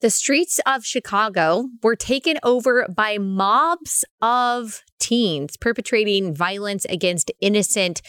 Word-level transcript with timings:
The 0.00 0.08
streets 0.08 0.58
of 0.64 0.86
Chicago 0.86 1.68
were 1.82 1.94
taken 1.94 2.38
over 2.42 2.86
by 2.88 3.18
mobs 3.18 4.02
of 4.22 4.82
teens 4.98 5.58
perpetrating 5.58 6.34
violence 6.34 6.86
against 6.86 7.30
innocent 7.42 8.00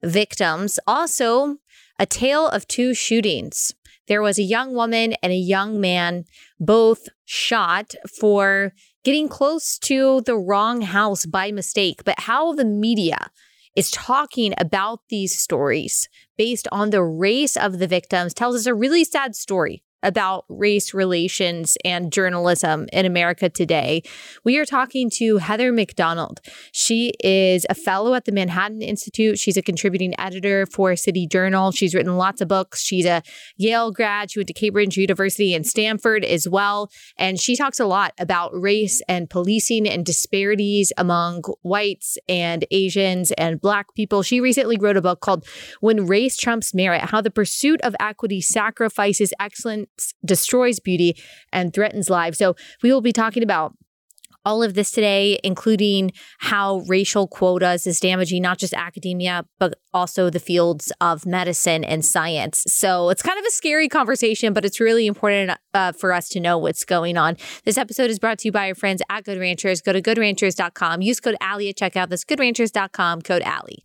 victims. 0.00 0.78
Also, 0.86 1.56
a 1.98 2.06
tale 2.06 2.46
of 2.46 2.68
two 2.68 2.94
shootings. 2.94 3.72
There 4.06 4.22
was 4.22 4.38
a 4.38 4.44
young 4.44 4.74
woman 4.74 5.14
and 5.24 5.32
a 5.32 5.36
young 5.36 5.80
man, 5.80 6.24
both 6.60 7.08
shot 7.24 7.96
for 8.20 8.72
getting 9.02 9.28
close 9.28 9.76
to 9.80 10.20
the 10.20 10.38
wrong 10.38 10.82
house 10.82 11.26
by 11.26 11.50
mistake. 11.50 12.04
But 12.04 12.20
how 12.20 12.52
the 12.52 12.64
media 12.64 13.28
is 13.74 13.90
talking 13.90 14.54
about 14.56 15.00
these 15.08 15.36
stories 15.36 16.08
based 16.38 16.68
on 16.70 16.90
the 16.90 17.02
race 17.02 17.56
of 17.56 17.80
the 17.80 17.88
victims 17.88 18.34
tells 18.34 18.54
us 18.54 18.66
a 18.66 18.74
really 18.74 19.02
sad 19.02 19.34
story 19.34 19.82
about 20.02 20.44
race 20.48 20.94
relations 20.94 21.76
and 21.84 22.12
journalism 22.12 22.86
in 22.92 23.06
America 23.06 23.48
today. 23.48 24.02
We 24.44 24.58
are 24.58 24.64
talking 24.64 25.10
to 25.14 25.38
Heather 25.38 25.72
Mac 25.72 25.94
Donald. 25.94 26.40
She 26.72 27.12
is 27.22 27.66
a 27.68 27.74
fellow 27.74 28.14
at 28.14 28.24
the 28.24 28.32
Manhattan 28.32 28.82
Institute. 28.82 29.38
She's 29.38 29.56
a 29.56 29.62
contributing 29.62 30.14
editor 30.18 30.66
for 30.66 30.96
City 30.96 31.26
Journal. 31.26 31.72
She's 31.72 31.94
written 31.94 32.16
lots 32.16 32.40
of 32.40 32.48
books. 32.48 32.82
She's 32.82 33.06
a 33.06 33.22
Yale 33.56 33.90
grad. 33.90 34.30
She 34.30 34.38
went 34.38 34.48
to 34.48 34.54
Cambridge 34.54 34.96
University 34.96 35.54
and 35.54 35.66
Stanford 35.66 36.24
as 36.24 36.48
well. 36.48 36.90
And 37.18 37.38
she 37.38 37.56
talks 37.56 37.78
a 37.78 37.86
lot 37.86 38.12
about 38.18 38.50
race 38.54 39.02
and 39.08 39.28
policing 39.28 39.88
and 39.88 40.04
disparities 40.04 40.92
among 40.96 41.42
whites 41.62 42.16
and 42.28 42.64
Asians 42.70 43.32
and 43.32 43.60
Black 43.60 43.94
people. 43.94 44.22
She 44.22 44.40
recently 44.40 44.78
wrote 44.78 44.96
a 44.96 45.02
book 45.02 45.20
called 45.20 45.46
When 45.80 46.06
Race 46.06 46.36
Trumps 46.36 46.74
Merit 46.74 47.02
How 47.02 47.20
the 47.20 47.30
Pursuit 47.30 47.80
of 47.82 47.94
Equity 48.00 48.40
Sacrifices 48.40 49.32
Excellence 49.38 49.89
destroys 50.24 50.80
beauty 50.80 51.16
and 51.52 51.72
threatens 51.72 52.10
lives. 52.10 52.38
So 52.38 52.56
we 52.82 52.92
will 52.92 53.00
be 53.00 53.12
talking 53.12 53.42
about 53.42 53.74
all 54.44 54.62
of 54.62 54.74
this 54.74 54.90
today, 54.90 55.38
including 55.44 56.12
how 56.38 56.78
racial 56.86 57.28
quotas 57.28 57.86
is 57.86 58.00
damaging 58.00 58.42
not 58.42 58.58
just 58.58 58.72
academia, 58.72 59.44
but 59.58 59.74
also 59.92 60.30
the 60.30 60.40
fields 60.40 60.92
of 61.00 61.26
medicine 61.26 61.84
and 61.84 62.04
science. 62.04 62.64
So 62.66 63.10
it's 63.10 63.22
kind 63.22 63.38
of 63.38 63.44
a 63.44 63.50
scary 63.50 63.88
conversation, 63.88 64.52
but 64.52 64.64
it's 64.64 64.80
really 64.80 65.06
important 65.06 65.58
uh, 65.74 65.92
for 65.92 66.12
us 66.12 66.28
to 66.30 66.40
know 66.40 66.56
what's 66.58 66.84
going 66.84 67.16
on. 67.16 67.36
This 67.64 67.76
episode 67.76 68.10
is 68.10 68.18
brought 68.18 68.38
to 68.40 68.48
you 68.48 68.52
by 68.52 68.68
our 68.68 68.74
friends 68.74 69.02
at 69.10 69.24
Good 69.24 69.38
Ranchers. 69.38 69.82
Go 69.82 69.92
to 69.92 70.00
goodranchers.com. 70.00 71.02
Use 71.02 71.20
code 71.20 71.36
Allie 71.40 71.68
at 71.68 71.76
checkout. 71.76 72.08
That's 72.08 72.24
goodranchers.com, 72.24 73.22
code 73.22 73.42
Allie. 73.42 73.84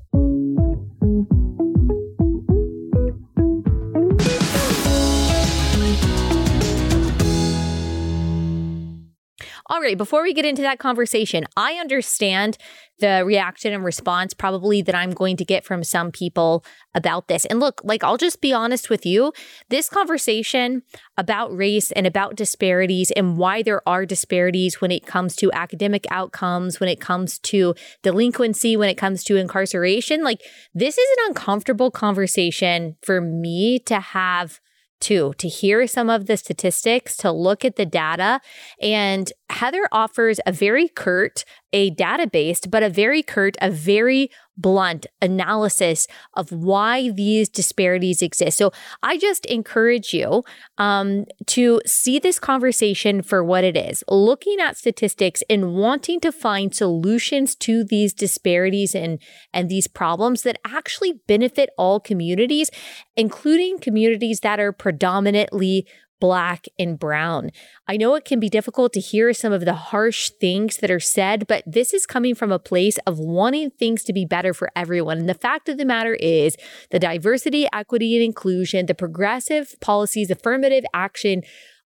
All 9.68 9.82
right, 9.82 9.98
before 9.98 10.22
we 10.22 10.34
get 10.34 10.46
into 10.46 10.62
that 10.62 10.78
conversation, 10.78 11.44
I 11.58 11.74
understand 11.74 12.60
the 13.00 13.24
reaction 13.26 13.74
and 13.74 13.84
response 13.84 14.32
probably 14.32 14.84
that 14.84 14.94
I'm 14.94 15.10
going 15.10 15.38
to 15.38 15.46
get 15.46 15.66
from 15.66 15.84
some 15.84 16.12
people 16.12 16.64
about 16.94 17.28
this. 17.28 17.46
And 17.46 17.60
look, 17.60 17.82
like 17.84 18.04
I'll 18.04 18.18
just 18.18 18.42
be 18.42 18.54
honest 18.54 18.92
with 18.92 19.08
you, 19.08 19.34
this 19.70 19.90
conversation 19.90 20.84
about 21.18 21.56
race 21.56 21.92
and 21.92 22.06
about 22.06 22.36
disparities 22.36 23.10
and 23.10 23.38
why 23.38 23.64
there 23.64 23.82
are 23.90 24.06
disparities 24.06 24.82
when 24.82 24.92
it 24.92 25.08
comes 25.08 25.36
to 25.38 25.52
academic 25.52 26.06
outcomes, 26.12 26.80
when 26.80 26.88
it 26.88 27.02
comes 27.02 27.40
to 27.40 27.74
delinquency, 28.04 28.78
when 28.78 28.90
it 28.90 29.00
comes 29.00 29.24
to 29.24 29.36
incarceration, 29.36 30.24
like 30.24 30.42
this 30.76 31.00
is 31.00 31.10
an 31.18 31.30
uncomfortable 31.30 31.90
conversation 31.90 32.98
for 33.02 33.20
me 33.20 33.80
to 33.80 34.00
have 34.00 34.60
too, 35.00 35.34
to 35.38 35.48
hear 35.48 35.86
some 35.88 36.10
of 36.10 36.26
the 36.26 36.38
statistics, 36.38 37.18
to 37.18 37.32
look 37.32 37.66
at 37.66 37.76
the 37.76 37.86
data. 37.86 38.40
And 38.82 39.32
Heather 39.50 39.88
offers 39.92 40.40
a 40.46 40.52
very 40.52 40.88
curt, 40.88 41.46
a 41.72 41.90
data 41.92 42.28
based, 42.28 42.72
but 42.72 42.84
a 42.84 42.90
very 42.90 43.22
curt, 43.22 43.56
a 43.62 43.70
very 43.70 44.30
blunt 44.58 45.06
analysis 45.22 46.08
of 46.34 46.52
why 46.52 47.10
these 47.12 47.50
disparities 47.50 48.22
exist. 48.22 48.58
So 48.58 48.72
I 49.04 49.18
just 49.18 49.46
encourage 49.46 50.14
you 50.14 50.44
um, 50.78 51.26
to 51.48 51.82
see 51.86 52.20
this 52.20 52.40
conversation 52.40 53.22
for 53.22 53.44
what 53.44 53.64
it 53.64 53.76
is, 53.76 54.04
looking 54.10 54.60
at 54.60 54.78
statistics 54.78 55.44
and 55.50 55.74
wanting 55.76 56.20
to 56.22 56.32
find 56.32 56.74
solutions 56.74 57.56
to 57.56 57.84
these 57.84 58.14
disparities 58.14 58.96
and, 58.96 59.20
and 59.54 59.70
these 59.70 59.88
problems 59.88 60.44
that 60.44 60.60
actually 60.66 61.20
benefit 61.28 61.70
all 61.78 62.00
communities, 62.00 62.72
including 63.16 63.80
communities 63.80 64.40
that 64.40 64.60
are 64.60 64.72
predominantly 64.72 65.86
black 66.20 66.66
and 66.80 66.98
brown. 66.98 67.52
I 67.88 67.98
know 67.98 68.16
it 68.16 68.26
can 68.26 68.40
be 68.40 68.50
difficult 68.50 68.94
to 68.94 69.00
hear 69.00 69.34
some 69.34 69.54
of 69.54 69.66
the 69.66 69.74
harsh 69.74 70.32
things 70.40 70.78
that 70.78 70.92
are 70.92 71.00
said, 71.00 71.48
but 71.48 71.64
this 71.66 71.94
is 71.94 72.06
coming 72.06 72.36
from 72.36 72.52
a 72.52 72.60
place 72.60 72.98
of 73.06 73.20
wanting 73.20 73.72
things 73.72 74.04
to 74.04 74.14
be 74.14 74.26
better 74.26 74.54
for 74.54 74.70
everyone. 74.76 75.18
And 75.20 75.30
the 75.30 75.34
fact 75.34 75.70
of 75.70 75.78
the 75.78 75.86
matter 75.86 76.16
is 76.16 76.56
the 76.92 77.00
diversity, 77.00 77.68
equity, 77.74 78.16
and 78.16 78.24
inclusion, 78.24 78.86
the 78.86 78.96
progressive 78.96 79.76
policies, 79.82 80.32
affirmative 80.32 80.86
action 80.94 81.42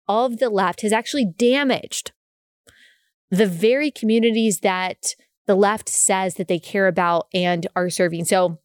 of 0.06 0.38
the 0.38 0.50
left 0.50 0.82
has 0.82 0.92
actually 0.92 1.24
damaged 1.24 2.12
the 3.30 3.46
very 3.46 3.90
communities 3.90 4.60
that 4.60 5.14
the 5.46 5.54
left 5.54 5.88
says 5.88 6.34
that 6.34 6.48
they 6.48 6.58
care 6.58 6.86
about 6.86 7.26
and 7.34 7.66
are 7.74 7.90
serving. 7.90 8.24
So 8.24 8.58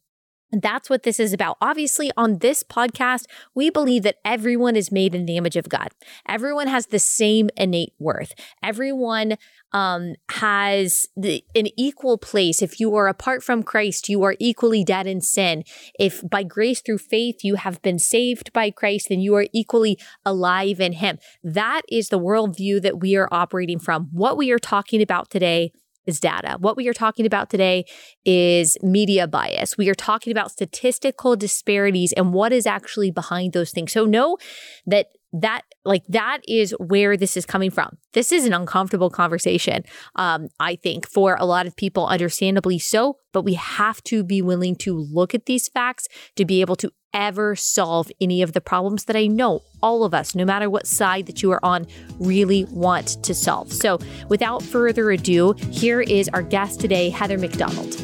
that's 0.62 0.90
what 0.90 1.04
this 1.04 1.20
is 1.20 1.34
about. 1.34 1.58
Obviously, 1.62 2.12
on 2.18 2.40
this 2.40 2.64
podcast, 2.64 3.26
we 3.56 3.70
believe 3.70 4.04
that 4.04 4.18
everyone 4.24 4.76
is 4.76 4.92
made 4.92 5.16
in 5.16 5.26
the 5.26 5.38
image 5.38 5.56
of 5.56 5.70
God. 5.70 5.90
Everyone 6.28 6.68
has 6.68 6.88
the 6.88 7.00
same 7.00 7.50
innate 7.58 7.94
worth. 8.00 8.34
Everyone 8.62 9.38
um, 9.72 10.16
has 10.30 11.08
the, 11.16 11.44
an 11.56 11.68
equal 11.78 12.18
place. 12.18 12.62
If 12.62 12.80
you 12.80 12.96
are 12.96 13.08
apart 13.08 13.44
from 13.44 13.64
Christ, 13.64 14.10
you 14.10 14.24
are 14.24 14.36
equally 14.40 14.84
dead 14.84 15.08
in 15.08 15.22
sin. 15.22 15.64
If 16.00 16.22
by 16.30 16.44
grace 16.44 16.82
through 16.82 17.00
faith 17.00 17.44
you 17.44 17.56
have 17.56 17.82
been 17.82 18.00
saved 18.00 18.54
by 18.54 18.70
Christ, 18.70 19.10
then 19.10 19.20
you 19.20 19.36
are 19.36 19.48
equally 19.54 19.98
alive 20.26 20.80
in 20.80 20.94
Him. 20.94 21.18
That 21.44 21.82
is 21.90 22.10
the 22.10 22.20
worldview 22.20 22.82
that 22.84 23.00
we 23.00 23.16
are 23.16 23.28
operating 23.32 23.80
from. 23.80 24.10
What 24.12 24.38
we 24.38 24.52
are 24.52 24.60
talking 24.60 25.02
about 25.02 25.30
today 25.30 25.72
is 26.06 26.20
data. 26.20 26.58
What 26.60 26.78
we 26.78 26.88
are 26.88 26.94
talking 26.94 27.26
about 27.26 27.50
today 27.50 27.86
is 28.26 28.78
media 28.82 29.28
bias. 29.28 29.78
We 29.78 29.90
are 29.90 29.96
talking 29.96 30.32
about 30.32 30.52
statistical 30.52 31.36
disparities 31.36 32.14
and 32.14 32.34
what 32.34 32.52
is 32.52 32.66
actually 32.66 33.12
behind 33.12 33.54
those 33.54 33.72
things. 33.72 33.92
So 33.92 34.06
know 34.06 34.38
that 34.86 35.08
that 35.34 35.64
like 35.84 36.04
that 36.08 36.42
is 36.48 36.76
where 36.80 37.18
this 37.18 37.36
is 37.36 37.46
coming 37.46 37.72
from. 37.72 37.98
This 38.14 38.32
is 38.32 38.46
an 38.46 38.54
uncomfortable 38.54 39.10
conversation, 39.10 39.84
um, 40.16 40.50
I 40.60 40.76
think, 40.76 41.10
for 41.10 41.36
a 41.40 41.46
lot 41.46 41.66
of 41.66 41.76
people, 41.76 42.06
understandably 42.06 42.78
so. 42.78 43.18
But 43.32 43.42
we 43.42 43.56
have 43.56 44.04
to 44.04 44.24
be 44.24 44.44
willing 44.44 44.76
to 44.78 44.96
look 44.96 45.34
at 45.34 45.48
these 45.48 45.68
facts 45.68 46.08
to 46.36 46.46
be 46.46 46.62
able 46.62 46.76
to 46.78 46.92
ever 47.14 47.56
solve 47.56 48.12
any 48.20 48.42
of 48.42 48.54
the 48.54 48.62
problems 48.62 49.06
that 49.06 49.16
I 49.16 49.28
know 49.28 49.62
all 49.82 50.04
of 50.04 50.14
us, 50.14 50.36
no 50.36 50.46
matter 50.46 50.70
what 50.70 50.88
side 50.88 51.26
that 51.28 51.44
you 51.44 51.52
are 51.52 51.64
on, 51.64 51.86
really 52.20 52.66
want 52.66 53.24
to 53.24 53.34
solve. 53.34 53.72
So, 53.72 54.00
without 54.30 54.64
further 54.64 55.12
ado, 55.12 55.54
here 55.72 56.02
is 56.02 56.30
our 56.30 56.42
guest 56.42 56.80
today, 56.80 57.10
Heather 57.10 57.38
Mac 57.38 57.52
Donald. 57.52 57.96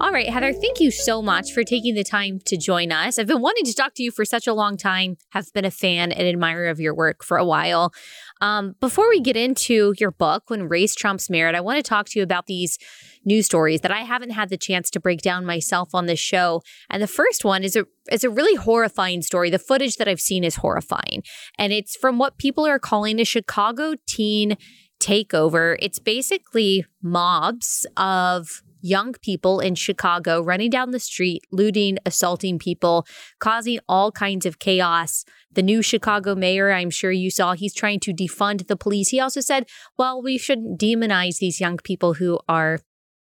All 0.00 0.12
right, 0.12 0.30
Heather, 0.30 0.52
thank 0.52 0.80
you 0.80 0.90
so 0.90 1.20
much 1.20 1.52
for 1.52 1.62
taking 1.62 1.94
the 1.94 2.02
time 2.02 2.40
to 2.46 2.56
join 2.56 2.90
us. 2.90 3.18
I've 3.18 3.26
been 3.26 3.42
wanting 3.42 3.66
to 3.66 3.74
talk 3.74 3.94
to 3.94 4.02
you 4.02 4.10
for 4.10 4.24
such 4.24 4.46
a 4.46 4.54
long 4.54 4.76
time, 4.76 5.18
have 5.28 5.52
been 5.52 5.66
a 5.66 5.70
fan 5.70 6.10
and 6.10 6.26
admirer 6.26 6.68
of 6.68 6.80
your 6.80 6.94
work 6.94 7.22
for 7.22 7.36
a 7.36 7.44
while. 7.44 7.92
Um, 8.40 8.76
before 8.80 9.08
we 9.10 9.20
get 9.20 9.36
into 9.36 9.94
your 9.98 10.10
book, 10.10 10.48
When 10.48 10.68
Race 10.68 10.94
Trumps 10.94 11.28
Merit, 11.28 11.54
I 11.54 11.60
want 11.60 11.76
to 11.76 11.88
talk 11.88 12.08
to 12.08 12.18
you 12.18 12.22
about 12.22 12.46
these 12.46 12.78
news 13.24 13.46
stories 13.46 13.80
that 13.82 13.90
I 13.90 14.00
haven't 14.00 14.30
had 14.30 14.48
the 14.48 14.56
chance 14.56 14.90
to 14.90 15.00
break 15.00 15.20
down 15.22 15.44
myself 15.44 15.94
on 15.94 16.06
this 16.06 16.20
show. 16.20 16.62
And 16.88 17.02
the 17.02 17.06
first 17.06 17.44
one 17.44 17.62
is 17.62 17.76
a 17.76 17.86
is 18.10 18.24
a 18.24 18.30
really 18.30 18.56
horrifying 18.56 19.22
story. 19.22 19.50
The 19.50 19.58
footage 19.58 19.96
that 19.96 20.08
I've 20.08 20.20
seen 20.20 20.44
is 20.44 20.56
horrifying. 20.56 21.22
And 21.58 21.72
it's 21.72 21.96
from 21.96 22.18
what 22.18 22.38
people 22.38 22.66
are 22.66 22.78
calling 22.78 23.20
a 23.20 23.24
Chicago 23.24 23.94
teen 24.06 24.56
takeover. 25.00 25.76
It's 25.80 25.98
basically 25.98 26.84
mobs 27.02 27.86
of 27.96 28.62
young 28.82 29.12
people 29.22 29.60
in 29.60 29.74
Chicago 29.74 30.40
running 30.42 30.70
down 30.70 30.90
the 30.90 30.98
street, 30.98 31.42
looting, 31.52 31.98
assaulting 32.06 32.58
people, 32.58 33.06
causing 33.38 33.78
all 33.88 34.10
kinds 34.10 34.46
of 34.46 34.58
chaos. 34.58 35.24
The 35.52 35.62
new 35.62 35.82
Chicago 35.82 36.34
mayor, 36.34 36.70
I'm 36.72 36.90
sure 36.90 37.10
you 37.10 37.30
saw, 37.30 37.52
he's 37.52 37.74
trying 37.74 38.00
to 38.00 38.12
defund 38.12 38.68
the 38.68 38.76
police. 38.76 39.08
He 39.08 39.20
also 39.20 39.40
said, 39.40 39.66
well, 39.98 40.22
we 40.22 40.38
shouldn't 40.38 40.80
demonize 40.80 41.38
these 41.38 41.60
young 41.60 41.76
people 41.78 42.14
who 42.14 42.38
are 42.48 42.80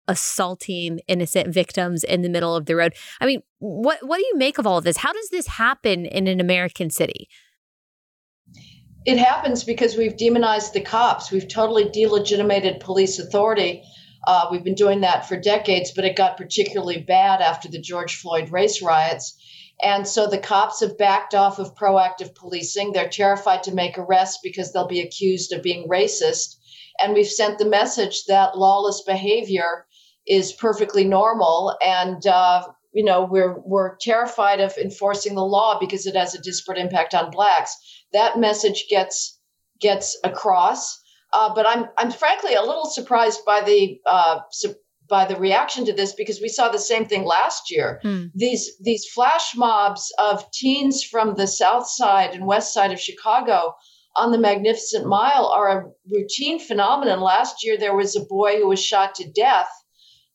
assaulting 0.09 1.01
innocent 1.07 1.55
victims 1.55 2.03
in 2.03 2.23
the 2.23 2.29
middle 2.29 2.57
of 2.57 2.67
the 2.67 2.75
road. 2.75 2.95
I 3.21 3.27
mean, 3.27 3.43
what 3.59 3.99
what 4.03 4.19
do 4.19 4.27
you 4.27 4.37
make 4.37 4.59
of 4.59 4.67
all 4.67 4.79
of 4.79 4.85
this? 4.85 4.97
How 4.97 5.13
does 5.13 5.29
this 5.31 5.47
happen 5.47 6.07
in 6.07 6.27
an 6.27 6.41
American 6.41 6.91
city? 6.91 7.29
It 9.07 9.19
happens 9.19 9.63
because 9.63 9.97
we've 9.97 10.17
demonized 10.17 10.75
the 10.75 10.81
cops. 10.81 11.31
We've 11.31 11.49
totally 11.49 11.89
delegitimated 11.89 12.81
police 12.81 13.19
authority 13.19 13.85
uh, 14.29 14.47
we've 14.51 14.63
been 14.63 14.75
doing 14.75 15.01
that 15.01 15.27
for 15.27 15.41
decades, 15.41 15.93
but 15.97 16.05
it 16.05 16.15
got 16.15 16.37
particularly 16.37 17.01
bad 17.01 17.41
after 17.41 17.67
the 17.67 17.81
George 17.81 18.17
Floyd 18.17 18.51
race 18.51 18.83
riots. 18.83 19.35
And 19.83 20.07
so 20.07 20.27
the 20.27 20.37
cops 20.37 20.81
have 20.81 20.99
backed 20.99 21.35
off 21.35 21.59
of 21.59 21.75
proactive 21.75 22.35
policing. 22.35 22.93
They're 22.93 23.09
terrified 23.09 23.63
to 23.63 23.75
make 23.75 23.97
arrests 23.97 24.41
because 24.43 24.71
they'll 24.71 24.87
be 24.87 25.01
accused 25.01 25.53
of 25.53 25.63
being 25.63 25.89
racist. 25.89 26.57
And 27.01 27.15
we've 27.15 27.27
sent 27.27 27.59
the 27.59 27.65
message 27.65 28.27
that 28.27 28.59
lawless 28.59 29.01
behavior 29.01 29.87
is 30.29 30.53
perfectly 30.53 31.05
normal. 31.05 31.77
And, 31.85 32.27
uh, 32.27 32.67
you 32.93 33.05
know, 33.05 33.25
we're, 33.25 33.59
we're 33.65 33.97
terrified 34.01 34.61
of 34.61 34.77
enforcing 34.77 35.35
the 35.35 35.45
law 35.45 35.79
because 35.79 36.07
it 36.07 36.17
has 36.17 36.35
a 36.35 36.43
disparate 36.43 36.79
impact 36.79 37.15
on 37.15 37.31
blacks. 37.31 37.77
That 38.13 38.39
message 38.39 38.87
gets, 38.91 39.41
gets 39.81 40.19
across. 40.25 41.01
Uh, 41.33 41.55
but 41.55 41.67
I'm, 41.67 41.87
I'm 41.99 42.11
frankly 42.11 42.55
a 42.55 42.63
little 42.63 42.87
surprised 42.87 43.45
by 43.45 43.61
the 43.63 44.01
uh, 44.07 44.41
su- 44.51 44.75
by 45.09 45.25
the 45.25 45.37
reaction 45.37 45.85
to 45.87 45.93
this 45.93 46.13
because 46.13 46.41
we 46.41 46.49
saw 46.49 46.69
the 46.69 46.79
same 46.79 47.07
thing 47.07 47.25
last 47.25 47.71
year. 47.71 47.99
Hmm. 48.03 48.27
These 48.35 48.77
these 48.81 49.07
flash 49.07 49.57
mobs 49.57 50.13
of 50.19 50.51
teens 50.53 51.03
from 51.03 51.35
the 51.35 51.47
south 51.47 51.89
side 51.89 52.35
and 52.35 52.47
west 52.47 52.75
side 52.75 52.93
of 52.93 53.01
Chicago 53.01 53.75
on 54.17 54.33
the 54.33 54.39
Magnificent 54.39 55.07
Mile 55.07 55.47
are 55.47 55.69
a 55.69 55.85
routine 56.13 56.59
phenomenon. 56.59 57.21
Last 57.21 57.65
year 57.65 57.79
there 57.79 57.97
was 57.97 58.17
a 58.17 58.25
boy 58.25 58.59
who 58.59 58.69
was 58.69 58.83
shot 58.83 59.15
to 59.17 59.31
death 59.31 59.71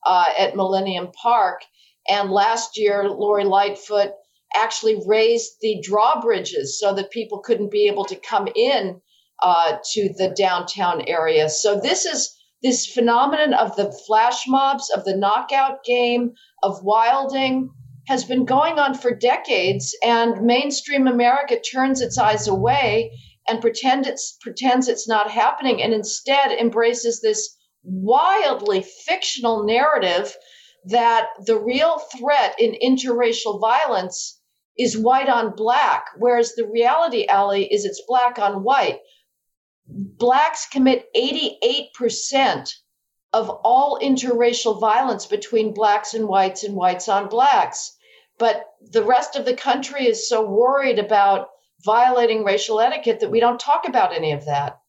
uh, 0.05 0.25
at 0.37 0.55
Millennium 0.55 1.11
Park, 1.21 1.61
and 2.07 2.31
last 2.31 2.77
year 2.77 3.09
Lori 3.09 3.45
Lightfoot 3.45 4.11
actually 4.55 5.01
raised 5.05 5.53
the 5.61 5.81
drawbridges 5.81 6.79
so 6.79 6.93
that 6.93 7.11
people 7.11 7.39
couldn't 7.39 7.71
be 7.71 7.87
able 7.87 8.05
to 8.05 8.15
come 8.15 8.47
in 8.55 9.01
uh, 9.41 9.77
to 9.93 10.13
the 10.17 10.33
downtown 10.37 11.01
area. 11.07 11.49
So 11.49 11.79
this 11.79 12.05
is 12.05 12.35
this 12.61 12.87
phenomenon 12.87 13.53
of 13.53 13.75
the 13.75 13.91
flash 14.07 14.43
mobs, 14.47 14.89
of 14.95 15.03
the 15.03 15.17
knockout 15.17 15.83
game, 15.83 16.31
of 16.61 16.83
wilding 16.83 17.69
has 18.07 18.23
been 18.23 18.45
going 18.45 18.79
on 18.79 18.93
for 18.93 19.13
decades, 19.15 19.95
and 20.03 20.41
mainstream 20.41 21.07
America 21.07 21.59
turns 21.59 22.01
its 22.01 22.17
eyes 22.17 22.47
away 22.47 23.11
and 23.47 23.59
pretend 23.59 24.07
it's, 24.07 24.37
pretends 24.41 24.87
it's 24.87 25.07
not 25.07 25.29
happening, 25.31 25.81
and 25.81 25.93
instead 25.93 26.51
embraces 26.51 27.21
this 27.21 27.57
wildly 27.83 28.81
fictional 28.81 29.63
narrative 29.65 30.35
that 30.85 31.27
the 31.45 31.57
real 31.57 31.99
threat 32.17 32.55
in 32.59 32.77
interracial 32.81 33.59
violence 33.59 34.39
is 34.77 34.97
white 34.97 35.29
on 35.29 35.55
black, 35.55 36.07
whereas 36.17 36.55
the 36.55 36.65
reality, 36.67 37.27
Allie, 37.27 37.71
is 37.71 37.85
it's 37.85 38.03
black 38.07 38.39
on 38.39 38.63
white 38.63 38.99
blacks 39.87 40.67
commit 40.67 41.07
88% 41.15 42.73
of 43.33 43.49
all 43.49 43.99
interracial 43.99 44.79
violence 44.79 45.25
between 45.25 45.73
blacks 45.73 46.13
and 46.13 46.27
whites 46.27 46.63
and 46.63 46.75
whites 46.75 47.09
on 47.09 47.27
blacks. 47.27 47.95
But 48.37 48.65
the 48.81 49.03
rest 49.03 49.35
of 49.35 49.45
the 49.45 49.55
country 49.55 50.07
is 50.07 50.29
so 50.29 50.45
worried 50.45 50.99
about 50.99 51.49
violating 51.83 52.43
racial 52.43 52.79
etiquette 52.79 53.19
that 53.19 53.31
we 53.31 53.39
don't 53.39 53.59
talk 53.59 53.87
about 53.87 54.13
any 54.13 54.31
of 54.31 54.45
that. 54.45 54.79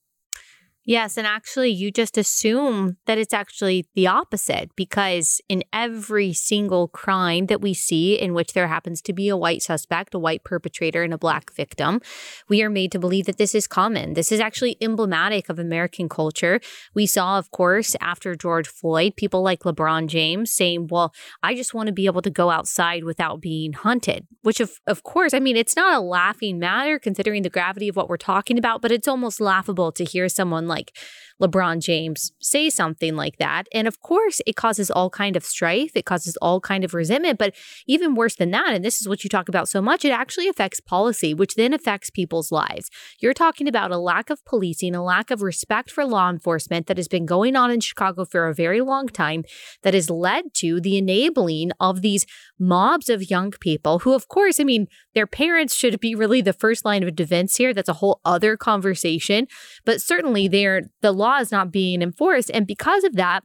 Yes. 0.87 1.17
And 1.17 1.27
actually, 1.27 1.71
you 1.71 1.91
just 1.91 2.19
assume 2.19 2.99
that 3.07 3.17
it's 3.17 3.33
actually 3.33 3.87
the 3.95 4.07
opposite 4.07 4.71
because 4.77 5.41
in 5.49 5.65
every 5.73 6.35
single 6.35 6.89
crime 6.89 7.47
that 7.47 7.63
we 7.63 7.73
see 7.73 8.19
in 8.19 8.35
which 8.35 8.53
there 8.53 8.69
happens 8.69 9.01
to 9.03 9.15
be 9.15 9.31
a 9.31 9.37
white 9.37 9.63
suspect, 9.63 10.15
a 10.15 10.19
white 10.19 10.45
perpetrator, 10.45 11.03
and 11.03 11.15
a 11.15 11.19
black 11.19 11.55
victim, 11.55 12.03
we 12.51 12.63
are 12.63 12.69
made 12.69 12.93
to 12.93 12.99
believe 12.99 13.25
that 13.25 13.39
this 13.39 13.55
is 13.55 13.67
common. 13.67 14.13
This 14.13 14.31
is 14.31 14.41
actually 14.41 14.77
emblematic 14.83 15.49
of 15.49 15.59
American 15.59 16.07
culture. 16.09 16.61
We 16.95 17.07
saw, 17.07 17.39
of 17.39 17.51
course, 17.51 17.97
after 18.03 18.35
George 18.35 18.69
Floyd, 18.69 19.17
people 19.17 19.43
like 19.43 19.61
LeBron 19.61 20.09
James 20.09 20.53
saying, 20.53 20.89
Well, 20.91 21.15
I 21.43 21.55
just 21.55 21.73
want 21.73 21.87
to 21.87 21.95
be 21.95 22.07
able 22.07 22.23
to 22.23 22.31
go 22.31 22.51
outside 22.51 23.05
without 23.05 23.41
being 23.41 23.73
hunted, 23.73 24.27
which, 24.43 24.61
of, 24.61 24.73
of 24.87 25.03
course, 25.03 25.33
I 25.33 25.41
mean, 25.41 25.57
it's 25.57 25.77
not 25.77 25.97
a 25.97 26.01
laughing 26.01 26.59
matter 26.59 26.99
considering 26.99 27.43
the 27.43 27.49
gravity 27.49 27.89
of 27.89 27.97
what 27.97 28.11
we're 28.11 28.19
talking 28.19 28.59
about, 28.59 28.83
but 28.83 28.93
it's 28.93 29.09
almost 29.09 29.41
laughable 29.41 29.91
to 29.93 30.05
hear 30.05 30.29
someone 30.29 30.69
like 30.69 30.74
like 30.75 30.93
LeBron 31.43 31.81
James 31.81 32.33
say 32.41 32.71
something 32.71 33.15
like 33.17 33.37
that. 33.39 33.65
And 33.73 33.87
of 33.87 34.01
course, 34.01 34.41
it 34.47 34.57
causes 34.57 34.91
all 34.91 35.11
kind 35.11 35.37
of 35.37 35.45
strife, 35.45 35.93
it 35.95 36.05
causes 36.05 36.37
all 36.41 36.61
kind 36.61 36.85
of 36.85 36.95
resentment, 36.95 37.39
but 37.39 37.55
even 37.87 38.15
worse 38.15 38.37
than 38.37 38.51
that, 38.53 38.73
and 38.73 38.85
this 38.85 39.01
is 39.01 39.09
what 39.09 39.25
you 39.25 39.31
talk 39.31 39.49
about 39.49 39.69
so 39.69 39.83
much, 39.83 40.05
it 40.05 40.11
actually 40.11 40.49
affects 40.49 40.81
policy, 40.81 41.35
which 41.35 41.55
then 41.55 41.73
affects 41.73 42.11
people's 42.11 42.51
lives. 42.51 42.91
You're 43.21 43.35
talking 43.35 43.69
about 43.69 43.91
a 43.91 43.99
lack 43.99 44.31
of 44.31 44.45
policing, 44.45 44.95
a 44.95 45.05
lack 45.05 45.31
of 45.31 45.43
respect 45.43 45.91
for 45.91 46.05
law 46.05 46.31
enforcement 46.31 46.87
that 46.87 46.97
has 46.97 47.09
been 47.09 47.27
going 47.27 47.57
on 47.57 47.71
in 47.71 47.81
Chicago 47.81 48.25
for 48.25 48.49
a 48.49 48.55
very 48.55 48.81
long 48.81 49.09
time 49.09 49.45
that 49.83 49.95
has 49.95 50.09
led 50.09 50.55
to 50.55 50.81
the 50.81 50.97
enabling 50.97 51.71
of 51.81 52.01
these 52.01 52.27
mobs 52.59 53.09
of 53.09 53.31
young 53.31 53.51
people 53.51 54.01
who 54.01 54.15
of 54.15 54.29
course, 54.29 54.61
I 54.61 54.65
mean, 54.65 54.87
their 55.15 55.27
parents 55.27 55.75
should 55.75 56.01
be 56.01 56.15
really 56.15 56.41
the 56.41 56.53
first 56.53 56.85
line 56.85 57.03
of 57.03 57.15
defense 57.15 57.57
here. 57.57 57.75
That's 57.75 57.89
a 57.89 57.95
whole 57.95 58.21
other 58.25 58.57
conversation, 58.57 59.47
but 59.85 60.01
certainly 60.01 60.49
they're 60.49 60.83
the 61.03 61.13
law 61.13 61.34
is 61.41 61.53
not 61.53 61.73
being 61.73 62.03
enforced. 62.03 62.51
And 62.53 62.67
because 62.67 63.05
of 63.05 63.15
that, 63.17 63.45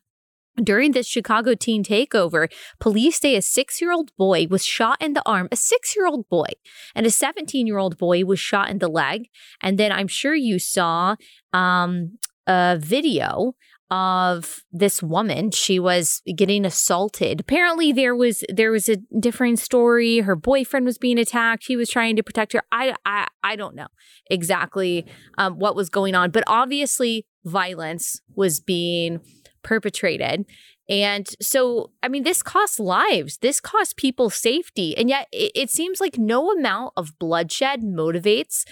during 0.62 0.92
this 0.92 1.08
Chicago 1.08 1.56
teen 1.56 1.84
takeover, 1.84 2.52
police 2.80 3.20
say 3.20 3.36
a 3.36 3.42
six 3.42 3.82
year 3.82 3.92
old 3.92 4.12
boy 4.18 4.48
was 4.50 4.66
shot 4.66 5.02
in 5.02 5.14
the 5.14 5.24
arm, 5.26 5.48
a 5.52 5.56
six 5.56 5.96
year 5.96 6.06
old 6.06 6.28
boy, 6.30 6.50
and 6.96 7.06
a 7.06 7.12
17 7.12 7.66
year 7.66 7.78
old 7.78 7.98
boy 7.98 8.26
was 8.26 8.40
shot 8.40 8.70
in 8.70 8.80
the 8.80 8.90
leg. 8.90 9.30
And 9.62 9.78
then 9.78 9.92
I'm 9.92 10.08
sure 10.08 10.36
you 10.36 10.60
saw 10.60 11.16
um, 11.54 12.18
a 12.48 12.78
video 12.80 13.56
of 13.92 14.64
this 14.72 15.02
woman. 15.02 15.50
She 15.50 15.80
was 15.80 16.22
getting 16.36 16.64
assaulted. 16.64 17.40
Apparently 17.40 17.92
there 17.92 18.16
was 18.16 18.44
there 18.50 18.72
was 18.72 18.88
a 18.88 18.98
different 19.20 19.60
story. 19.60 20.20
Her 20.20 20.36
boyfriend 20.36 20.86
was 20.86 20.98
being 20.98 21.18
attacked. 21.18 21.66
He 21.68 21.76
was 21.76 21.90
trying 21.90 22.16
to 22.16 22.24
protect 22.24 22.54
her. 22.54 22.62
I 22.72 22.94
i, 23.06 23.28
I 23.44 23.56
don't 23.56 23.76
know 23.76 23.88
exactly 24.30 25.08
um, 25.38 25.58
what 25.58 25.76
was 25.76 25.90
going 25.90 26.14
on. 26.14 26.30
But 26.30 26.44
obviously 26.46 27.26
violence 27.46 28.22
was 28.36 28.60
being 28.60 29.20
perpetrated 29.64 30.46
and 30.90 31.30
so 31.42 31.92
i 32.02 32.08
mean 32.08 32.24
this 32.24 32.42
costs 32.42 32.80
lives 32.80 33.38
this 33.38 33.60
costs 33.60 33.94
people 33.96 34.30
safety 34.30 34.98
and 34.98 35.10
yet 35.10 35.28
it, 35.32 35.52
it 35.54 35.70
seems 35.70 36.00
like 36.00 36.18
no 36.18 36.52
amount 36.52 36.94
of 36.96 37.18
bloodshed 37.20 37.82
motivates 37.82 38.64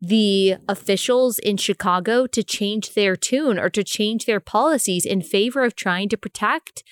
the 0.00 0.56
officials 0.68 1.38
in 1.38 1.56
Chicago 1.56 2.26
to 2.26 2.42
change 2.42 2.94
their 2.94 3.16
tune 3.16 3.58
or 3.58 3.70
to 3.70 3.82
change 3.82 4.26
their 4.26 4.40
policies 4.40 5.06
in 5.06 5.22
favor 5.22 5.64
of 5.64 5.74
trying 5.74 6.08
to 6.10 6.18
protect, 6.18 6.84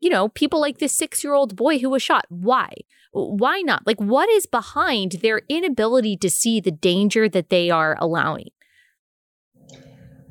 you 0.00 0.08
know, 0.08 0.28
people 0.28 0.60
like 0.60 0.78
this 0.78 0.96
six 0.96 1.22
year 1.22 1.34
old 1.34 1.56
boy 1.56 1.78
who 1.78 1.90
was 1.90 2.02
shot. 2.02 2.24
Why? 2.28 2.72
Why 3.12 3.60
not? 3.60 3.86
Like, 3.86 4.00
what 4.00 4.28
is 4.28 4.46
behind 4.46 5.12
their 5.22 5.42
inability 5.48 6.16
to 6.18 6.30
see 6.30 6.60
the 6.60 6.70
danger 6.70 7.28
that 7.28 7.50
they 7.50 7.70
are 7.70 7.96
allowing? 7.98 8.50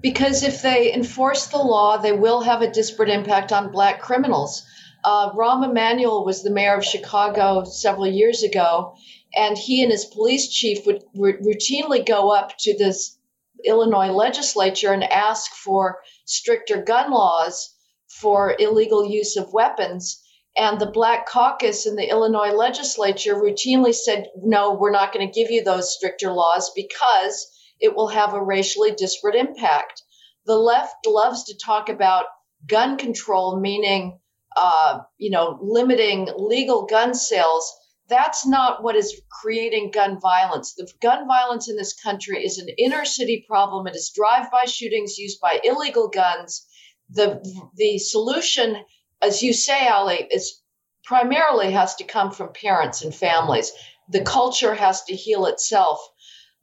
Because 0.06 0.44
if 0.44 0.62
they 0.62 0.94
enforce 0.94 1.48
the 1.48 1.58
law, 1.58 1.98
they 1.98 2.12
will 2.12 2.42
have 2.42 2.62
a 2.62 2.70
disparate 2.70 3.10
impact 3.10 3.52
on 3.52 3.72
Black 3.72 4.00
criminals. 4.00 4.64
Uh, 5.04 5.32
Rahm 5.32 5.68
Emanuel 5.68 6.24
was 6.24 6.44
the 6.44 6.52
mayor 6.52 6.78
of 6.78 6.86
Chicago 6.86 7.64
several 7.64 8.06
years 8.06 8.44
ago, 8.44 8.94
and 9.36 9.58
he 9.58 9.82
and 9.82 9.92
his 9.92 10.06
police 10.06 10.54
chief 10.54 10.86
would 10.86 11.04
r- 11.20 11.40
routinely 11.42 12.06
go 12.06 12.30
up 12.30 12.56
to 12.60 12.78
this 12.78 13.18
Illinois 13.64 14.12
legislature 14.12 14.94
and 14.94 15.04
ask 15.06 15.52
for 15.54 16.04
stricter 16.26 16.84
gun 16.84 17.10
laws 17.10 17.74
for 18.08 18.56
illegal 18.60 19.10
use 19.10 19.36
of 19.36 19.54
weapons. 19.54 20.22
And 20.56 20.80
the 20.80 20.92
Black 21.00 21.28
Caucus 21.28 21.88
in 21.88 21.96
the 21.96 22.12
Illinois 22.12 22.52
legislature 22.52 23.34
routinely 23.34 23.96
said, 23.96 24.30
no, 24.38 24.72
we're 24.72 24.92
not 24.92 25.12
going 25.12 25.28
to 25.28 25.34
give 25.34 25.50
you 25.50 25.64
those 25.64 25.96
stricter 25.96 26.32
laws 26.32 26.72
because 26.76 27.48
it 27.80 27.96
will 27.96 28.08
have 28.08 28.34
a 28.34 28.44
racially 28.44 28.92
disparate 28.92 29.36
impact. 29.36 30.02
The 30.46 30.58
left 30.58 30.96
loves 31.08 31.44
to 31.46 31.58
talk 31.58 31.90
about 31.90 32.26
gun 32.68 32.98
control, 32.98 33.60
meaning, 33.60 34.20
uh, 34.56 35.00
you 35.18 35.30
know, 35.30 35.58
limiting 35.62 36.30
legal 36.38 36.86
gun 36.86 37.14
sales 37.14 37.72
that's 38.08 38.46
not 38.46 38.84
what 38.84 38.96
is 38.96 39.20
creating 39.32 39.92
gun 39.92 40.20
violence. 40.20 40.74
The 40.76 40.88
gun 41.02 41.28
violence 41.28 41.70
in 41.70 41.76
this 41.76 41.94
country 41.94 42.46
is 42.46 42.58
an 42.58 42.70
inner 42.78 43.04
city 43.06 43.44
problem. 43.48 43.88
It 43.88 43.96
is 43.96 44.12
drive-by 44.16 44.66
shootings 44.66 45.18
used 45.18 45.40
by 45.42 45.60
illegal 45.64 46.08
guns. 46.08 46.68
The 47.10 47.42
the 47.76 47.98
solution, 47.98 48.78
as 49.22 49.42
you 49.42 49.54
say, 49.54 49.88
Allie, 49.88 50.28
is 50.30 50.62
primarily 51.04 51.72
has 51.72 51.96
to 51.96 52.04
come 52.04 52.32
from 52.32 52.54
parents 52.54 53.02
and 53.02 53.14
families. 53.14 53.72
The 54.10 54.22
culture 54.22 54.76
has 54.76 55.04
to 55.06 55.16
heal 55.16 55.46
itself. 55.48 56.00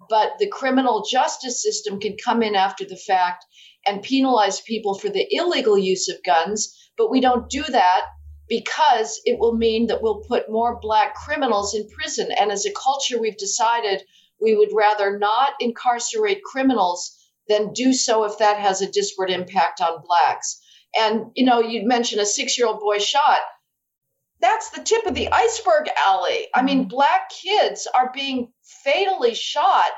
But 0.09 0.33
the 0.39 0.49
criminal 0.49 1.05
justice 1.09 1.63
system 1.63 2.01
can 2.01 2.17
come 2.23 2.43
in 2.43 2.55
after 2.55 2.85
the 2.85 2.97
fact 2.97 3.45
and 3.87 4.03
penalize 4.03 4.61
people 4.61 4.95
for 4.95 5.09
the 5.09 5.27
illegal 5.31 5.79
use 5.79 6.09
of 6.09 6.23
guns. 6.25 6.77
But 6.97 7.11
we 7.11 7.21
don't 7.21 7.49
do 7.49 7.63
that 7.63 8.03
because 8.49 9.21
it 9.25 9.39
will 9.39 9.57
mean 9.57 9.87
that 9.87 10.03
we'll 10.03 10.25
put 10.29 10.51
more 10.51 10.79
black 10.81 11.15
criminals 11.15 11.75
in 11.75 11.89
prison. 11.89 12.31
And 12.33 12.53
as 12.53 12.67
a 12.67 12.73
culture, 12.73 13.21
we've 13.21 13.37
decided 13.37 14.03
we 14.41 14.55
would 14.55 14.71
rather 14.75 15.19
not 15.19 15.55
incarcerate 15.61 16.43
criminals 16.43 17.19
than 17.49 17.73
do 17.73 17.93
so 17.93 18.25
if 18.25 18.39
that 18.39 18.59
has 18.59 18.83
a 18.83 18.91
disparate 18.91 19.31
impact 19.31 19.81
on 19.81 20.03
blacks. 20.05 20.61
And, 20.99 21.27
you 21.35 21.45
know, 21.45 21.61
you 21.61 21.87
mentioned 21.87 22.21
a 22.21 22.27
six 22.27 22.59
year 22.59 22.67
old 22.67 22.81
boy 22.81 22.99
shot. 22.99 23.39
that's 24.41 24.71
the 24.71 24.83
tip 24.83 25.07
of 25.07 25.15
the 25.15 25.31
iceberg, 25.31 25.89
Allie. 26.05 26.49
I 26.55 26.63
mean, 26.63 26.81
mm-hmm. 26.81 26.89
black 26.89 27.31
kids 27.31 27.87
are 27.97 28.11
being 28.13 28.53
fatally 28.85 29.35
shot 29.35 29.91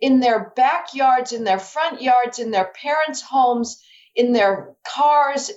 in 0.00 0.20
their 0.20 0.52
backyards, 0.56 1.32
in 1.32 1.44
their 1.44 1.58
front 1.58 2.00
yards, 2.00 2.38
in 2.38 2.50
their 2.50 2.72
parents' 2.80 3.22
homes, 3.22 3.82
in 4.14 4.32
their 4.32 4.74
cars, 4.86 5.50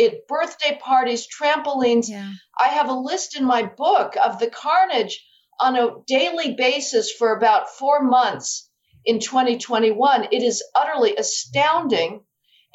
at 0.00 0.26
birthday 0.26 0.78
parties, 0.82 1.26
trampolines. 1.26 2.08
Yeah. 2.08 2.32
I 2.58 2.68
have 2.68 2.88
a 2.88 2.94
list 2.94 3.36
in 3.36 3.44
my 3.44 3.62
book 3.62 4.16
of 4.22 4.38
the 4.38 4.50
carnage 4.50 5.24
on 5.60 5.76
a 5.76 5.90
daily 6.06 6.54
basis 6.54 7.12
for 7.12 7.36
about 7.36 7.70
four 7.70 8.02
months 8.02 8.70
in 9.04 9.20
2021. 9.20 10.28
It 10.32 10.42
is 10.42 10.62
utterly 10.74 11.16
astounding. 11.16 12.24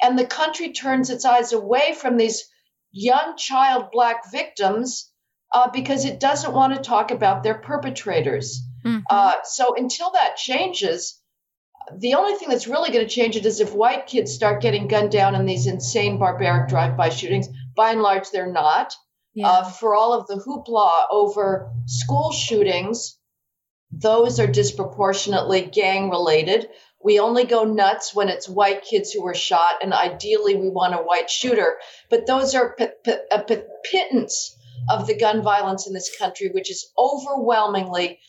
And 0.02 0.18
the 0.18 0.26
country 0.26 0.72
turns 0.72 1.08
its 1.08 1.24
eyes 1.24 1.52
away 1.52 1.94
from 1.94 2.16
these 2.16 2.44
young 2.92 3.36
child 3.36 3.86
black 3.92 4.30
victims 4.30 5.10
uh, 5.52 5.70
because 5.70 6.04
it 6.04 6.20
doesn't 6.20 6.52
want 6.52 6.74
to 6.74 6.80
talk 6.80 7.10
about 7.10 7.42
their 7.42 7.58
perpetrators. 7.58 8.60
Mm-hmm. 8.84 9.00
Uh, 9.08 9.34
so 9.44 9.74
until 9.76 10.10
that 10.12 10.36
changes, 10.36 11.20
the 11.98 12.14
only 12.14 12.34
thing 12.34 12.48
that's 12.48 12.66
really 12.66 12.90
going 12.90 13.06
to 13.06 13.14
change 13.14 13.36
it 13.36 13.46
is 13.46 13.60
if 13.60 13.74
white 13.74 14.06
kids 14.06 14.32
start 14.32 14.62
getting 14.62 14.88
gunned 14.88 15.10
down 15.10 15.34
in 15.34 15.46
these 15.46 15.66
insane, 15.66 16.18
barbaric 16.18 16.68
drive-by 16.68 17.10
shootings. 17.10 17.48
By 17.76 17.92
and 17.92 18.02
large, 18.02 18.30
they're 18.30 18.52
not. 18.52 18.94
Yeah. 19.34 19.48
Uh, 19.48 19.64
for 19.64 19.94
all 19.94 20.12
of 20.12 20.26
the 20.26 20.36
hoopla 20.36 21.06
over 21.10 21.72
school 21.86 22.32
shootings, 22.32 23.18
those 23.90 24.38
are 24.40 24.46
disproportionately 24.46 25.62
gang 25.62 26.10
related. 26.10 26.68
We 27.02 27.18
only 27.18 27.44
go 27.44 27.64
nuts 27.64 28.14
when 28.14 28.28
it's 28.28 28.48
white 28.48 28.82
kids 28.82 29.12
who 29.12 29.22
were 29.22 29.34
shot, 29.34 29.82
and 29.82 29.92
ideally 29.92 30.56
we 30.56 30.70
want 30.70 30.94
a 30.94 30.98
white 30.98 31.28
shooter. 31.28 31.76
But 32.08 32.26
those 32.26 32.54
are 32.54 32.74
p- 32.76 32.86
p- 33.04 33.16
a 33.30 33.42
p- 33.42 33.62
pittance 33.90 34.56
of 34.88 35.06
the 35.06 35.18
gun 35.18 35.42
violence 35.42 35.86
in 35.86 35.92
this 35.92 36.16
country, 36.16 36.48
which 36.48 36.70
is 36.70 36.90
overwhelmingly 36.98 38.20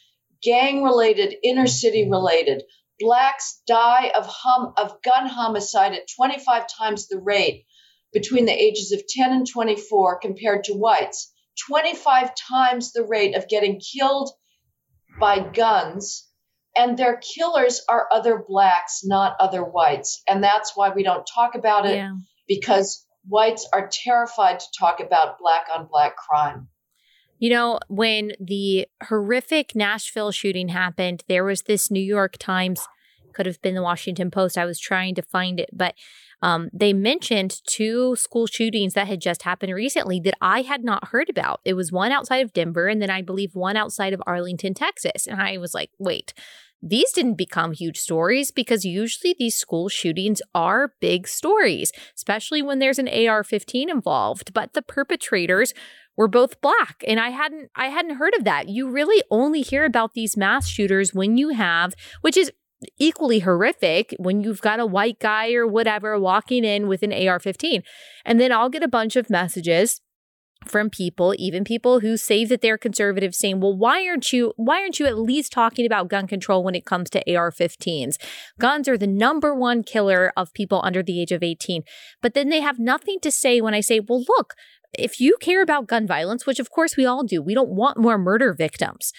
gang 0.45 0.83
related, 0.83 1.35
inner 1.43 1.67
city 1.67 2.03
mm-hmm. 2.03 2.11
related. 2.11 2.63
Blacks 2.99 3.61
die 3.67 4.11
of 4.15 4.25
hum 4.27 4.73
of 4.77 5.01
gun 5.01 5.27
homicide 5.27 5.93
at 5.93 6.07
25 6.15 6.67
times 6.67 7.07
the 7.07 7.19
rate 7.19 7.65
between 8.13 8.45
the 8.45 8.53
ages 8.53 8.93
of 8.93 9.05
10 9.05 9.33
and 9.33 9.47
24 9.47 10.19
compared 10.19 10.63
to 10.65 10.73
whites. 10.73 11.33
25 11.67 12.31
times 12.35 12.93
the 12.93 13.03
rate 13.03 13.35
of 13.35 13.49
getting 13.49 13.81
killed 13.81 14.29
by 15.19 15.39
guns. 15.39 16.29
And 16.77 16.97
their 16.97 17.17
killers 17.17 17.81
are 17.87 18.07
other 18.11 18.43
blacks, 18.47 19.01
not 19.03 19.37
other 19.39 19.63
whites. 19.63 20.21
And 20.27 20.43
that's 20.43 20.75
why 20.75 20.89
we 20.89 21.03
don't 21.03 21.25
talk 21.25 21.55
about 21.55 21.85
it 21.85 21.95
yeah. 21.95 22.15
because 22.47 23.05
whites 23.27 23.67
are 23.73 23.89
terrified 23.91 24.59
to 24.59 24.65
talk 24.77 24.99
about 24.99 25.39
black 25.39 25.67
on 25.73 25.87
black 25.87 26.15
crime. 26.17 26.67
You 27.45 27.51
know, 27.51 27.77
when 27.89 28.31
the 28.39 28.87
horrific 29.03 29.75
Nashville 29.75 30.31
shooting 30.31 30.69
happened, 30.69 31.23
there 31.27 31.43
was 31.43 31.61
this 31.61 31.91
New 31.91 32.01
York 32.01 32.37
Times, 32.39 32.87
could 33.33 33.45
have 33.45 33.61
been 33.61 33.75
the 33.75 33.83
Washington 33.83 34.31
Post. 34.31 34.57
I 34.57 34.65
was 34.65 34.79
trying 34.79 35.13
to 35.13 35.21
find 35.21 35.59
it, 35.59 35.69
but 35.71 35.93
um, 36.41 36.71
they 36.73 36.91
mentioned 36.91 37.61
two 37.67 38.15
school 38.15 38.47
shootings 38.47 38.95
that 38.95 39.05
had 39.05 39.21
just 39.21 39.43
happened 39.43 39.71
recently 39.75 40.19
that 40.21 40.33
I 40.41 40.63
had 40.63 40.83
not 40.83 41.09
heard 41.09 41.29
about. 41.29 41.61
It 41.65 41.75
was 41.75 41.91
one 41.91 42.11
outside 42.11 42.43
of 42.43 42.51
Denver, 42.51 42.87
and 42.87 42.99
then 42.99 43.11
I 43.11 43.21
believe 43.21 43.53
one 43.53 43.77
outside 43.77 44.13
of 44.13 44.23
Arlington, 44.25 44.73
Texas. 44.73 45.27
And 45.27 45.39
I 45.39 45.59
was 45.59 45.75
like, 45.75 45.91
wait, 45.99 46.33
these 46.81 47.11
didn't 47.11 47.35
become 47.35 47.73
huge 47.73 47.97
stories 47.97 48.51
because 48.51 48.85
usually 48.85 49.35
these 49.37 49.57
school 49.57 49.89
shootings 49.89 50.41
are 50.53 50.93
big 50.99 51.27
stories, 51.27 51.91
especially 52.15 52.61
when 52.61 52.79
there's 52.79 52.99
an 52.99 53.07
AR-15 53.07 53.89
involved. 53.89 54.53
But 54.53 54.73
the 54.73 54.81
perpetrators 54.81 55.73
were 56.17 56.27
both 56.27 56.62
black 56.62 57.03
and 57.07 57.19
I 57.19 57.29
hadn't 57.29 57.69
I 57.75 57.88
hadn't 57.88 58.17
heard 58.17 58.36
of 58.36 58.43
that. 58.45 58.69
You 58.69 58.89
really 58.89 59.24
only 59.29 59.62
hear 59.62 59.86
about 59.86 60.13
these 60.13 60.38
mass 60.38 60.67
shooters 60.67 61.13
when 61.13 61.38
you 61.38 61.50
have 61.50 61.93
which 62.22 62.38
is 62.38 62.51
equally 62.98 63.39
horrific 63.39 64.15
when 64.19 64.41
you've 64.41 64.62
got 64.62 64.79
a 64.79 64.86
white 64.86 65.19
guy 65.19 65.53
or 65.53 65.65
whatever 65.65 66.19
walking 66.19 66.63
in 66.63 66.88
with 66.88 67.03
an 67.03 67.12
AR-15. 67.12 67.81
And 68.25 68.39
then 68.39 68.51
I'll 68.51 68.69
get 68.69 68.84
a 68.84 68.88
bunch 68.88 69.15
of 69.15 69.29
messages 69.29 70.01
from 70.67 70.89
people, 70.89 71.36
even 71.38 71.63
people 71.63 72.00
who 72.00 72.17
say 72.17 72.43
that 72.45 72.62
they're 72.62 72.77
conservative, 72.77 73.36
saying, 73.36 73.60
"Well, 73.60 73.75
why 73.75 74.07
aren't 74.07 74.34
you? 74.34 74.53
Why 74.55 74.81
aren't 74.81 75.00
you 75.00 75.05
at 75.05 75.17
least 75.17 75.51
talking 75.51 75.86
about 75.86 76.07
gun 76.07 76.27
control 76.27 76.63
when 76.63 76.75
it 76.75 76.86
comes 76.86 77.10
to 77.12 77.24
AR-15s? 77.31 78.17
Guns 78.60 78.88
are 78.88 78.98
the 78.98 79.07
number 79.07 79.53
one 79.53 79.84
killer 79.84 80.34
of 80.36 80.53
people 80.53 80.81
under 80.84 81.03
the 81.03 81.22
age 81.22 81.31
of 81.31 81.43
18." 81.43 81.84
But 82.22 82.34
then 82.34 82.50
they 82.50 82.62
have 82.62 82.79
nothing 82.79 83.19
to 83.22 83.31
say 83.31 83.62
when 83.62 83.74
I 83.74 83.81
say, 83.81 84.00
"Well, 84.00 84.24
look, 84.27 84.55
if 84.97 85.19
you 85.19 85.37
care 85.39 85.61
about 85.61 85.87
gun 85.87 86.07
violence, 86.07 86.45
which 86.45 86.59
of 86.59 86.69
course 86.69 86.97
we 86.97 87.05
all 87.05 87.23
do, 87.23 87.41
we 87.41 87.53
don't 87.53 87.69
want 87.69 87.97
more 87.97 88.17
murder 88.17 88.53
victims. 88.53 89.11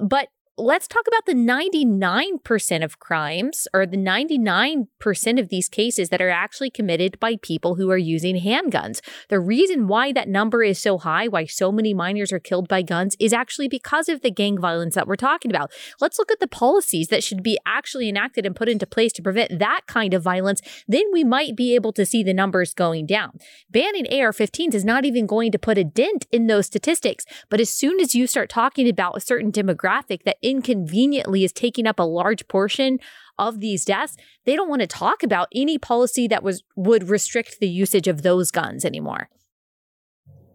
But 0.00 0.28
let's 0.58 0.88
talk 0.88 1.06
about 1.06 1.24
the 1.24 1.34
99% 1.34 2.84
of 2.84 2.98
crimes 2.98 3.68
or 3.72 3.86
the 3.86 3.96
99% 3.96 5.40
of 5.40 5.48
these 5.48 5.68
cases 5.68 6.08
that 6.08 6.20
are 6.20 6.28
actually 6.28 6.68
committed 6.68 7.18
by 7.20 7.36
people 7.36 7.76
who 7.76 7.90
are 7.90 7.98
using 7.98 8.40
handguns. 8.40 9.00
The 9.28 9.38
reason 9.38 9.86
why 9.86 10.12
that 10.12 10.28
number 10.28 10.64
is 10.64 10.80
so 10.80 10.98
high, 10.98 11.28
why 11.28 11.44
so 11.44 11.70
many 11.70 11.94
minors 11.94 12.32
are 12.32 12.40
killed 12.40 12.66
by 12.66 12.82
guns, 12.82 13.14
is 13.20 13.32
actually 13.32 13.68
because 13.68 14.08
of 14.08 14.22
the 14.22 14.32
gang 14.32 14.58
violence 14.58 14.96
that 14.96 15.06
we're 15.06 15.14
talking 15.16 15.52
about. 15.52 15.70
Let's 16.00 16.18
look 16.18 16.32
at 16.32 16.40
the 16.40 16.48
policies 16.48 17.06
that 17.08 17.22
should 17.22 17.42
be 17.42 17.56
actually 17.64 18.08
enacted 18.08 18.44
and 18.44 18.56
put 18.56 18.68
into 18.68 18.86
place 18.86 19.12
to 19.12 19.22
prevent 19.22 19.60
that 19.60 19.82
kind 19.86 20.12
of 20.12 20.24
violence. 20.24 20.60
Then 20.88 21.04
we 21.12 21.22
might 21.22 21.54
be 21.54 21.76
able 21.76 21.92
to 21.92 22.04
see 22.04 22.24
the 22.24 22.34
numbers 22.34 22.74
going 22.74 23.06
down. 23.06 23.38
Banning 23.70 24.06
AR 24.06 24.32
15s 24.32 24.74
is 24.74 24.84
not 24.84 25.04
even 25.04 25.26
going 25.26 25.52
to 25.52 25.58
put 25.58 25.78
a 25.78 25.84
dent 25.84 26.26
in 26.32 26.48
those 26.48 26.66
statistics. 26.66 27.24
But 27.48 27.60
as 27.60 27.70
soon 27.70 28.00
as 28.00 28.16
you 28.16 28.26
start 28.26 28.50
talking 28.50 28.88
about 28.88 29.16
a 29.16 29.20
certain 29.20 29.52
demographic 29.52 30.24
that 30.24 30.38
inconveniently 30.48 31.44
is 31.44 31.52
taking 31.52 31.86
up 31.86 31.98
a 31.98 32.04
large 32.04 32.48
portion 32.48 32.98
of 33.38 33.60
these 33.60 33.84
deaths, 33.84 34.16
they 34.44 34.56
don't 34.56 34.68
want 34.68 34.80
to 34.80 34.86
talk 34.86 35.22
about 35.22 35.48
any 35.54 35.78
policy 35.78 36.26
that 36.28 36.42
was 36.42 36.62
would 36.76 37.08
restrict 37.08 37.60
the 37.60 37.68
usage 37.68 38.08
of 38.08 38.22
those 38.22 38.50
guns 38.50 38.84
anymore. 38.84 39.28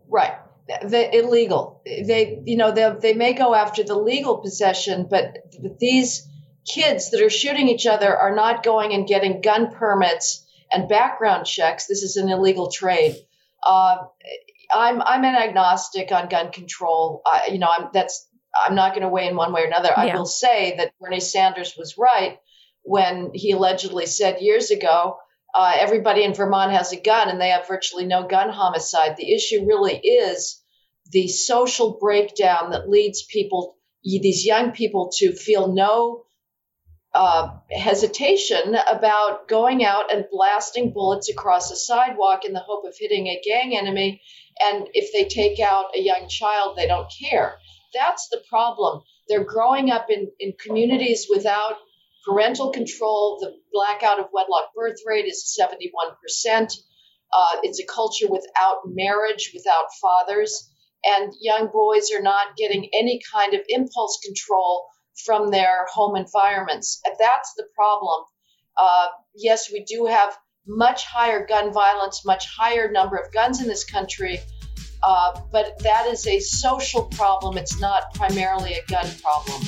Right. 0.10 0.34
Illegal. 0.92 1.82
They 1.86 2.42
you 2.46 2.58
know 2.58 2.72
they 2.72 2.96
they 3.02 3.14
may 3.14 3.34
go 3.34 3.54
after 3.54 3.84
the 3.84 3.96
legal 3.96 4.38
possession, 4.38 5.08
but 5.10 5.38
these 5.80 6.28
kids 6.66 7.12
that 7.12 7.22
are 7.22 7.30
shooting 7.30 7.68
each 7.68 7.86
other 7.86 8.16
are 8.16 8.36
not 8.36 8.64
going 8.64 8.94
and 8.94 9.08
getting 9.08 9.42
gun 9.42 9.72
permits 9.72 10.46
and 10.72 10.88
background 10.88 11.46
checks. 11.46 11.88
This 11.88 12.04
is 12.04 12.16
an 12.16 12.30
illegal 12.30 12.72
trade. 12.72 13.16
Uh, 13.66 13.98
I'm 14.74 15.02
I'm 15.02 15.24
an 15.24 15.36
agnostic 15.36 16.12
on 16.12 16.30
gun 16.30 16.52
control. 16.52 17.22
Uh, 17.26 17.42
you 17.52 17.60
know, 17.60 17.70
I'm 17.70 17.90
that's 17.94 18.28
I'm 18.66 18.76
not 18.76 18.92
going 18.92 19.02
to 19.02 19.10
weigh 19.10 19.28
in 19.28 19.36
one 19.36 19.52
way 19.54 19.62
or 19.62 19.66
another. 19.66 19.90
Yeah. 19.90 20.04
I 20.04 20.16
will 20.16 20.26
say 20.26 20.76
that 20.78 20.94
Bernie 21.00 21.20
Sanders 21.20 21.76
was 21.78 21.98
right 21.98 22.38
when 22.84 23.32
he 23.34 23.52
allegedly 23.52 24.06
said 24.06 24.42
years 24.42 24.70
ago, 24.70 25.18
uh, 25.56 25.74
everybody 25.78 26.24
in 26.24 26.34
Vermont 26.34 26.72
has 26.72 26.92
a 26.92 27.00
gun 27.00 27.30
and 27.30 27.40
they 27.40 27.50
have 27.50 27.68
virtually 27.68 28.06
no 28.06 28.28
gun 28.28 28.50
homicide. 28.50 29.16
The 29.18 29.34
issue 29.34 29.66
really 29.66 29.96
is 29.96 30.62
the 31.12 31.28
social 31.28 31.98
breakdown 32.00 32.72
that 32.72 32.90
leads 32.90 33.24
people, 33.24 33.78
these 34.04 34.46
young 34.46 34.72
people, 34.72 35.12
to 35.18 35.34
feel 35.34 35.74
no 35.74 36.26
uh, 37.14 37.50
hesitation 37.72 38.76
about 38.92 39.48
going 39.48 39.86
out 39.86 40.12
and 40.12 40.26
blasting 40.32 40.92
bullets 40.92 41.30
across 41.30 41.72
a 41.72 41.76
sidewalk 41.76 42.44
in 42.46 42.54
the 42.54 42.60
hope 42.60 42.86
of 42.86 42.96
hitting 42.98 43.28
a 43.28 43.42
gang 43.46 43.78
enemy. 43.78 44.22
And 44.62 44.88
if 44.94 45.14
they 45.14 45.26
take 45.26 45.60
out 45.60 45.96
a 45.96 46.02
young 46.02 46.28
child, 46.28 46.76
they 46.76 46.88
don't 46.88 47.12
care. 47.22 47.58
That's 47.94 48.28
the 48.30 48.42
problem. 48.50 49.02
They're 49.28 49.44
growing 49.44 49.92
up 49.92 50.08
in, 50.10 50.32
in 50.40 50.54
communities 50.60 51.28
without 51.30 51.78
parental 52.26 52.72
control. 52.72 53.40
The 53.40 53.56
blackout 53.72 54.20
of 54.20 54.28
wedlock 54.34 54.74
birth 54.76 54.98
rate 55.06 55.26
is 55.26 55.58
71%. 55.60 56.78
Uh, 57.34 57.56
it's 57.64 57.80
a 57.80 57.86
culture 57.86 58.28
without 58.30 58.82
marriage, 58.86 59.52
without 59.54 59.86
fathers. 60.02 60.70
And 61.04 61.34
young 61.42 61.70
boys 61.74 62.12
are 62.12 62.22
not 62.22 62.56
getting 62.56 62.90
any 62.94 63.22
kind 63.34 63.54
of 63.54 63.62
impulse 63.68 64.20
control 64.24 64.86
from 65.26 65.52
their 65.52 65.86
home 65.92 66.16
environments. 66.16 67.02
That's 67.20 67.54
the 67.56 67.66
problem. 67.76 68.24
Uh, 68.78 69.08
yes, 69.36 69.72
we 69.72 69.84
do 69.84 70.06
have 70.06 70.38
much 70.66 71.06
higher 71.06 71.46
gun 71.46 71.74
violence, 71.74 72.26
much 72.26 72.48
higher 72.58 72.90
number 72.90 73.18
of 73.18 73.32
guns 73.34 73.62
in 73.62 73.68
this 73.68 73.84
country, 73.84 74.40
uh, 75.06 75.40
but 75.52 75.78
that 75.80 76.08
is 76.08 76.26
a 76.28 76.40
social 76.40 77.04
problem. 77.04 77.58
It's 77.58 77.80
not 77.80 78.14
primarily 78.14 78.74
a 78.74 78.86
gun 78.90 79.08
problem. 79.22 79.62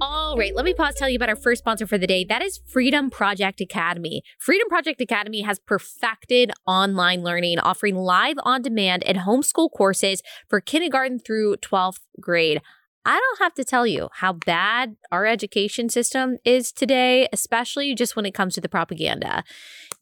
All 0.00 0.36
right, 0.36 0.54
let 0.56 0.64
me 0.64 0.72
pause 0.72 0.94
tell 0.94 1.08
you 1.08 1.16
about 1.16 1.28
our 1.28 1.36
first 1.36 1.60
sponsor 1.60 1.86
for 1.86 1.98
the 1.98 2.06
day. 2.06 2.24
That 2.24 2.42
is 2.42 2.60
Freedom 2.66 3.10
Project 3.10 3.60
Academy. 3.60 4.22
Freedom 4.38 4.68
Project 4.68 5.00
Academy 5.00 5.42
has 5.42 5.58
perfected 5.58 6.50
online 6.66 7.22
learning, 7.22 7.58
offering 7.58 7.96
live 7.96 8.36
on 8.42 8.62
demand 8.62 9.04
and 9.04 9.18
homeschool 9.18 9.70
courses 9.70 10.22
for 10.48 10.60
kindergarten 10.60 11.18
through 11.18 11.56
12th 11.56 12.00
grade. 12.18 12.62
I 13.04 13.18
don't 13.18 13.44
have 13.44 13.54
to 13.54 13.64
tell 13.64 13.86
you 13.86 14.08
how 14.12 14.32
bad 14.32 14.96
our 15.10 15.26
education 15.26 15.88
system 15.88 16.36
is 16.44 16.70
today, 16.70 17.28
especially 17.32 17.94
just 17.96 18.14
when 18.14 18.26
it 18.26 18.34
comes 18.34 18.54
to 18.54 18.60
the 18.60 18.68
propaganda. 18.68 19.42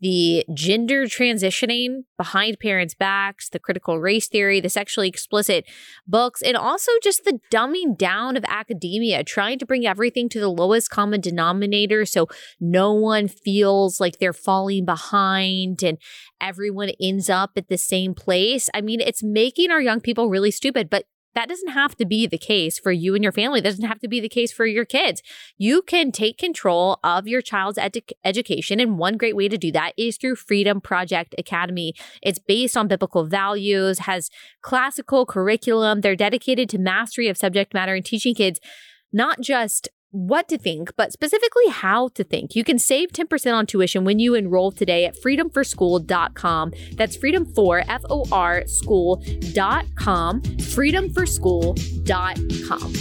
The 0.03 0.45
gender 0.55 1.05
transitioning 1.05 2.05
behind 2.19 2.61
parents' 2.61 2.95
backs, 2.95 3.49
the 3.49 3.59
critical 3.59 4.01
race 4.01 4.29
theory, 4.29 4.61
the 4.61 4.69
sexually 4.69 5.09
explicit 5.09 5.65
books, 6.07 6.43
and 6.43 6.57
also 6.57 6.93
just 7.03 7.25
the 7.25 7.41
dumbing 7.51 7.97
down 7.97 8.37
of 8.37 8.45
academia, 8.49 9.25
trying 9.25 9.59
to 9.59 9.67
bring 9.67 9.87
everything 9.87 10.29
to 10.31 10.41
the 10.41 10.49
lowest 10.49 10.91
common 10.91 11.21
denominator 11.21 12.05
so 12.05 12.29
no 12.61 12.93
one 12.93 13.29
feels 13.29 13.99
like 14.01 14.19
they're 14.19 14.33
falling 14.33 14.85
behind 14.85 15.83
and 15.83 15.97
everyone 16.41 16.91
ends 17.01 17.31
up 17.31 17.53
at 17.57 17.69
the 17.69 17.79
same 17.79 18.15
place. 18.15 18.69
I 18.75 18.83
mean, 18.83 19.01
it's 19.01 19.23
making 19.23 19.71
our 19.71 19.81
young 19.81 20.01
people 20.01 20.29
really 20.29 20.51
stupid, 20.51 20.91
but 20.91 21.05
that 21.35 21.49
doesn't 21.49 21.71
have 21.71 21.97
to 21.97 22.05
be 22.05 22.27
the 22.27 22.39
case 22.39 22.79
for 22.79 22.93
you 22.93 23.15
and 23.15 23.23
your 23.23 23.33
family. 23.33 23.61
That 23.61 23.71
doesn't 23.71 23.89
have 23.89 24.01
to 24.01 24.09
be 24.09 24.21
the 24.21 24.29
case 24.29 24.53
for 24.53 24.67
your 24.67 24.85
kids. 24.85 25.23
You 25.57 25.83
can 25.83 26.13
take 26.13 26.39
control 26.39 26.99
of 27.05 27.29
your 27.29 27.41
child's 27.41 27.79
edu- 27.79 28.13
education. 28.25 28.81
And 28.81 28.99
one 28.99 29.17
great 29.17 29.37
way 29.37 29.49
to 29.49 29.59
do 29.59 29.71
that 29.73 29.93
is 29.97 30.17
through 30.17 30.37
Freedom 30.37 30.81
Project 30.81 31.35
Academy. 31.39 31.95
It's 32.23 32.39
based 32.39 32.77
on 32.77 32.89
biblical 32.89 33.27
values, 33.27 34.01
has 34.01 34.31
classical 34.63 35.25
curriculum. 35.25 36.01
They're 36.01 36.17
dedicated 36.17 36.69
to 36.71 36.79
mastery 36.79 37.29
of 37.29 37.37
subject 37.37 37.75
matter 37.75 37.95
and 37.95 38.05
teaching 38.05 38.35
kids 38.35 38.61
not 39.13 39.41
just 39.41 39.89
what 40.11 40.49
to 40.49 40.59
think, 40.59 40.91
but 40.97 41.13
specifically 41.13 41.69
how 41.69 42.09
to 42.09 42.25
think. 42.25 42.57
You 42.57 42.65
can 42.65 42.79
save 42.79 43.11
10% 43.11 43.55
on 43.55 43.67
tuition 43.67 44.05
when 44.05 44.19
you 44.19 44.35
enroll 44.35 44.73
today 44.73 45.05
at 45.05 45.17
freedomforschool.com. 45.17 46.73
That's 46.95 47.17
freedom 47.17 47.45
for 47.55 47.85
F 47.89 48.03
O 48.11 48.27
R 48.33 48.67
school.com, 48.67 50.43
freedomforschool.com. 50.43 52.93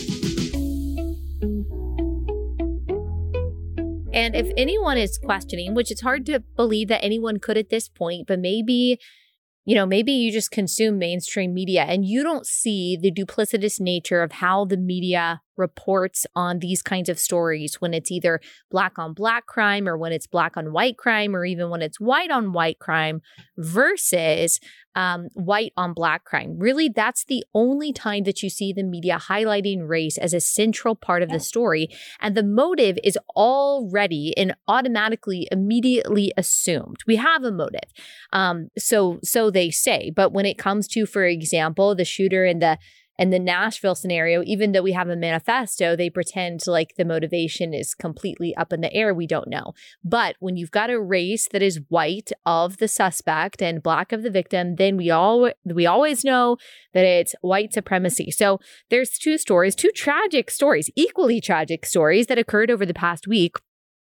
And 4.12 4.36
if 4.36 4.52
anyone 4.58 4.98
is 4.98 5.18
questioning, 5.18 5.76
which 5.76 5.92
it's 5.92 6.02
hard 6.02 6.26
to 6.26 6.44
believe 6.56 6.90
that 6.90 7.04
anyone 7.04 7.40
could 7.40 7.58
at 7.58 7.70
this 7.70 7.88
point, 7.88 8.28
but 8.28 8.40
maybe 8.40 9.00
you 9.66 9.76
know, 9.76 9.86
maybe 9.86 10.12
you 10.12 10.32
just 10.32 10.50
consume 10.50 10.98
mainstream 10.98 11.54
media 11.54 11.84
and 11.84 12.04
you 12.04 12.24
don't 12.24 12.48
see 12.48 12.98
the 13.00 13.12
duplicitous 13.12 13.80
nature 13.80 14.24
of 14.24 14.32
how 14.32 14.66
the 14.66 14.78
media 14.78 15.42
reports 15.60 16.26
on 16.36 16.60
these 16.60 16.82
kinds 16.82 17.10
of 17.10 17.20
stories 17.20 17.76
when 17.80 17.94
it's 17.94 18.10
either 18.10 18.40
black 18.72 18.98
on 18.98 19.14
black 19.14 19.46
crime 19.46 19.88
or 19.88 19.98
when 19.98 20.12
it's 20.12 20.26
black 20.26 20.58
on 20.58 20.72
white 20.72 20.98
crime 20.98 21.36
or 21.36 21.46
even 21.46 21.70
when 21.70 21.82
it's 21.82 22.00
white 22.00 22.32
on 22.32 22.54
white 22.54 22.80
crime 22.80 23.22
versus 23.58 24.60
um, 24.96 25.28
white 25.34 25.72
on 25.78 25.94
black 25.94 26.26
crime. 26.26 26.58
Really, 26.58 26.90
that's 26.90 27.24
the 27.26 27.44
only 27.54 27.94
time 27.94 28.24
that 28.24 28.42
you 28.42 28.50
see 28.50 28.74
the 28.74 28.84
media 28.84 29.18
highlighting 29.18 29.88
race 29.88 30.18
as 30.18 30.34
a 30.34 30.42
central 30.42 30.96
part 30.96 31.22
of 31.22 31.30
the 31.30 31.40
story. 31.40 31.90
And 32.20 32.36
the 32.36 32.44
motive 32.44 32.98
is 33.04 33.18
already 33.36 34.34
and 34.36 34.56
automatically, 34.68 35.48
immediately 35.52 36.34
assumed. 36.36 36.98
We 37.06 37.18
have 37.18 37.44
a 37.44 37.52
motive. 37.52 37.92
Um, 38.34 38.70
so, 38.78 39.20
so 39.24 39.52
they 39.52 39.70
say. 39.70 40.12
But 40.14 40.34
when 40.34 40.46
it 40.46 40.58
comes 40.58 40.88
to, 40.90 41.06
for 41.06 41.24
example, 41.24 41.96
the 41.96 42.06
shooter 42.06 42.46
in 42.46 42.60
the 42.60 42.78
and 43.20 43.34
the 43.34 43.38
Nashville 43.38 43.96
scenario, 43.96 44.42
even 44.46 44.72
though 44.72 44.82
we 44.82 44.94
have 44.94 45.10
a 45.10 45.16
manifesto, 45.16 45.94
they 45.94 46.10
pretend 46.10 46.62
like 46.66 46.96
the 46.96 47.04
motivation 47.04 47.74
is 47.74 47.94
completely 47.94 48.56
up 48.56 48.72
in 48.72 48.80
the 48.80 48.94
air. 48.94 49.14
We 49.14 49.28
don't 49.28 49.50
know. 49.50 49.74
But 50.06 50.38
when 50.40 50.56
you've 50.56 50.72
got 50.72 50.90
a 50.90 51.02
race 51.02 51.50
that 51.52 51.62
is 51.62 51.82
white 51.90 52.32
of 52.46 52.78
the 52.78 52.88
suspect 52.88 53.62
and 53.62 53.84
black 53.84 54.14
of 54.14 54.24
the 54.24 54.32
victim, 54.32 54.78
then 54.78 54.96
we 54.96 55.12
all 55.12 55.52
we 55.66 55.86
always 55.86 56.24
know 56.24 56.56
that 56.94 57.04
it's 57.04 57.36
white 57.42 57.74
supremacy. 57.74 58.32
So 58.32 58.60
there's 58.90 59.10
two 59.10 59.38
stories, 59.38 59.76
two 59.76 59.92
tragic 59.94 60.50
stories, 60.50 60.90
equally 60.96 61.42
tragic 61.42 61.86
stories 61.86 62.28
that 62.28 62.40
occurred 62.40 62.72
over 62.72 62.86
the 62.86 62.94
past 62.94 63.28
week 63.28 63.58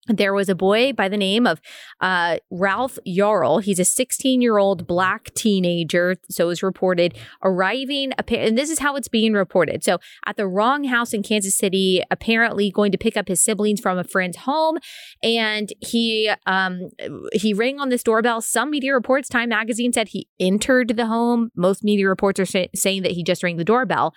there 0.08 0.34
was 0.34 0.48
a 0.48 0.54
boy 0.54 0.92
by 0.92 1.08
the 1.08 1.16
name 1.16 1.46
of 1.46 1.60
uh, 2.00 2.38
Ralph 2.50 2.98
Yarl. 3.06 3.62
He's 3.62 3.78
a 3.78 3.84
16 3.84 4.42
year 4.42 4.58
old 4.58 4.86
black 4.86 5.32
teenager. 5.34 6.16
So 6.28 6.48
was 6.48 6.62
reported 6.62 7.16
arriving, 7.42 8.12
and 8.28 8.58
this 8.58 8.68
is 8.68 8.80
how 8.80 8.96
it's 8.96 9.08
being 9.08 9.32
reported. 9.32 9.84
So 9.84 9.98
at 10.26 10.36
the 10.36 10.46
wrong 10.46 10.84
house 10.84 11.12
in 11.12 11.22
Kansas 11.22 11.56
City, 11.56 12.02
apparently 12.10 12.70
going 12.70 12.90
to 12.92 12.98
pick 12.98 13.16
up 13.16 13.28
his 13.28 13.42
siblings 13.42 13.80
from 13.80 13.96
a 13.96 14.04
friend's 14.04 14.38
home. 14.38 14.78
And 15.22 15.72
he, 15.80 16.32
um, 16.46 16.90
he 17.32 17.54
rang 17.54 17.78
on 17.78 17.88
this 17.88 18.02
doorbell. 18.02 18.40
Some 18.40 18.70
media 18.70 18.94
reports, 18.94 19.28
Time 19.28 19.50
Magazine 19.50 19.92
said 19.92 20.08
he 20.08 20.28
entered 20.40 20.96
the 20.96 21.06
home. 21.06 21.50
Most 21.54 21.84
media 21.84 22.08
reports 22.08 22.40
are 22.40 22.46
say- 22.46 22.70
saying 22.74 23.02
that 23.02 23.12
he 23.12 23.22
just 23.22 23.44
rang 23.44 23.56
the 23.56 23.64
doorbell. 23.64 24.14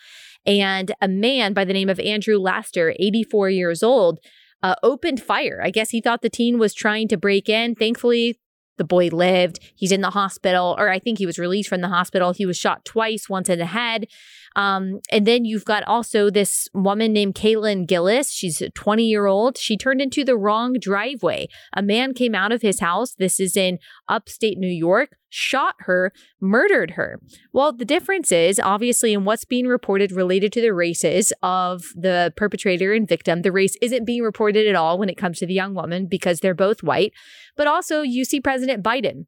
And 0.48 0.92
a 1.02 1.08
man 1.08 1.54
by 1.54 1.66
the 1.66 1.74
name 1.74 1.90
of 1.90 2.00
Andrew 2.00 2.38
Lester, 2.38 2.94
84 3.00 3.50
years 3.50 3.84
old, 3.84 4.20
uh, 4.66 4.74
opened 4.82 5.22
fire. 5.22 5.62
I 5.64 5.70
guess 5.70 5.92
he 5.92 6.02
thought 6.02 6.24
the 6.24 6.30
teen 6.30 6.58
was 6.58 6.74
trying 6.74 7.08
to 7.10 7.18
break 7.18 7.48
in. 7.48 7.76
Thankfully, 7.76 8.40
the 8.78 8.84
boy 8.84 9.10
lived. 9.10 9.60
He's 9.76 9.92
in 9.92 10.02
the 10.02 10.10
hospital, 10.10 10.76
or 10.80 10.90
I 10.90 10.98
think 10.98 11.20
he 11.20 11.28
was 11.28 11.38
released 11.38 11.70
from 11.70 11.82
the 11.82 11.90
hospital. 11.90 12.32
He 12.32 12.48
was 12.48 12.58
shot 12.58 12.84
twice, 12.84 13.30
once 13.30 13.48
in 13.48 13.60
the 13.60 13.68
head. 13.68 14.08
Um, 14.56 15.02
and 15.12 15.28
then 15.28 15.44
you've 15.44 15.66
got 15.66 15.84
also 15.84 16.30
this 16.30 16.70
woman 16.74 17.12
named 17.12 17.36
Kaylin 17.36 17.86
Gillis. 17.86 18.32
She's 18.32 18.62
a 18.62 18.70
20 18.70 19.04
year 19.04 19.26
old. 19.26 19.58
She 19.58 19.78
turned 19.78 20.02
into 20.02 20.24
the 20.24 20.38
wrong 20.38 20.76
driveway. 20.80 21.48
A 21.76 21.82
man 21.82 22.14
came 22.14 22.34
out 22.34 22.52
of 22.52 22.62
his 22.62 22.80
house. 22.80 23.14
This 23.14 23.40
is 23.40 23.58
in 23.58 23.80
upstate 24.08 24.58
New 24.58 24.68
York, 24.68 25.18
shot 25.30 25.76
her, 25.80 26.14
murdered 26.40 26.92
her. 26.92 27.20
Well, 27.52 27.74
the 27.74 27.86
difference 27.86 28.32
is 28.32 28.60
obviously 28.60 29.14
in 29.14 29.26
what's 29.26 29.46
being 29.46 29.68
reported 29.68 30.12
related 30.12 30.54
to 30.54 30.62
the 30.62 30.74
races 30.74 31.34
of 31.44 31.84
the 31.96 32.34
perpetrator 32.38 32.94
and 32.94 33.08
victim. 33.08 33.42
The 33.42 33.52
race 33.52 33.76
isn't 33.82 34.06
being 34.06 34.24
reported 34.24 34.68
at 34.68 34.76
all 34.76 34.98
when 34.98 35.10
it 35.10 35.18
comes 35.18 35.40
to 35.40 35.46
the 35.46 35.54
young 35.54 35.74
woman 35.74 36.08
because 36.10 36.40
they're 36.40 36.54
both 36.54 36.82
white. 36.82 37.12
But 37.58 37.68
also, 37.68 38.02
you 38.02 38.24
see 38.24 38.40
President 38.40 38.84
Biden 38.84 39.26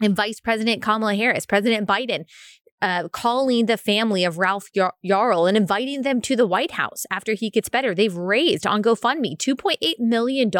and 0.00 0.16
Vice 0.16 0.40
President 0.40 0.82
Kamala 0.82 1.14
Harris, 1.14 1.46
President 1.46 1.88
Biden 1.88 2.24
uh, 2.84 3.08
calling 3.08 3.64
the 3.64 3.78
family 3.78 4.24
of 4.24 4.36
Ralph 4.36 4.68
Yarl 4.74 5.48
and 5.48 5.56
inviting 5.56 6.02
them 6.02 6.20
to 6.20 6.36
the 6.36 6.46
White 6.46 6.72
House 6.72 7.06
after 7.10 7.32
he 7.32 7.48
gets 7.48 7.70
better. 7.70 7.94
They've 7.94 8.14
raised 8.14 8.66
on 8.66 8.82
GoFundMe 8.82 9.38
$2.8 9.38 9.94
million 10.00 10.50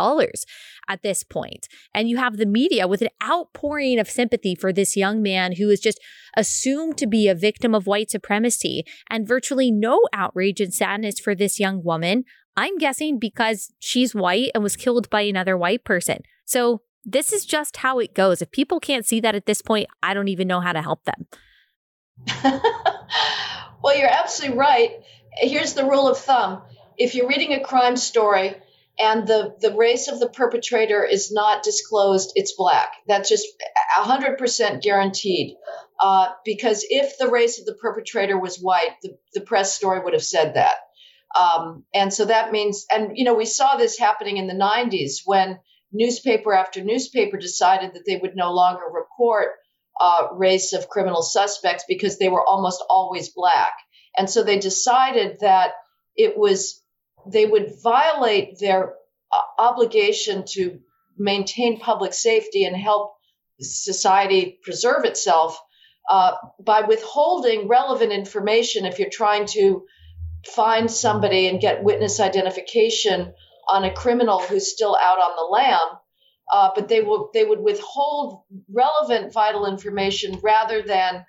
at 0.89 1.03
this 1.03 1.23
point. 1.23 1.69
And 1.93 2.09
you 2.09 2.17
have 2.17 2.39
the 2.39 2.47
media 2.47 2.89
with 2.89 3.03
an 3.03 3.11
outpouring 3.23 3.99
of 3.99 4.09
sympathy 4.09 4.55
for 4.55 4.73
this 4.73 4.97
young 4.97 5.21
man 5.21 5.57
who 5.57 5.69
is 5.69 5.81
just 5.81 6.01
assumed 6.35 6.97
to 6.97 7.07
be 7.07 7.29
a 7.29 7.35
victim 7.35 7.75
of 7.75 7.87
white 7.87 8.11
supremacy 8.11 8.85
and 9.11 9.29
virtually 9.29 9.71
no 9.71 10.01
outrage 10.15 10.63
and 10.63 10.73
sadness 10.73 11.21
for 11.21 11.35
this 11.35 11.61
young 11.61 11.85
woman. 11.85 12.25
I'm 12.57 12.79
guessing 12.79 13.19
because 13.19 13.71
she's 13.81 14.15
white 14.15 14.51
and 14.55 14.63
was 14.63 14.77
killed 14.77 15.11
by 15.11 15.21
another 15.21 15.59
white 15.59 15.85
person. 15.85 16.23
So 16.47 16.81
this 17.05 17.35
is 17.35 17.45
just 17.45 17.77
how 17.77 17.99
it 17.99 18.15
goes. 18.15 18.41
If 18.41 18.51
people 18.51 18.81
can't 18.81 19.05
see 19.05 19.21
that 19.21 19.35
at 19.35 19.45
this 19.45 19.61
point, 19.61 19.89
I 20.03 20.15
don't 20.15 20.29
even 20.29 20.49
know 20.49 20.61
how 20.61 20.73
to 20.73 20.81
help 20.81 21.05
them. 21.05 21.27
well, 23.83 23.97
you're 23.97 24.09
absolutely 24.09 24.59
right. 24.59 24.91
Here's 25.33 25.75
the 25.75 25.85
rule 25.85 26.09
of 26.09 26.19
thumb 26.19 26.63
if 26.97 27.15
you're 27.15 27.29
reading 27.29 27.53
a 27.53 27.61
crime 27.61 27.97
story 27.97 28.55
and 28.99 29.27
the, 29.27 29.57
the 29.61 29.75
race 29.75 30.09
of 30.09 30.21
the 30.21 30.29
perpetrator 30.29 31.05
is 31.05 31.33
not 31.33 31.65
disclosed, 31.65 32.33
it's 32.37 32.53
black. 32.53 32.93
That's 33.09 33.29
just 33.29 33.47
100% 33.99 34.83
guaranteed. 34.83 35.57
Uh, 35.99 36.29
because 36.45 36.87
if 36.89 37.19
the 37.19 37.29
race 37.29 37.59
of 37.59 37.67
the 37.67 37.75
perpetrator 37.75 38.39
was 38.39 38.59
white, 38.59 38.95
the, 39.03 39.17
the 39.33 39.41
press 39.41 39.75
story 39.75 40.01
would 40.01 40.13
have 40.13 40.25
said 40.25 40.55
that. 40.55 40.75
Um, 41.39 41.85
and 41.93 42.13
so 42.13 42.27
that 42.27 42.53
means, 42.53 42.87
and 42.93 43.17
you 43.17 43.25
know, 43.25 43.35
we 43.35 43.47
saw 43.47 43.77
this 43.77 43.99
happening 43.99 44.37
in 44.37 44.47
the 44.47 44.55
90s 44.55 45.23
when 45.25 45.59
newspaper 45.93 46.53
after 46.53 46.83
newspaper 46.83 47.37
decided 47.37 47.95
that 47.95 48.05
they 48.07 48.17
would 48.17 48.37
no 48.37 48.53
longer 48.53 48.85
report 48.93 49.53
uh, 50.01 50.29
race 50.33 50.73
of 50.73 50.89
criminal 50.89 51.23
suspects 51.23 51.85
because 51.87 52.19
they 52.19 52.29
were 52.29 52.45
almost 52.45 52.83
always 52.89 53.29
black. 53.31 53.73
And 54.17 54.29
so 54.29 54.43
they 54.43 54.59
decided 54.59 55.39
that 55.41 55.73
it 56.17 56.37
was, 56.37 56.83
they 57.27 57.47
would 57.47 57.75
violate 57.83 58.59
their 58.59 58.95
uh, 59.33 59.41
obligation 59.59 60.45
to 60.53 60.81
maintain 61.17 61.81
public 61.81 62.13
safety 62.13 62.65
and 62.65 62.77
help 62.77 63.15
society 63.61 64.59
preserve 64.63 65.05
itself 65.05 65.61
uh, 66.11 66.33
by 66.61 66.83
withholding 66.83 67.69
relevant 67.69 68.13
information 68.13 68.85
if 68.85 68.99
you're 68.99 69.09
trying 69.11 69.47
to 69.47 69.85
find 70.47 70.91
somebody 70.91 71.47
and 71.49 71.61
get 71.61 71.83
witness 71.83 72.21
identification 72.21 73.33
on 73.69 73.85
a 73.85 73.95
criminal 73.95 74.41
who's 74.41 74.71
still 74.71 74.97
out 75.01 75.19
on 75.19 75.37
the 75.37 75.51
lam 75.51 75.99
uh, 76.53 76.71
but 76.75 76.89
they 76.89 77.01
will 77.01 77.31
they 77.33 77.45
would 77.45 77.61
withhold 77.61 78.43
relevant 78.71 79.33
vital 79.33 79.67
information 79.67 80.39
rather 80.43 80.83
than 80.83 81.25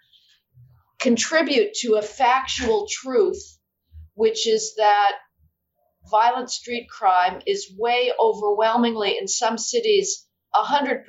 contribute 0.99 1.73
to 1.73 1.95
a 1.95 2.01
factual 2.01 2.87
truth, 2.89 3.57
which 4.13 4.47
is 4.47 4.75
that 4.75 5.13
violent 6.09 6.49
street 6.51 6.87
crime 6.89 7.41
is 7.45 7.73
way 7.77 8.11
overwhelmingly 8.19 9.17
in 9.17 9.27
some 9.27 9.57
cities 9.57 10.27
100% 10.55 11.05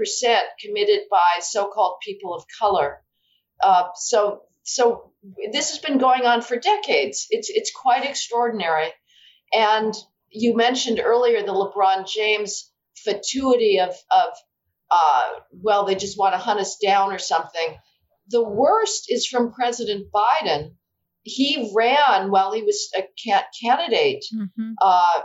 committed 0.61 1.01
by 1.11 1.40
so-called 1.40 1.97
people 2.03 2.35
of 2.35 2.45
color. 2.59 3.03
Uh, 3.62 3.85
so 3.95 4.42
so 4.62 5.12
this 5.53 5.71
has 5.71 5.79
been 5.79 5.99
going 5.99 6.27
on 6.27 6.42
for 6.42 6.57
decades. 6.59 7.27
It's 7.31 7.49
it's 7.49 7.71
quite 7.71 8.05
extraordinary. 8.05 8.88
And 9.53 9.95
you 10.29 10.57
mentioned 10.57 11.01
earlier 11.03 11.42
the 11.42 11.53
LeBron 11.53 12.09
James 12.09 12.71
fatuity 13.04 13.80
of 13.80 13.94
of 14.11 14.28
uh, 14.90 15.24
well, 15.50 15.85
they 15.85 15.94
just 15.94 16.18
want 16.18 16.35
to 16.35 16.38
hunt 16.38 16.61
us 16.61 16.76
down 16.76 17.12
or 17.12 17.18
something. 17.18 17.76
The 18.28 18.42
worst 18.42 19.06
is 19.09 19.26
from 19.26 19.52
President 19.52 20.06
Biden. 20.12 20.74
He 21.22 21.72
ran 21.74 22.30
while 22.30 22.52
he 22.52 22.62
was 22.62 22.88
a 22.96 23.04
candidate 23.61 24.24
mm-hmm. 24.32 24.72
uh, 24.80 25.20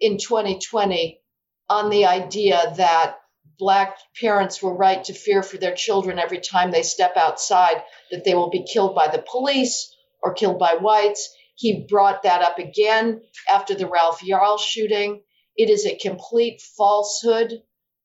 in 0.00 0.16
2020 0.16 1.20
on 1.68 1.90
the 1.90 2.06
idea 2.06 2.72
that 2.76 3.16
black 3.58 3.98
parents 4.18 4.62
were 4.62 4.74
right 4.74 5.04
to 5.04 5.12
fear 5.12 5.42
for 5.42 5.58
their 5.58 5.74
children 5.74 6.18
every 6.18 6.40
time 6.40 6.70
they 6.70 6.82
step 6.82 7.16
outside 7.16 7.82
that 8.10 8.24
they 8.24 8.34
will 8.34 8.50
be 8.50 8.64
killed 8.64 8.94
by 8.94 9.08
the 9.08 9.22
police 9.30 9.94
or 10.22 10.32
killed 10.32 10.58
by 10.58 10.76
whites. 10.80 11.34
He 11.54 11.86
brought 11.88 12.22
that 12.22 12.40
up 12.40 12.58
again 12.58 13.20
after 13.52 13.74
the 13.74 13.86
Ralph 13.86 14.22
Yarl 14.22 14.58
shooting. 14.58 15.22
It 15.56 15.70
is 15.70 15.86
a 15.86 15.98
complete 15.98 16.62
falsehood. 16.62 17.62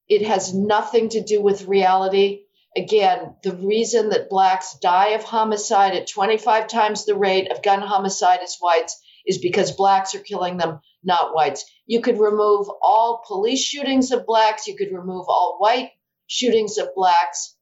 It 0.07 0.25
has 0.27 0.53
nothing 0.53 1.09
to 1.09 1.23
do 1.23 1.41
with 1.41 1.67
reality. 1.67 2.43
Again, 2.75 3.35
the 3.43 3.55
reason 3.55 4.09
that 4.09 4.29
blacks 4.29 4.77
die 4.81 5.09
of 5.09 5.23
homicide 5.23 5.95
at 5.95 6.07
25 6.07 6.67
times 6.67 7.05
the 7.05 7.15
rate 7.15 7.51
of 7.51 7.63
gun 7.63 7.81
homicide 7.81 8.41
as 8.43 8.57
whites 8.59 8.99
is 9.25 9.37
because 9.37 9.71
blacks 9.71 10.13
are 10.13 10.19
killing 10.19 10.57
them, 10.57 10.81
not 11.03 11.33
whites. 11.33 11.65
You 11.85 12.01
could 12.01 12.19
remove 12.19 12.69
all 12.81 13.23
police 13.25 13.63
shootings 13.63 14.11
of 14.11 14.25
blacks, 14.25 14.67
you 14.67 14.75
could 14.75 14.91
remove 14.91 15.25
all 15.29 15.57
white 15.59 15.91
shootings 16.27 16.77
of 16.77 16.93
blacks, 16.95 17.55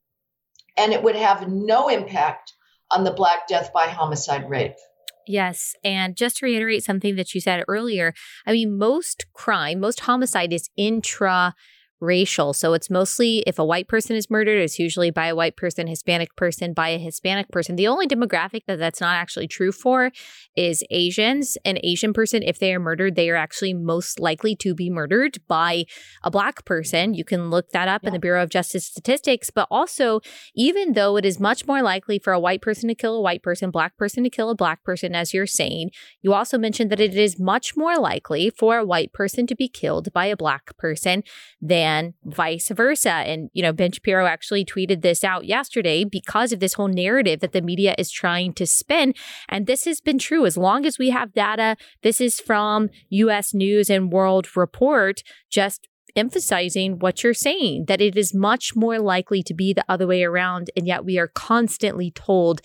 and 0.78 0.93
it 0.93 1.04
would 1.04 1.15
have 1.15 1.48
no 1.48 1.89
impact 1.89 2.54
on 2.89 3.04
the 3.04 3.12
black 3.12 3.48
death 3.48 3.72
by 3.74 3.88
homicide 3.88 4.50
rate. 4.50 4.76
Yes. 5.25 5.75
And 5.83 6.17
just 6.17 6.38
to 6.38 6.45
reiterate 6.45 6.83
something 6.83 7.15
that 7.15 7.33
you 7.33 7.39
said 7.39 7.63
earlier, 7.67 8.13
I 8.45 8.51
mean, 8.51 8.77
most 8.77 9.25
crime, 9.33 9.79
most 9.79 10.01
homicide 10.01 10.51
is 10.51 10.69
intra 10.75 11.55
racial. 12.04 12.54
So 12.54 12.74
it's 12.74 12.89
mostly 12.89 13.44
if 13.48 13.58
a 13.58 13.66
white 13.66 13.88
person 13.88 14.16
is 14.16 14.30
murdered, 14.30 14.62
it's 14.62 14.78
usually 14.78 15.10
by 15.10 15.28
a 15.28 15.36
white 15.36 15.56
person, 15.56 15.88
Hispanic 15.88 16.36
person, 16.36 16.74
by 16.74 16.89
a 16.89 16.98
Hispanic 16.98 17.50
person. 17.50 17.76
The 17.76 17.88
only 17.88 18.08
demographic 18.08 18.66
that 18.68 18.78
that's 18.78 19.02
not 19.02 19.16
actually 19.16 19.48
true 19.48 19.72
for 19.72 20.12
is 20.56 20.84
Asians. 20.92 21.58
An 21.63 21.80
Asian 21.84 22.13
person, 22.13 22.44
if 22.44 22.60
they 22.60 22.74
are 22.76 22.80
murdered, 22.80 23.16
they 23.16 23.30
are 23.30 23.36
actually 23.36 23.74
most 23.74 24.20
likely 24.20 24.56
to 24.58 24.76
be 24.76 24.89
murdered 24.89 25.38
by 25.48 25.86
a 26.22 26.30
black 26.30 26.66
person. 26.66 27.13
You 27.13 27.24
can 27.24 27.50
look 27.50 27.70
that 27.70 27.88
up 27.88 28.04
yeah. 28.04 28.10
in 28.10 28.13
the 28.13 28.20
Bureau 28.20 28.44
of 28.44 28.50
Justice 28.50 28.86
Statistics. 28.86 29.50
But 29.50 29.68
also, 29.72 30.20
even 30.56 30.94
though 30.94 31.16
it 31.18 31.26
is 31.26 31.39
much 31.39 31.66
more 31.66 31.82
likely 31.82 32.20
for 32.20 32.34
a 32.34 32.39
white 32.39 32.62
person 32.62 32.89
to 32.89 32.96
kill 32.96 33.16
a 33.16 33.22
white 33.22 33.42
person, 33.42 33.72
black 33.72 33.98
person 33.98 34.24
to 34.24 34.30
kill 34.30 34.50
a 34.50 34.56
black 34.56 34.84
person, 34.84 35.16
as 35.16 35.34
you're 35.34 35.48
saying, 35.48 35.92
you 36.22 36.34
also 36.34 36.58
mentioned 36.58 36.92
that 36.92 37.00
it 37.00 37.16
is 37.16 37.39
much 37.39 37.78
more 37.78 37.98
likely 37.98 38.50
for 38.50 38.78
a 38.78 38.86
white 38.86 39.13
person 39.13 39.48
to 39.48 39.56
be 39.56 39.70
killed 39.70 40.12
by 40.12 40.26
a 40.26 40.36
black 40.36 40.76
person 40.78 41.24
than 41.62 41.92
and 41.93 42.13
vice 42.25 42.69
versa. 42.69 43.12
And, 43.12 43.49
you 43.53 43.62
know, 43.62 43.73
Ben 43.73 43.91
Shapiro 43.91 44.25
actually 44.25 44.65
tweeted 44.65 45.01
this 45.01 45.23
out 45.23 45.45
yesterday 45.45 46.03
because 46.03 46.51
of 46.51 46.60
this 46.60 46.73
whole 46.73 46.88
narrative 46.88 47.39
that 47.41 47.51
the 47.51 47.62
media 47.62 47.95
is 47.97 48.12
trying 48.12 48.53
to 48.53 48.65
spin. 48.65 49.13
And 49.47 49.67
this 49.67 49.86
has 49.86 50.01
been 50.01 50.17
true 50.17 50.45
as 50.45 50.58
long 50.58 50.86
as 50.86 50.97
we 50.97 51.12
have 51.12 51.34
data. 51.34 51.77
This 52.01 52.19
is 52.19 52.39
from 52.39 52.89
US 53.10 53.53
News 53.53 53.89
and 53.89 54.12
World 54.12 54.56
Report, 54.56 55.23
just 55.49 55.88
emphasizing 56.15 56.99
what 56.99 57.23
you're 57.23 57.34
saying 57.34 57.86
that 57.88 58.01
it 58.01 58.15
is 58.15 58.36
much 58.36 58.75
more 58.75 58.99
likely 58.99 59.41
to 59.43 59.53
be 59.53 59.73
the 59.73 59.86
other 59.89 60.08
way 60.08 60.23
around. 60.23 60.69
And 60.75 60.88
yet 60.88 61.06
we 61.06 61.17
are 61.17 61.27
constantly 61.27 62.12
told 62.12 62.62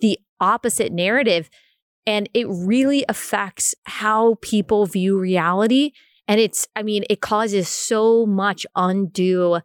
the 0.00 0.18
opposite 0.40 0.92
narrative. 0.92 1.48
And 2.04 2.28
it 2.34 2.46
really 2.48 3.04
affects 3.08 3.74
how 3.84 4.36
people 4.42 4.86
view 4.86 5.18
reality 5.18 5.92
and 6.28 6.40
it's, 6.40 6.66
I 6.76 6.82
mean, 6.82 7.04
it 7.10 7.20
causes 7.20 7.68
so 7.68 8.26
much 8.26 8.64
undue 8.76 9.60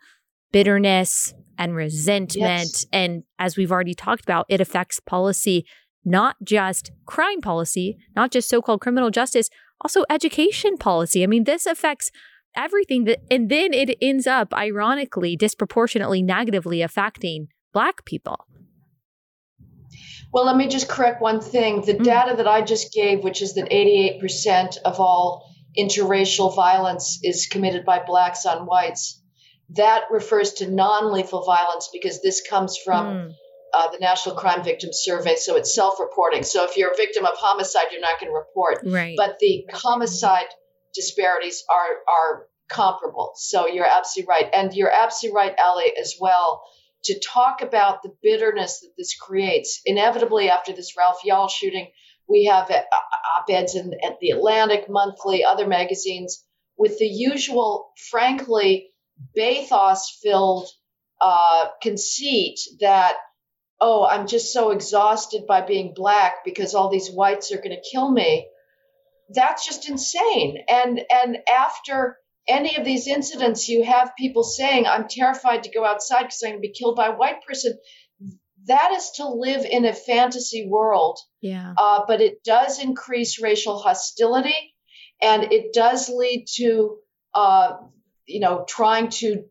bitterness 0.52 1.34
and 1.58 1.76
resentment. 1.76 2.36
Yes. 2.36 2.86
And 2.91 3.24
as 3.39 3.58
we've 3.58 3.72
already 3.72 3.93
talked 3.93 4.24
about, 4.24 4.46
it 4.50 4.62
affects 4.62 5.00
policy, 5.00 5.65
not 6.04 6.36
just 6.43 6.91
crime 7.06 7.41
policy, 7.41 7.98
not 8.15 8.32
just 8.32 8.50
so 8.50 8.62
called 8.62 8.82
criminal 8.82 9.12
justice, 9.12 9.50
also 9.82 10.04
education 10.10 10.78
policy. 10.78 11.24
I 11.24 11.28
mean, 11.28 11.43
this 11.43 11.65
affects 11.65 12.12
everything 12.56 13.04
that, 13.06 13.20
and 13.30 13.50
then 13.50 13.74
it 13.74 13.96
ends 14.02 14.26
up 14.26 14.54
ironically, 14.54 15.36
disproportionately 15.36 16.24
negatively 16.24 16.82
affecting 16.82 17.48
Black 17.74 18.06
people. 18.06 18.48
Well, 20.34 20.46
let 20.46 20.58
me 20.58 20.67
just 20.67 20.89
correct 20.89 21.22
one 21.22 21.39
thing. 21.39 21.82
The 21.82 21.93
mm. 21.93 22.04
data 22.04 22.36
that 22.38 22.48
I 22.48 22.62
just 22.62 22.93
gave, 22.93 23.24
which 23.24 23.41
is 23.41 23.54
that 23.54 23.70
88% 23.70 24.78
of 24.84 25.00
all 25.00 25.50
interracial 25.78 26.56
violence 26.56 27.20
is 27.24 27.48
committed 27.48 27.86
by 27.86 28.04
blacks 28.04 28.46
on 28.46 28.66
whites. 28.66 29.22
That 29.72 30.04
refers 30.12 30.54
to 30.54 30.70
non 30.70 31.12
lethal 31.12 31.44
violence 31.44 31.90
because 31.92 32.22
this 32.22 32.42
comes 32.48 32.78
from 32.78 33.06
mm. 33.06 33.34
uh, 33.74 33.92
the 33.92 34.00
National 34.00 34.36
Crime 34.36 34.63
Victims 34.63 35.02
Survey. 35.04 35.36
So 35.36 35.56
it's 35.58 35.76
self 35.76 36.00
reporting. 36.00 36.44
So 36.44 36.66
if 36.66 36.78
you're 36.78 36.92
a 36.92 36.98
victim 36.98 37.26
of 37.26 37.34
homicide, 37.36 37.88
you're 37.92 38.02
not 38.02 38.20
going 38.20 38.32
to 38.32 38.38
report. 38.38 38.80
Right. 38.86 39.16
But 39.18 39.38
the 39.40 39.66
homicide 39.74 40.48
disparities 40.96 41.63
are, 41.70 41.98
are 42.08 42.48
comparable. 42.70 43.34
So 43.36 43.68
you're 43.68 43.86
absolutely 43.86 44.30
right. 44.30 44.50
And 44.54 44.74
you're 44.74 44.92
absolutely 44.92 45.38
right, 45.38 45.56
Allie, 45.58 45.94
as 46.00 46.16
well, 46.20 46.63
to 47.06 47.20
talk 47.20 47.62
about 47.62 48.04
the 48.04 48.13
bitterness 48.22 48.82
that 48.82 48.92
this 48.98 49.16
creates. 49.16 49.82
Inevitably, 49.86 50.50
after 50.50 50.74
this 50.74 50.96
Ralph 50.98 51.22
Yarl 51.26 51.50
shooting, 51.50 51.92
we 52.28 52.46
have 52.46 52.70
uh, 52.70 52.82
op 53.38 53.50
eds 53.50 53.76
in 53.76 53.94
at 54.06 54.20
the 54.20 54.32
Atlantic 54.32 54.90
Monthly, 54.90 55.44
other 55.44 55.68
magazines, 55.68 56.44
with 56.78 56.98
the 57.00 57.08
usual, 57.08 57.92
frankly, 58.12 58.90
bathos 59.36 60.20
filled 60.22 60.68
uh, 61.22 61.68
conceit 61.82 62.60
that, 62.80 63.16
oh, 63.80 64.06
I'm 64.06 64.28
just 64.28 64.54
so 64.54 64.72
exhausted 64.72 65.48
by 65.48 65.62
being 65.62 65.94
black 65.96 66.46
because 66.46 66.76
all 66.76 66.90
these 66.90 67.10
whites 67.10 67.52
are 67.52 67.58
going 67.58 67.76
to 67.76 67.90
kill 67.92 68.10
me. 68.10 68.48
That's 69.30 69.66
just 69.66 69.90
insane. 69.90 70.63
And 70.70 71.02
and 71.12 71.38
after 71.52 72.18
any 72.48 72.78
of 72.78 72.86
these 72.86 73.08
incidents, 73.08 73.68
you 73.68 73.84
have 73.84 74.16
people 74.18 74.44
saying, 74.44 74.86
I'm 74.86 75.08
terrified 75.10 75.63
to 75.63 75.72
go 75.72 75.84
outside 75.84 76.24
because 76.24 76.42
I'm 76.44 76.52
going 76.52 76.62
to 76.62 76.68
be 76.68 76.74
killed 76.74 76.96
by 76.96 77.08
a 77.08 77.16
white 77.16 77.44
person 77.46 77.78
that 78.67 78.91
is 78.95 79.12
to 79.15 79.27
live 79.27 79.65
in 79.65 79.86
a 79.86 79.93
fantasy 79.93 80.67
world. 80.67 81.19
Yeah. 81.41 81.73
Uh, 81.77 82.03
but 82.08 82.21
it 82.21 82.43
does 82.43 82.80
increase 82.80 83.41
racial 83.41 83.80
hostility, 83.80 84.73
and 85.21 85.51
it 85.51 85.73
does 85.73 86.10
lead 86.10 86.45
to, 86.56 86.97
uh, 87.34 87.73
you 88.25 88.39
know, 88.39 88.65
trying 88.67 89.10
to 89.10 89.43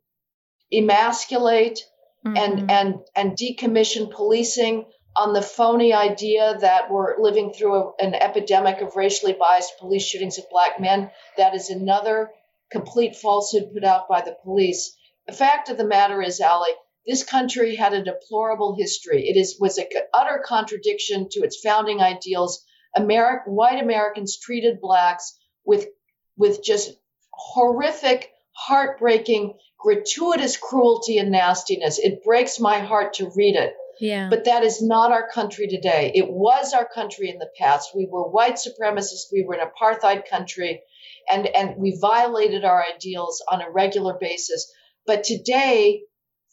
emasculate 0.72 1.81
mm-hmm. 2.26 2.37
and 2.37 2.70
and 2.70 2.94
and 3.14 3.33
decommission 3.33 4.11
policing 4.11 4.85
on 5.16 5.33
the 5.33 5.42
phony 5.42 5.94
idea 5.94 6.59
that 6.61 6.90
we're 6.90 7.18
living 7.18 7.52
through 7.52 7.74
a, 7.74 7.92
an 8.00 8.14
epidemic 8.14 8.83
of 8.83 8.96
racially 8.96 9.33
biased 9.38 9.79
police 9.79 10.05
shootings 10.05 10.38
of 10.38 10.44
black 10.50 10.79
men. 10.79 11.11
That 11.38 11.55
is 11.55 11.70
another 11.70 12.31
complete 12.70 13.16
falsehood 13.16 13.72
put 13.72 13.85
out 13.85 14.09
by 14.09 14.20
the 14.20 14.37
police. 14.44 14.94
The 15.26 15.33
fact 15.33 15.70
of 15.70 15.76
the 15.76 15.87
matter 15.87 16.20
is, 16.20 16.40
Allie, 16.40 16.74
this 17.07 17.23
country 17.25 17.77
had 17.77 17.92
a 17.92 18.05
deplorable 18.05 18.75
history. 18.77 19.29
It 19.29 19.38
is, 19.38 19.57
was 19.61 19.79
an 19.79 19.87
utter 20.12 20.42
contradiction 20.45 21.29
to 21.33 21.40
its 21.40 21.61
founding 21.61 22.01
ideals. 22.01 22.64
American, 22.95 23.55
white 23.55 23.83
Americans 23.83 24.38
treated 24.38 24.81
blacks 24.81 25.38
with, 25.64 25.87
with 26.37 26.62
just 26.62 26.97
horrific, 27.33 28.31
heartbreaking, 28.53 29.55
gratuitous 29.79 30.57
cruelty 30.57 31.19
and 31.19 31.31
nastiness. 31.31 31.99
It 31.99 32.25
breaks 32.25 32.59
my 32.59 32.81
heart 32.81 33.14
to 33.14 33.31
read 33.37 33.57
it. 33.57 33.75
Yeah. 34.01 34.29
But 34.29 34.45
that 34.45 34.62
is 34.62 34.83
not 34.83 35.12
our 35.12 35.29
country 35.29 35.69
today. 35.69 36.12
It 36.14 36.31
was 36.31 36.75
our 36.75 36.87
country 36.87 37.31
in 37.31 37.38
the 37.38 37.51
past. 37.59 37.90
We 37.95 38.07
were 38.11 38.29
white 38.29 38.57
supremacists. 38.57 39.33
We 39.33 39.45
were 39.45 39.55
an 39.55 39.66
apartheid 39.66 40.29
country, 40.29 40.83
and 41.31 41.47
and 41.47 41.77
we 41.79 41.99
violated 41.99 42.64
our 42.64 42.85
ideals 42.85 43.42
on 43.51 43.62
a 43.62 43.71
regular 43.71 44.19
basis. 44.21 44.71
But 45.07 45.25
today, 45.25 46.03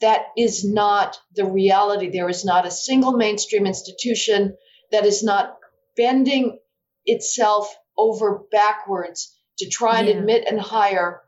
that 0.04 0.26
is 0.38 0.66
not 0.66 1.18
the 1.34 1.46
reality. 1.46 2.10
There 2.10 2.28
is 2.28 2.44
not 2.44 2.68
a 2.68 2.72
single 2.72 3.14
mainstream 3.14 3.66
institution 3.66 4.58
that 4.92 5.06
is 5.06 5.24
not 5.24 5.56
bending 5.96 6.60
itself 7.06 7.74
over 7.98 8.42
backwards 8.52 9.34
to 9.60 9.70
try 9.70 10.00
and 10.00 10.10
yeah. 10.10 10.16
admit 10.16 10.44
and 10.46 10.60
hire 10.60 11.22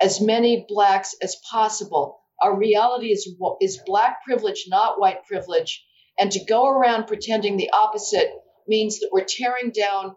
as 0.00 0.22
many 0.22 0.64
blacks 0.66 1.14
as 1.20 1.36
possible. 1.50 2.20
Our 2.40 2.56
reality 2.56 3.08
is 3.08 3.28
is 3.60 3.82
black 3.84 4.24
privilege, 4.24 4.64
not 4.66 4.98
white 4.98 5.26
privilege, 5.26 5.84
and 6.18 6.32
to 6.32 6.42
go 6.46 6.66
around 6.66 7.08
pretending 7.08 7.58
the 7.58 7.70
opposite 7.74 8.30
means 8.66 9.00
that 9.00 9.10
we're 9.12 9.24
tearing 9.24 9.72
down 9.72 10.16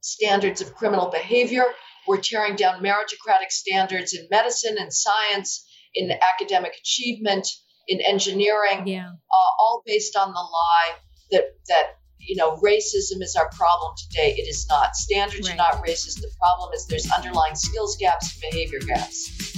standards 0.00 0.62
of 0.62 0.74
criminal 0.74 1.10
behavior. 1.10 1.64
We're 2.08 2.20
tearing 2.20 2.56
down 2.56 2.82
meritocratic 2.82 3.50
standards 3.50 4.14
in 4.14 4.26
medicine 4.32 4.78
and 4.80 4.92
science 4.92 5.64
in 5.96 6.12
academic 6.12 6.74
achievement, 6.78 7.48
in 7.88 8.00
engineering, 8.00 8.86
yeah. 8.86 9.08
uh, 9.08 9.50
all 9.58 9.82
based 9.86 10.16
on 10.16 10.28
the 10.28 10.40
lie 10.40 10.94
that 11.30 11.44
that 11.68 11.84
you 12.18 12.36
know 12.36 12.56
racism 12.56 13.22
is 13.22 13.36
our 13.36 13.48
problem 13.50 13.94
today. 13.96 14.34
It 14.36 14.48
is 14.48 14.66
not. 14.68 14.94
Standards 14.94 15.48
right. 15.48 15.58
are 15.58 15.72
not 15.72 15.86
racist. 15.86 16.20
The 16.20 16.30
problem 16.38 16.72
is 16.74 16.86
there's 16.86 17.10
underlying 17.10 17.54
skills 17.54 17.96
gaps 17.98 18.34
and 18.34 18.50
behavior 18.50 18.80
gaps. 18.86 19.55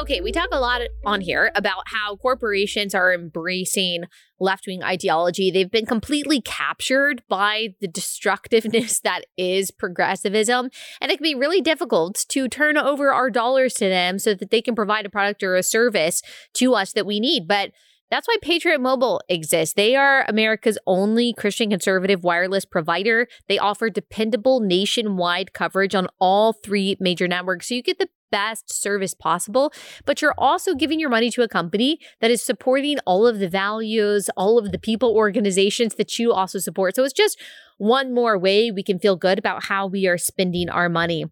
Okay, 0.00 0.22
we 0.22 0.32
talk 0.32 0.48
a 0.50 0.58
lot 0.58 0.80
on 1.04 1.20
here 1.20 1.52
about 1.54 1.82
how 1.88 2.16
corporations 2.16 2.94
are 2.94 3.12
embracing 3.12 4.04
left 4.38 4.66
wing 4.66 4.82
ideology. 4.82 5.50
They've 5.50 5.70
been 5.70 5.84
completely 5.84 6.40
captured 6.40 7.22
by 7.28 7.74
the 7.82 7.86
destructiveness 7.86 9.00
that 9.04 9.26
is 9.36 9.70
progressivism. 9.70 10.70
And 11.02 11.12
it 11.12 11.18
can 11.18 11.22
be 11.22 11.34
really 11.34 11.60
difficult 11.60 12.24
to 12.30 12.48
turn 12.48 12.78
over 12.78 13.12
our 13.12 13.28
dollars 13.28 13.74
to 13.74 13.90
them 13.90 14.18
so 14.18 14.32
that 14.32 14.50
they 14.50 14.62
can 14.62 14.74
provide 14.74 15.04
a 15.04 15.10
product 15.10 15.42
or 15.42 15.54
a 15.54 15.62
service 15.62 16.22
to 16.54 16.72
us 16.74 16.94
that 16.94 17.04
we 17.04 17.20
need. 17.20 17.46
But 17.46 17.72
that's 18.10 18.26
why 18.26 18.38
Patriot 18.40 18.80
Mobile 18.80 19.20
exists. 19.28 19.74
They 19.74 19.96
are 19.96 20.24
America's 20.26 20.78
only 20.86 21.34
Christian 21.36 21.68
conservative 21.68 22.24
wireless 22.24 22.64
provider. 22.64 23.28
They 23.48 23.58
offer 23.58 23.90
dependable 23.90 24.60
nationwide 24.60 25.52
coverage 25.52 25.94
on 25.94 26.08
all 26.18 26.54
three 26.54 26.96
major 26.98 27.28
networks. 27.28 27.68
So 27.68 27.74
you 27.74 27.82
get 27.82 27.98
the 27.98 28.08
best 28.30 28.72
service 28.72 29.14
possible, 29.14 29.72
but 30.04 30.22
you're 30.22 30.34
also 30.38 30.74
giving 30.74 31.00
your 31.00 31.10
money 31.10 31.30
to 31.30 31.42
a 31.42 31.48
company 31.48 31.98
that 32.20 32.30
is 32.30 32.42
supporting 32.42 32.98
all 33.06 33.26
of 33.26 33.38
the 33.38 33.48
values, 33.48 34.30
all 34.36 34.58
of 34.58 34.72
the 34.72 34.78
people, 34.78 35.14
organizations 35.14 35.94
that 35.96 36.18
you 36.18 36.32
also 36.32 36.58
support. 36.58 36.96
So 36.96 37.04
it's 37.04 37.12
just 37.12 37.38
one 37.78 38.12
more 38.14 38.38
way 38.38 38.70
we 38.70 38.82
can 38.82 38.98
feel 38.98 39.16
good 39.16 39.38
about 39.38 39.64
how 39.64 39.86
we 39.86 40.06
are 40.06 40.18
spending 40.18 40.68
our 40.68 40.88
money. 40.88 41.24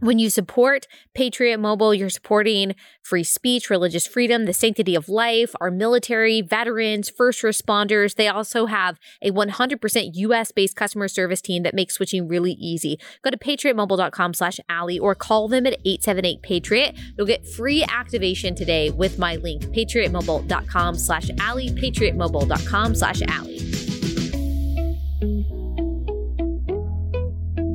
When 0.00 0.18
you 0.18 0.28
support 0.28 0.86
Patriot 1.14 1.56
Mobile, 1.56 1.94
you're 1.94 2.10
supporting 2.10 2.74
free 3.02 3.24
speech, 3.24 3.70
religious 3.70 4.06
freedom, 4.06 4.44
the 4.44 4.52
sanctity 4.52 4.94
of 4.94 5.08
life, 5.08 5.54
our 5.58 5.70
military, 5.70 6.42
veterans, 6.42 7.08
first 7.08 7.42
responders. 7.42 8.14
They 8.14 8.28
also 8.28 8.66
have 8.66 8.98
a 9.22 9.30
100% 9.30 10.10
US 10.12 10.52
based 10.52 10.76
customer 10.76 11.08
service 11.08 11.40
team 11.40 11.62
that 11.62 11.72
makes 11.72 11.94
switching 11.94 12.28
really 12.28 12.52
easy. 12.52 12.98
Go 13.22 13.30
to 13.30 13.38
patriotmobile.com 13.38 14.34
slash 14.34 14.60
Allie 14.68 14.98
or 14.98 15.14
call 15.14 15.48
them 15.48 15.66
at 15.66 15.78
878 15.86 16.42
Patriot. 16.42 16.94
You'll 17.16 17.26
get 17.26 17.46
free 17.46 17.82
activation 17.84 18.54
today 18.54 18.90
with 18.90 19.18
my 19.18 19.36
link, 19.36 19.62
patriotmobile.com 19.64 20.98
slash 20.98 21.30
Allie, 21.40 21.70
patriotmobile.com 21.70 22.94
slash 22.94 23.22
Allie. 23.22 23.60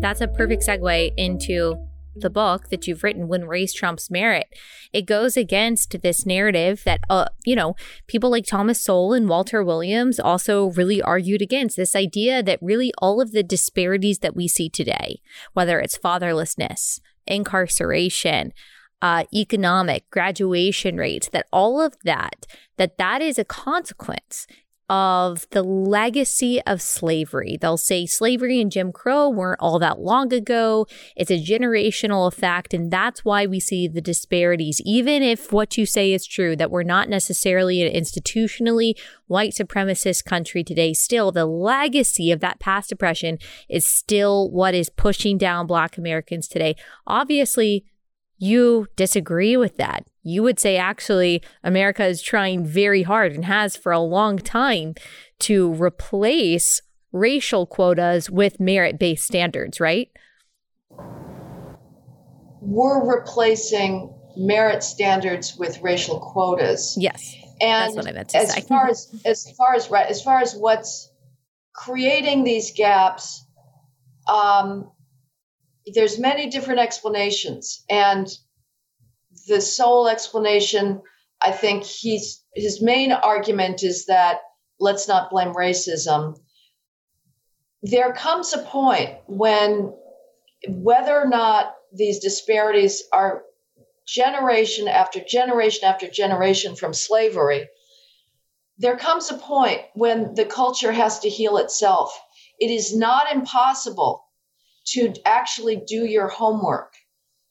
That's 0.01 0.21
a 0.21 0.27
perfect 0.27 0.63
segue 0.67 1.13
into 1.17 1.87
the 2.21 2.29
book 2.29 2.69
that 2.69 2.87
you've 2.87 3.03
written 3.03 3.27
when 3.27 3.45
race 3.45 3.73
trumps 3.73 4.09
merit 4.09 4.47
it 4.93 5.05
goes 5.05 5.35
against 5.37 6.01
this 6.01 6.25
narrative 6.25 6.83
that 6.85 6.99
uh, 7.09 7.25
you 7.45 7.55
know 7.55 7.75
people 8.07 8.29
like 8.29 8.45
thomas 8.45 8.81
sowell 8.81 9.13
and 9.13 9.29
walter 9.29 9.63
williams 9.63 10.19
also 10.19 10.71
really 10.71 11.01
argued 11.01 11.41
against 11.41 11.75
this 11.75 11.95
idea 11.95 12.41
that 12.41 12.59
really 12.61 12.91
all 12.99 13.21
of 13.21 13.31
the 13.31 13.43
disparities 13.43 14.19
that 14.19 14.35
we 14.35 14.47
see 14.47 14.69
today 14.69 15.21
whether 15.53 15.79
it's 15.79 15.97
fatherlessness 15.97 16.99
incarceration 17.27 18.51
uh, 19.01 19.23
economic 19.33 20.07
graduation 20.11 20.95
rates 20.95 21.27
that 21.29 21.47
all 21.51 21.81
of 21.81 21.95
that 22.03 22.45
that 22.77 22.97
that 22.97 23.21
is 23.21 23.39
a 23.39 23.45
consequence 23.45 24.45
of 24.91 25.47
the 25.51 25.63
legacy 25.63 26.61
of 26.63 26.81
slavery. 26.81 27.57
They'll 27.61 27.77
say 27.77 28.05
slavery 28.05 28.59
and 28.59 28.69
Jim 28.69 28.91
Crow 28.91 29.29
weren't 29.29 29.61
all 29.61 29.79
that 29.79 30.01
long 30.01 30.33
ago. 30.33 30.85
It's 31.15 31.31
a 31.31 31.41
generational 31.41 32.27
effect. 32.27 32.73
And 32.73 32.91
that's 32.91 33.23
why 33.23 33.45
we 33.45 33.61
see 33.61 33.87
the 33.87 34.01
disparities, 34.01 34.81
even 34.83 35.23
if 35.23 35.53
what 35.53 35.77
you 35.77 35.85
say 35.85 36.11
is 36.11 36.27
true, 36.27 36.57
that 36.57 36.71
we're 36.71 36.83
not 36.83 37.07
necessarily 37.07 37.81
an 37.81 37.93
institutionally 37.93 38.99
white 39.27 39.53
supremacist 39.53 40.25
country 40.25 40.61
today. 40.61 40.93
Still, 40.93 41.31
the 41.31 41.45
legacy 41.45 42.29
of 42.29 42.41
that 42.41 42.59
past 42.59 42.91
oppression 42.91 43.37
is 43.69 43.87
still 43.87 44.51
what 44.51 44.75
is 44.75 44.89
pushing 44.89 45.37
down 45.37 45.67
Black 45.67 45.97
Americans 45.97 46.49
today. 46.49 46.75
Obviously, 47.07 47.85
you 48.41 48.87
disagree 48.95 49.55
with 49.55 49.77
that. 49.77 50.03
You 50.23 50.41
would 50.41 50.59
say 50.59 50.75
actually 50.75 51.43
America 51.63 52.03
is 52.03 52.23
trying 52.23 52.65
very 52.65 53.03
hard 53.03 53.33
and 53.33 53.45
has 53.45 53.77
for 53.77 53.91
a 53.91 53.99
long 53.99 54.39
time 54.39 54.95
to 55.41 55.71
replace 55.75 56.81
racial 57.11 57.67
quotas 57.67 58.31
with 58.31 58.59
merit 58.59 58.97
based 58.97 59.25
standards, 59.25 59.79
right? 59.79 60.09
We're 62.61 63.17
replacing 63.17 64.11
merit 64.35 64.83
standards 64.83 65.55
with 65.57 65.79
racial 65.83 66.19
quotas. 66.19 66.95
Yes. 66.99 67.35
And 67.61 67.93
that's 67.93 67.95
what 67.95 68.07
I 68.07 68.11
meant 68.11 68.29
to 68.29 68.37
as 68.37 68.53
say. 68.53 68.61
far 68.61 68.89
as 68.89 69.21
as 69.25 69.51
far 69.51 69.75
as 69.75 69.91
right 69.91 70.07
as 70.07 70.23
far 70.23 70.41
as 70.41 70.55
what's 70.55 71.11
creating 71.73 72.43
these 72.43 72.71
gaps, 72.75 73.45
um, 74.27 74.89
there's 75.93 76.19
many 76.19 76.49
different 76.49 76.79
explanations 76.79 77.83
and 77.89 78.27
the 79.47 79.61
Sowell 79.61 80.07
explanation 80.07 81.01
i 81.41 81.51
think 81.51 81.83
he's 81.83 82.43
his 82.53 82.81
main 82.81 83.11
argument 83.11 83.83
is 83.83 84.05
that 84.05 84.41
let's 84.81 85.07
not 85.07 85.29
blame 85.29 85.53
racism. 85.53 86.37
There 87.83 88.13
comes 88.13 88.53
a 88.53 88.57
point 88.57 89.11
when 89.27 89.93
whether 90.67 91.17
or 91.17 91.27
not 91.27 91.75
these 91.93 92.19
disparities 92.19 93.03
are 93.13 93.43
generation 94.05 94.87
after 94.87 95.19
generation 95.23 95.85
after 95.85 96.09
generation 96.09 96.75
from 96.75 96.93
slavery 96.93 97.67
there 98.77 98.97
comes 98.97 99.29
a 99.29 99.37
point 99.37 99.81
when 99.93 100.33
the 100.33 100.45
culture 100.45 100.91
has 100.91 101.19
to 101.19 101.29
heal 101.29 101.57
itself. 101.57 102.19
It 102.59 102.71
is 102.71 102.95
not 102.95 103.31
impossible 103.31 104.25
to 104.87 105.13
actually 105.25 105.83
do 105.87 106.05
your 106.05 106.27
homework. 106.27 106.93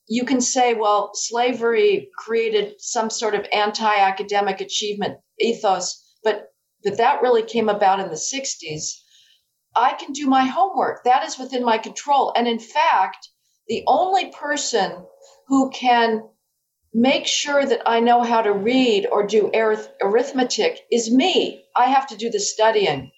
You 0.08 0.24
can 0.24 0.40
say, 0.40 0.74
well, 0.74 1.12
slavery 1.14 2.10
created 2.16 2.74
some 2.80 3.10
sort 3.10 3.34
of 3.34 3.46
anti 3.52 3.94
academic 3.96 4.60
achievement 4.60 5.18
ethos, 5.38 6.16
but, 6.24 6.48
but 6.82 6.96
that 6.96 7.22
really 7.22 7.42
came 7.42 7.68
about 7.68 8.00
in 8.00 8.08
the 8.08 8.16
60s. 8.16 9.00
I 9.76 9.92
can 9.92 10.12
do 10.12 10.26
my 10.26 10.44
homework. 10.44 11.04
That 11.04 11.24
is 11.24 11.38
within 11.38 11.64
my 11.64 11.78
control. 11.78 12.32
And 12.36 12.48
in 12.48 12.58
fact, 12.58 13.28
the 13.68 13.84
only 13.86 14.32
person 14.32 15.06
who 15.46 15.70
can 15.70 16.28
make 16.92 17.26
sure 17.26 17.64
that 17.64 17.82
I 17.86 18.00
know 18.00 18.22
how 18.22 18.42
to 18.42 18.52
read 18.52 19.06
or 19.10 19.26
do 19.26 19.50
arith- 19.54 19.90
arithmetic 20.02 20.80
is 20.90 21.10
me. 21.10 21.64
I 21.76 21.86
have 21.86 22.08
to 22.08 22.16
do 22.16 22.30
the 22.30 22.40
studying. 22.40 23.12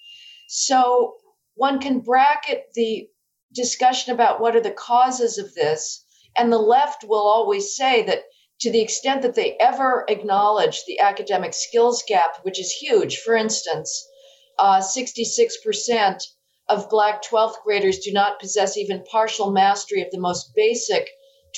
So 0.48 1.16
one 1.54 1.80
can 1.80 2.00
bracket 2.00 2.66
the 2.74 3.08
discussion 3.54 4.12
about 4.12 4.40
what 4.40 4.56
are 4.56 4.60
the 4.60 4.70
causes 4.70 5.38
of 5.38 5.54
this. 5.54 6.04
And 6.36 6.52
the 6.52 6.58
left 6.58 7.04
will 7.04 7.26
always 7.26 7.76
say 7.76 8.02
that 8.04 8.22
to 8.60 8.70
the 8.70 8.80
extent 8.80 9.22
that 9.22 9.34
they 9.34 9.56
ever 9.58 10.04
acknowledge 10.08 10.84
the 10.86 11.00
academic 11.00 11.52
skills 11.52 12.02
gap, 12.06 12.36
which 12.42 12.60
is 12.60 12.70
huge, 12.70 13.18
for 13.18 13.34
instance, 13.34 14.08
uh, 14.58 14.80
66% 14.80 16.22
of 16.68 16.88
Black 16.88 17.22
12th 17.22 17.56
graders 17.64 17.98
do 17.98 18.12
not 18.12 18.38
possess 18.38 18.76
even 18.76 19.04
partial 19.10 19.50
mastery 19.50 20.00
of 20.02 20.10
the 20.12 20.20
most 20.20 20.52
basic 20.54 21.10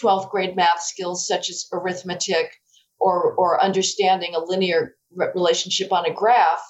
12th 0.02 0.30
grade 0.30 0.56
math 0.56 0.82
skills, 0.82 1.26
such 1.26 1.50
as 1.50 1.66
arithmetic 1.72 2.50
or, 2.98 3.34
or 3.34 3.62
understanding 3.62 4.34
a 4.34 4.40
linear 4.40 4.96
relationship 5.34 5.92
on 5.92 6.06
a 6.06 6.12
graph. 6.12 6.64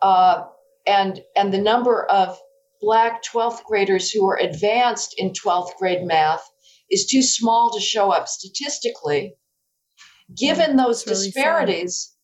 Uh, 0.00 0.44
and, 0.86 1.22
and 1.36 1.52
the 1.52 1.60
number 1.60 2.04
of 2.04 2.38
Black 2.80 3.22
12th 3.22 3.64
graders 3.64 4.10
who 4.10 4.26
are 4.26 4.38
advanced 4.38 5.14
in 5.18 5.32
12th 5.32 5.76
grade 5.76 6.02
math 6.02 6.50
is 6.90 7.06
too 7.06 7.22
small 7.22 7.70
to 7.72 7.80
show 7.80 8.10
up 8.10 8.26
statistically. 8.26 9.36
Given 10.34 10.72
mm, 10.72 10.84
those 10.84 11.06
really 11.06 11.26
disparities, 11.26 12.16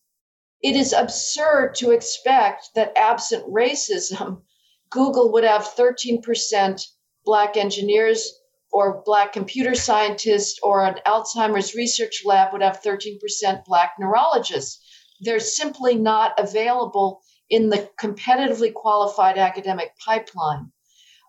sad. 0.63 0.73
it 0.73 0.79
is 0.79 0.93
absurd 0.93 1.75
to 1.75 1.91
expect 1.91 2.69
that 2.75 2.97
absent 2.97 3.45
racism, 3.47 4.41
Google 4.89 5.31
would 5.33 5.43
have 5.43 5.63
13% 5.75 6.87
Black 7.23 7.57
engineers 7.57 8.39
or 8.71 9.03
Black 9.05 9.33
computer 9.33 9.75
scientists 9.75 10.59
or 10.63 10.83
an 10.83 10.99
Alzheimer's 11.05 11.75
research 11.75 12.23
lab 12.25 12.51
would 12.51 12.61
have 12.61 12.81
13% 12.81 13.19
Black 13.65 13.93
neurologists. 13.99 14.79
They're 15.19 15.39
simply 15.39 15.95
not 15.95 16.39
available 16.39 17.21
in 17.49 17.69
the 17.69 17.89
competitively 17.99 18.73
qualified 18.73 19.37
academic 19.37 19.91
pipeline. 20.05 20.71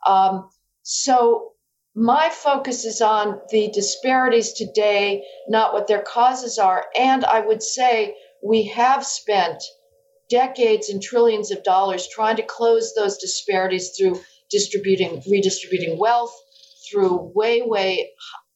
Um, 0.06 0.48
so 0.82 1.52
my 1.94 2.30
focus 2.30 2.84
is 2.84 3.00
on 3.00 3.40
the 3.50 3.70
disparities 3.72 4.52
today, 4.52 5.24
not 5.48 5.72
what 5.72 5.86
their 5.86 6.02
causes 6.02 6.58
are. 6.58 6.86
And 6.98 7.24
I 7.24 7.40
would 7.40 7.62
say 7.62 8.16
we 8.42 8.64
have 8.68 9.04
spent 9.04 9.62
decades 10.30 10.88
and 10.88 11.02
trillions 11.02 11.50
of 11.50 11.64
dollars 11.64 12.06
trying 12.08 12.36
to 12.36 12.42
close 12.42 12.94
those 12.94 13.18
disparities 13.18 13.90
through 13.96 14.20
distributing, 14.50 15.22
redistributing 15.28 15.98
wealth, 15.98 16.34
through 16.88 17.32
way, 17.34 17.62
way 17.62 18.10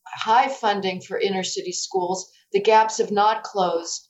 high 0.06 0.48
funding 0.48 1.00
for 1.00 1.18
inner 1.18 1.42
city 1.42 1.72
schools. 1.72 2.30
The 2.52 2.60
gaps 2.60 2.98
have 2.98 3.10
not 3.10 3.42
closed. 3.42 4.08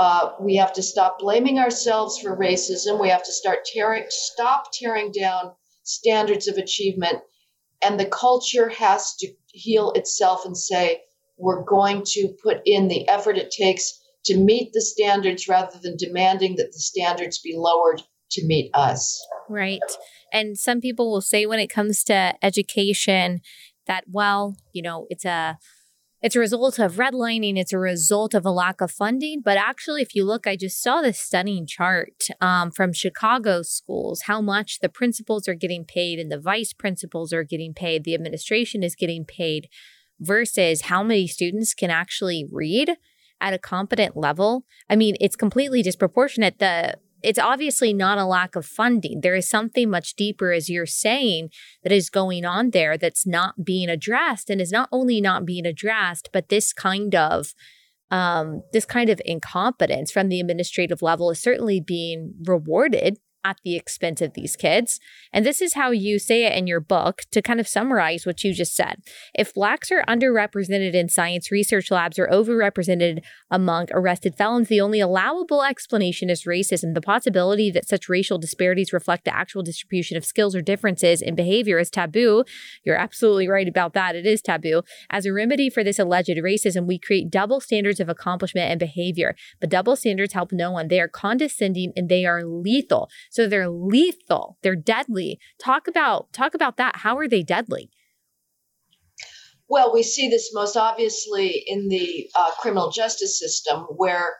Uh, 0.00 0.32
we 0.40 0.56
have 0.56 0.72
to 0.72 0.82
stop 0.82 1.18
blaming 1.18 1.58
ourselves 1.58 2.18
for 2.18 2.34
racism. 2.34 2.98
We 2.98 3.10
have 3.10 3.22
to 3.22 3.32
start 3.32 3.66
tearing, 3.70 4.04
stop 4.08 4.70
tearing 4.72 5.12
down 5.12 5.52
standards 5.82 6.48
of 6.48 6.56
achievement, 6.56 7.18
and 7.84 8.00
the 8.00 8.06
culture 8.06 8.70
has 8.70 9.14
to 9.16 9.28
heal 9.48 9.92
itself 9.92 10.46
and 10.46 10.56
say, 10.56 11.02
we're 11.36 11.64
going 11.64 12.02
to 12.12 12.34
put 12.42 12.62
in 12.64 12.88
the 12.88 13.06
effort 13.10 13.36
it 13.36 13.50
takes 13.50 13.92
to 14.24 14.38
meet 14.38 14.72
the 14.72 14.80
standards 14.80 15.46
rather 15.48 15.78
than 15.82 15.98
demanding 15.98 16.56
that 16.56 16.72
the 16.72 16.78
standards 16.78 17.38
be 17.38 17.54
lowered 17.54 18.02
to 18.30 18.46
meet 18.46 18.70
us. 18.72 19.22
Right. 19.50 19.80
And 20.32 20.56
some 20.56 20.80
people 20.80 21.12
will 21.12 21.20
say 21.20 21.44
when 21.44 21.60
it 21.60 21.68
comes 21.68 22.04
to 22.04 22.32
education 22.42 23.42
that, 23.86 24.04
well, 24.10 24.56
you 24.72 24.80
know, 24.80 25.06
it's 25.10 25.26
a 25.26 25.58
it's 26.22 26.36
a 26.36 26.40
result 26.40 26.78
of 26.78 26.96
redlining. 26.96 27.58
It's 27.58 27.72
a 27.72 27.78
result 27.78 28.34
of 28.34 28.44
a 28.44 28.50
lack 28.50 28.80
of 28.80 28.90
funding. 28.90 29.40
But 29.42 29.56
actually, 29.56 30.02
if 30.02 30.14
you 30.14 30.24
look, 30.24 30.46
I 30.46 30.56
just 30.56 30.82
saw 30.82 31.00
this 31.00 31.18
stunning 31.18 31.66
chart 31.66 32.24
um, 32.40 32.70
from 32.70 32.92
Chicago 32.92 33.62
schools 33.62 34.22
how 34.26 34.40
much 34.40 34.80
the 34.80 34.88
principals 34.88 35.48
are 35.48 35.54
getting 35.54 35.84
paid 35.84 36.18
and 36.18 36.30
the 36.30 36.38
vice 36.40 36.72
principals 36.72 37.32
are 37.32 37.44
getting 37.44 37.72
paid, 37.72 38.04
the 38.04 38.14
administration 38.14 38.82
is 38.82 38.94
getting 38.94 39.24
paid, 39.24 39.68
versus 40.20 40.82
how 40.82 41.02
many 41.02 41.26
students 41.26 41.72
can 41.72 41.90
actually 41.90 42.46
read 42.52 42.96
at 43.40 43.54
a 43.54 43.58
competent 43.58 44.16
level. 44.16 44.66
I 44.88 44.96
mean, 44.96 45.16
it's 45.20 45.36
completely 45.36 45.82
disproportionate. 45.82 46.58
The 46.58 46.96
it's 47.22 47.38
obviously 47.38 47.92
not 47.92 48.18
a 48.18 48.24
lack 48.24 48.56
of 48.56 48.66
funding. 48.66 49.20
There 49.20 49.34
is 49.34 49.48
something 49.48 49.90
much 49.90 50.14
deeper, 50.14 50.52
as 50.52 50.68
you're 50.68 50.86
saying, 50.86 51.50
that 51.82 51.92
is 51.92 52.10
going 52.10 52.44
on 52.44 52.70
there 52.70 52.96
that's 52.96 53.26
not 53.26 53.64
being 53.64 53.88
addressed, 53.88 54.50
and 54.50 54.60
is 54.60 54.72
not 54.72 54.88
only 54.92 55.20
not 55.20 55.44
being 55.44 55.66
addressed, 55.66 56.30
but 56.32 56.48
this 56.48 56.72
kind 56.72 57.14
of 57.14 57.54
um, 58.10 58.62
this 58.72 58.84
kind 58.84 59.08
of 59.08 59.22
incompetence 59.24 60.10
from 60.10 60.28
the 60.28 60.40
administrative 60.40 61.00
level 61.00 61.30
is 61.30 61.40
certainly 61.40 61.80
being 61.80 62.34
rewarded 62.44 63.18
at 63.44 63.58
the 63.64 63.76
expense 63.76 64.20
of 64.20 64.34
these 64.34 64.56
kids. 64.56 65.00
And 65.32 65.44
this 65.44 65.60
is 65.60 65.74
how 65.74 65.90
you 65.90 66.18
say 66.18 66.44
it 66.44 66.56
in 66.56 66.66
your 66.66 66.80
book 66.80 67.22
to 67.32 67.42
kind 67.42 67.60
of 67.60 67.68
summarize 67.68 68.26
what 68.26 68.44
you 68.44 68.52
just 68.52 68.74
said. 68.74 69.02
If 69.34 69.54
Blacks 69.54 69.90
are 69.90 70.04
underrepresented 70.08 70.94
in 70.94 71.08
science 71.08 71.50
research 71.50 71.90
labs 71.90 72.18
or 72.18 72.28
overrepresented 72.28 73.22
among 73.50 73.88
arrested 73.92 74.34
felons, 74.36 74.68
the 74.68 74.80
only 74.80 75.00
allowable 75.00 75.62
explanation 75.62 76.30
is 76.30 76.44
racism. 76.44 76.94
The 76.94 77.00
possibility 77.00 77.70
that 77.70 77.88
such 77.88 78.08
racial 78.08 78.38
disparities 78.38 78.92
reflect 78.92 79.24
the 79.24 79.34
actual 79.34 79.62
distribution 79.62 80.16
of 80.16 80.24
skills 80.24 80.54
or 80.54 80.62
differences 80.62 81.22
in 81.22 81.34
behavior 81.34 81.78
is 81.78 81.90
taboo. 81.90 82.44
You're 82.84 82.96
absolutely 82.96 83.48
right 83.48 83.68
about 83.68 83.94
that. 83.94 84.16
It 84.16 84.26
is 84.26 84.42
taboo. 84.42 84.82
As 85.08 85.26
a 85.26 85.32
remedy 85.32 85.70
for 85.70 85.82
this 85.82 85.98
alleged 85.98 86.30
racism, 86.30 86.86
we 86.86 86.98
create 86.98 87.30
double 87.30 87.60
standards 87.60 88.00
of 88.00 88.08
accomplishment 88.08 88.70
and 88.70 88.78
behavior. 88.78 89.34
But 89.60 89.70
double 89.70 89.96
standards 89.96 90.32
help 90.32 90.52
no 90.52 90.70
one. 90.70 90.88
They 90.88 91.00
are 91.00 91.08
condescending 91.08 91.92
and 91.96 92.08
they 92.08 92.24
are 92.24 92.44
lethal. 92.44 93.08
So 93.30 93.46
they're 93.46 93.70
lethal. 93.70 94.58
They're 94.62 94.76
deadly. 94.76 95.38
Talk 95.58 95.88
about 95.88 96.32
talk 96.32 96.54
about 96.54 96.76
that. 96.76 96.96
How 96.96 97.16
are 97.16 97.28
they 97.28 97.42
deadly? 97.42 97.90
Well, 99.68 99.94
we 99.94 100.02
see 100.02 100.28
this 100.28 100.50
most 100.52 100.76
obviously 100.76 101.62
in 101.66 101.88
the 101.88 102.28
uh, 102.34 102.50
criminal 102.58 102.90
justice 102.90 103.38
system, 103.38 103.82
where 103.96 104.34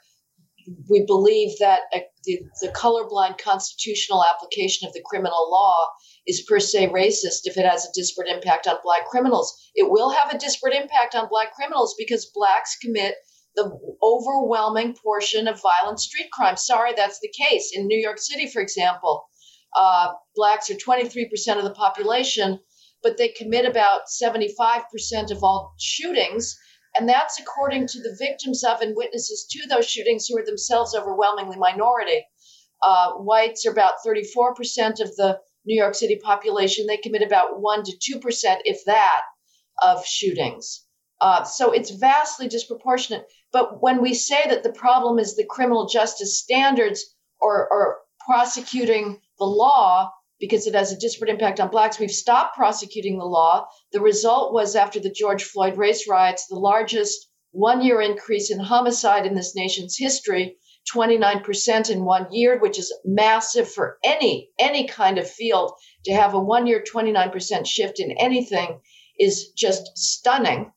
we 0.88 1.04
believe 1.06 1.56
that 1.60 1.82
a, 1.94 2.02
the, 2.24 2.40
the 2.60 2.68
colorblind 2.68 3.38
constitutional 3.38 4.24
application 4.24 4.86
of 4.88 4.92
the 4.92 5.02
criminal 5.04 5.48
law 5.50 5.86
is 6.26 6.42
per 6.42 6.58
se 6.58 6.88
racist 6.88 7.42
if 7.44 7.56
it 7.56 7.64
has 7.64 7.84
a 7.84 7.92
disparate 7.94 8.28
impact 8.28 8.66
on 8.66 8.76
black 8.82 9.06
criminals. 9.06 9.56
It 9.74 9.90
will 9.90 10.10
have 10.10 10.34
a 10.34 10.38
disparate 10.38 10.74
impact 10.74 11.14
on 11.14 11.28
black 11.28 11.54
criminals 11.54 11.94
because 11.96 12.30
blacks 12.34 12.76
commit 12.82 13.14
the 13.56 13.70
overwhelming 14.02 14.94
portion 14.94 15.48
of 15.48 15.60
violent 15.60 16.00
street 16.00 16.30
crime. 16.32 16.56
Sorry, 16.56 16.92
that's 16.94 17.20
the 17.20 17.32
case. 17.36 17.72
In 17.74 17.86
New 17.86 17.98
York 17.98 18.18
City, 18.18 18.48
for 18.48 18.60
example, 18.62 19.24
uh, 19.76 20.12
blacks 20.34 20.70
are 20.70 20.74
23% 20.74 21.56
of 21.56 21.64
the 21.64 21.74
population, 21.74 22.60
but 23.02 23.16
they 23.16 23.28
commit 23.28 23.64
about 23.64 24.02
75% 24.22 25.30
of 25.30 25.42
all 25.42 25.74
shootings. 25.78 26.56
And 26.96 27.08
that's 27.08 27.38
according 27.38 27.86
to 27.88 27.98
the 28.00 28.16
victims 28.18 28.64
of 28.64 28.80
and 28.80 28.96
witnesses 28.96 29.46
to 29.50 29.68
those 29.68 29.88
shootings 29.88 30.26
who 30.26 30.38
are 30.38 30.44
themselves 30.44 30.94
overwhelmingly 30.94 31.56
minority. 31.56 32.24
Uh, 32.82 33.12
whites 33.12 33.66
are 33.66 33.70
about 33.70 33.94
34% 34.04 35.00
of 35.00 35.14
the 35.16 35.38
New 35.64 35.76
York 35.76 35.94
City 35.94 36.16
population. 36.16 36.86
They 36.86 36.96
commit 36.96 37.22
about 37.22 37.60
1% 37.60 37.84
to 37.84 38.18
2%, 38.18 38.60
if 38.64 38.84
that, 38.86 39.22
of 39.82 40.04
shootings. 40.04 40.84
Uh, 41.20 41.44
so 41.44 41.70
it's 41.70 41.90
vastly 41.90 42.48
disproportionate. 42.48 43.26
But 43.52 43.82
when 43.82 44.00
we 44.00 44.14
say 44.14 44.44
that 44.48 44.62
the 44.62 44.72
problem 44.72 45.18
is 45.18 45.34
the 45.34 45.44
criminal 45.44 45.86
justice 45.86 46.38
standards 46.38 47.04
or, 47.40 47.68
or 47.70 47.98
prosecuting 48.24 49.20
the 49.38 49.44
law 49.44 50.12
because 50.38 50.66
it 50.66 50.74
has 50.74 50.92
a 50.92 50.98
disparate 50.98 51.30
impact 51.30 51.60
on 51.60 51.68
blacks, 51.68 51.98
we've 51.98 52.10
stopped 52.10 52.56
prosecuting 52.56 53.18
the 53.18 53.24
law. 53.24 53.66
The 53.92 54.00
result 54.00 54.52
was 54.52 54.76
after 54.76 54.98
the 55.00 55.10
George 55.10 55.44
Floyd 55.44 55.76
race 55.76 56.08
riots, 56.08 56.46
the 56.46 56.56
largest 56.56 57.28
one 57.52 57.82
year 57.82 58.00
increase 58.00 58.50
in 58.50 58.60
homicide 58.60 59.26
in 59.26 59.34
this 59.34 59.54
nation's 59.54 59.96
history. 59.98 60.56
29% 60.94 61.90
in 61.90 62.04
one 62.04 62.32
year, 62.32 62.58
which 62.58 62.78
is 62.78 62.92
massive 63.04 63.70
for 63.70 63.98
any 64.02 64.50
any 64.58 64.86
kind 64.86 65.18
of 65.18 65.30
field. 65.30 65.72
To 66.06 66.14
have 66.14 66.32
a 66.32 66.40
one 66.40 66.66
year 66.66 66.82
29% 66.82 67.66
shift 67.66 68.00
in 68.00 68.12
anything 68.12 68.80
is 69.18 69.50
just 69.50 69.96
stunning. 69.98 70.72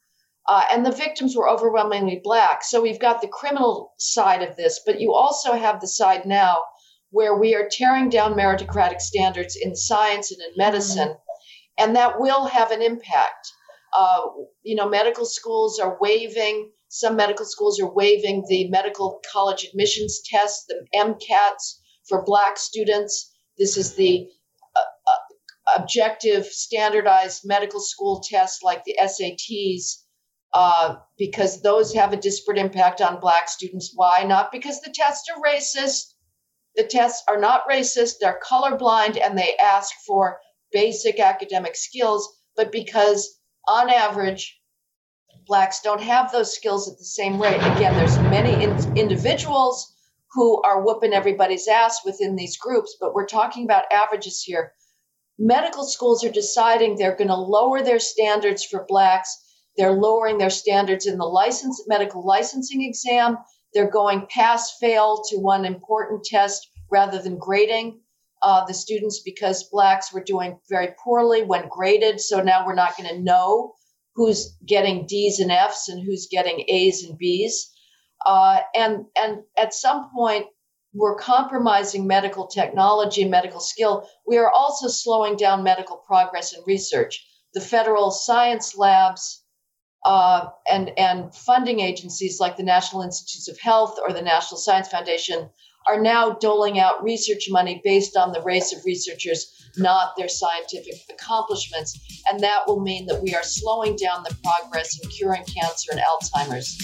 Uh, 0.47 0.65
and 0.71 0.85
the 0.85 0.91
victims 0.91 1.35
were 1.35 1.49
overwhelmingly 1.49 2.19
black. 2.21 2.63
So 2.63 2.81
we've 2.81 2.99
got 2.99 3.21
the 3.21 3.29
criminal 3.29 3.93
side 3.97 4.41
of 4.41 4.57
this, 4.57 4.81
but 4.85 4.99
you 4.99 5.13
also 5.13 5.53
have 5.53 5.79
the 5.79 5.87
side 5.87 6.25
now 6.25 6.63
where 7.11 7.37
we 7.37 7.55
are 7.55 7.69
tearing 7.71 8.09
down 8.09 8.33
meritocratic 8.33 8.99
standards 8.99 9.55
in 9.55 9.75
science 9.75 10.31
and 10.31 10.41
in 10.41 10.57
medicine, 10.57 11.09
mm-hmm. 11.09 11.83
and 11.83 11.95
that 11.95 12.19
will 12.19 12.45
have 12.45 12.71
an 12.71 12.81
impact. 12.81 13.51
Uh, 13.97 14.21
you 14.63 14.75
know, 14.75 14.89
medical 14.89 15.25
schools 15.25 15.79
are 15.79 15.97
waiving, 16.01 16.71
some 16.89 17.15
medical 17.15 17.45
schools 17.45 17.79
are 17.79 17.93
waiving 17.93 18.43
the 18.49 18.67
medical 18.69 19.21
college 19.31 19.63
admissions 19.63 20.21
test, 20.25 20.65
the 20.67 20.85
MCATs 20.93 21.79
for 22.09 22.23
Black 22.25 22.57
students. 22.57 23.31
This 23.57 23.77
is 23.77 23.93
the 23.93 24.27
uh, 24.75 24.79
uh, 24.79 25.81
objective 25.81 26.47
standardized 26.47 27.43
medical 27.45 27.79
school 27.79 28.21
test 28.27 28.63
like 28.63 28.83
the 28.83 28.97
SATs 28.99 30.02
uh, 30.53 30.95
because 31.17 31.61
those 31.61 31.93
have 31.93 32.13
a 32.13 32.17
disparate 32.17 32.57
impact 32.57 33.01
on 33.01 33.19
Black 33.19 33.49
students. 33.49 33.91
Why? 33.95 34.23
Not 34.23 34.51
because 34.51 34.81
the 34.81 34.91
tests 34.91 35.29
are 35.29 35.41
racist. 35.41 36.13
The 36.75 36.83
tests 36.83 37.23
are 37.27 37.39
not 37.39 37.67
racist, 37.69 38.15
they're 38.19 38.39
colorblind, 38.43 39.21
and 39.23 39.37
they 39.37 39.55
ask 39.57 39.93
for 40.07 40.39
basic 40.71 41.19
academic 41.19 41.75
skills, 41.75 42.27
but 42.55 42.71
because 42.71 43.39
on 43.67 43.91
average, 43.91 44.59
Blacks 45.45 45.81
don't 45.81 46.01
have 46.01 46.31
those 46.31 46.55
skills 46.55 46.89
at 46.89 46.97
the 46.97 47.05
same 47.05 47.39
rate. 47.39 47.61
Again, 47.61 47.95
there's 47.95 48.17
many 48.17 48.63
in- 48.63 48.77
individuals 48.95 49.93
who 50.31 50.63
are 50.63 50.81
whooping 50.81 51.13
everybody's 51.13 51.67
ass 51.67 52.03
within 52.03 52.35
these 52.35 52.57
groups, 52.57 52.97
but 52.99 53.13
we're 53.13 53.27
talking 53.27 53.65
about 53.65 53.91
averages 53.91 54.41
here. 54.41 54.73
Medical 55.37 55.83
schools 55.83 56.23
are 56.23 56.31
deciding 56.31 56.95
they're 56.95 57.15
going 57.15 57.27
to 57.27 57.35
lower 57.35 57.83
their 57.83 57.99
standards 57.99 58.63
for 58.63 58.85
Blacks 58.87 59.42
they're 59.77 59.91
lowering 59.91 60.37
their 60.37 60.49
standards 60.49 61.07
in 61.07 61.17
the 61.17 61.25
license 61.25 61.83
medical 61.87 62.25
licensing 62.25 62.83
exam. 62.83 63.37
They're 63.73 63.89
going 63.89 64.27
pass 64.29 64.77
fail 64.77 65.23
to 65.29 65.37
one 65.37 65.65
important 65.65 66.23
test 66.23 66.69
rather 66.91 67.19
than 67.19 67.37
grading 67.39 67.99
uh, 68.43 68.65
the 68.65 68.73
students 68.73 69.21
because 69.21 69.69
blacks 69.71 70.13
were 70.13 70.23
doing 70.23 70.59
very 70.69 70.89
poorly 71.03 71.43
when 71.43 71.67
graded. 71.69 72.19
So 72.19 72.41
now 72.41 72.65
we're 72.65 72.75
not 72.75 72.95
going 72.97 73.09
to 73.09 73.21
know 73.21 73.73
who's 74.15 74.57
getting 74.65 75.07
D's 75.07 75.39
and 75.39 75.51
F's 75.51 75.89
and 75.89 76.03
who's 76.05 76.27
getting 76.29 76.65
A's 76.67 77.03
and 77.03 77.17
B's. 77.17 77.71
Uh, 78.25 78.59
and 78.75 79.05
and 79.17 79.39
at 79.57 79.73
some 79.73 80.09
point 80.15 80.45
we're 80.93 81.15
compromising 81.15 82.05
medical 82.05 82.45
technology 82.45 83.23
and 83.23 83.31
medical 83.31 83.59
skill. 83.59 84.07
We 84.27 84.37
are 84.37 84.51
also 84.51 84.87
slowing 84.87 85.35
down 85.35 85.63
medical 85.63 85.97
progress 85.97 86.53
and 86.53 86.63
research. 86.67 87.25
The 87.55 87.61
federal 87.61 88.11
science 88.11 88.77
labs 88.77 89.42
uh, 90.05 90.47
and 90.69 90.91
and 90.97 91.33
funding 91.33 91.79
agencies 91.79 92.39
like 92.39 92.57
the 92.57 92.63
National 92.63 93.01
Institutes 93.01 93.47
of 93.47 93.59
Health 93.59 93.97
or 94.05 94.13
the 94.13 94.21
National 94.21 94.57
Science 94.57 94.87
Foundation 94.87 95.49
are 95.87 95.99
now 95.99 96.31
doling 96.33 96.79
out 96.79 97.03
research 97.03 97.47
money 97.49 97.81
based 97.83 98.15
on 98.15 98.31
the 98.31 98.41
race 98.41 98.73
of 98.73 98.83
researchers, 98.85 99.69
not 99.77 100.15
their 100.17 100.29
scientific 100.29 100.95
accomplishments, 101.09 101.99
and 102.29 102.39
that 102.39 102.63
will 102.67 102.79
mean 102.79 103.05
that 103.07 103.21
we 103.21 103.35
are 103.35 103.43
slowing 103.43 103.95
down 103.95 104.23
the 104.23 104.35
progress 104.43 104.99
in 105.01 105.09
curing 105.09 105.43
cancer 105.43 105.91
and 105.91 105.99
Alzheimer's. 105.99 106.79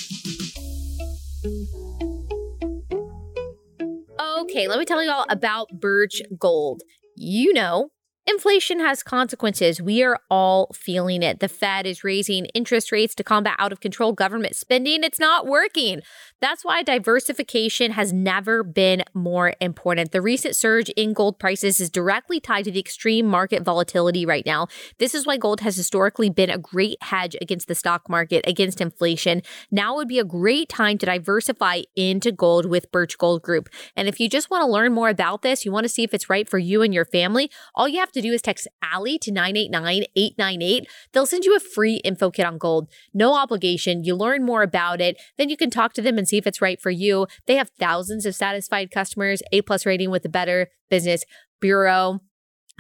Okay, 4.42 4.68
let 4.68 4.80
me 4.80 4.86
tell 4.86 5.04
you 5.04 5.12
all 5.12 5.26
about 5.30 5.70
Birch 5.80 6.22
Gold. 6.38 6.82
You 7.16 7.54
know 7.54 7.92
Inflation 8.30 8.80
has 8.80 9.02
consequences. 9.02 9.82
We 9.82 10.04
are 10.04 10.20
all 10.30 10.70
feeling 10.72 11.24
it. 11.24 11.40
The 11.40 11.48
Fed 11.48 11.88
is 11.88 12.04
raising 12.04 12.46
interest 12.54 12.92
rates 12.92 13.16
to 13.16 13.24
combat 13.24 13.56
out 13.58 13.72
of 13.72 13.80
control 13.80 14.14
government 14.14 14.56
spending. 14.56 15.04
It's 15.04 15.20
not 15.20 15.48
working. 15.48 16.02
That's 16.40 16.64
why 16.64 16.84
diversification 16.84 17.94
has 17.94 18.14
never 18.14 18.62
been 18.62 19.04
more 19.16 19.56
important. 19.60 20.12
The 20.12 20.22
recent 20.22 20.56
surge 20.56 20.90
in 20.90 21.14
gold 21.14 21.40
prices 21.40 21.80
is 21.80 21.90
directly 21.90 22.40
tied 22.40 22.66
to 22.66 22.72
the 22.72 22.80
extreme 22.80 23.26
market 23.26 23.64
volatility 23.64 24.28
right 24.28 24.46
now. 24.46 24.68
This 25.00 25.16
is 25.16 25.26
why 25.26 25.38
gold 25.38 25.62
has 25.62 25.76
historically 25.76 26.30
been 26.30 26.52
a 26.52 26.60
great 26.60 27.02
hedge 27.02 27.36
against 27.42 27.68
the 27.68 27.74
stock 27.74 28.08
market, 28.08 28.46
against 28.48 28.80
inflation. 28.80 29.42
Now 29.72 29.96
would 29.96 30.08
be 30.08 30.20
a 30.20 30.24
great 30.24 30.70
time 30.70 31.00
to 31.00 31.06
diversify 31.08 31.82
into 31.96 32.32
gold 32.32 32.68
with 32.68 32.92
Birch 32.92 33.18
Gold 33.18 33.42
Group. 33.42 33.70
And 33.96 34.08
if 34.08 34.20
you 34.20 34.30
just 34.30 34.52
want 34.52 34.62
to 34.62 34.72
learn 34.72 34.94
more 34.94 35.10
about 35.10 35.42
this, 35.42 35.66
you 35.66 35.72
want 35.72 35.86
to 35.86 35.90
see 35.90 36.04
if 36.04 36.14
it's 36.14 36.30
right 36.30 36.48
for 36.48 36.60
you 36.60 36.84
and 36.84 36.94
your 36.94 37.06
family, 37.06 37.50
all 37.74 37.88
you 37.88 38.00
have 38.00 38.12
to 38.12 38.19
do 38.22 38.34
is 38.34 38.42
text 38.42 38.68
Allie 38.82 39.20
to 39.20 39.32
989 39.32 40.04
898. 40.16 40.88
They'll 41.12 41.26
send 41.26 41.46
you 41.46 41.56
a 41.56 41.60
free 41.60 41.98
info 41.98 42.32
kit 42.32 42.46
on 42.46 42.58
gold. 42.58 42.90
No 43.14 43.36
obligation. 43.36 44.04
You 44.04 44.16
learn 44.16 44.46
more 44.46 44.64
about 44.64 45.02
it. 45.02 45.22
Then 45.38 45.50
you 45.50 45.58
can 45.58 45.70
talk 45.70 45.94
to 45.94 46.02
them 46.02 46.18
and 46.18 46.28
see 46.28 46.38
if 46.38 46.48
it's 46.48 46.62
right 46.62 46.82
for 46.82 46.92
you. 46.92 47.28
They 47.48 47.56
have 47.56 47.72
thousands 47.80 48.26
of 48.26 48.36
satisfied 48.36 48.92
customers, 48.92 49.42
A 49.52 49.62
plus 49.62 49.86
rating 49.86 50.12
with 50.12 50.24
the 50.24 50.30
Better 50.30 50.70
Business 50.90 51.24
Bureau. 51.60 52.20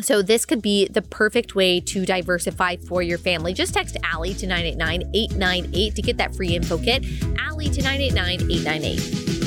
So 0.02 0.22
this 0.22 0.46
could 0.46 0.62
be 0.62 0.88
the 0.88 1.02
perfect 1.02 1.56
way 1.56 1.82
to 1.82 2.06
diversify 2.06 2.78
for 2.88 3.02
your 3.02 3.18
family. 3.18 3.54
Just 3.54 3.74
text 3.74 3.98
Allie 4.04 4.34
to 4.36 4.48
989-898 4.48 5.96
to 5.96 6.02
get 6.02 6.18
that 6.18 6.36
free 6.36 6.56
info 6.56 6.78
kit. 6.78 7.06
Allie 7.40 7.70
to 7.70 7.82
989-898. 7.82 9.39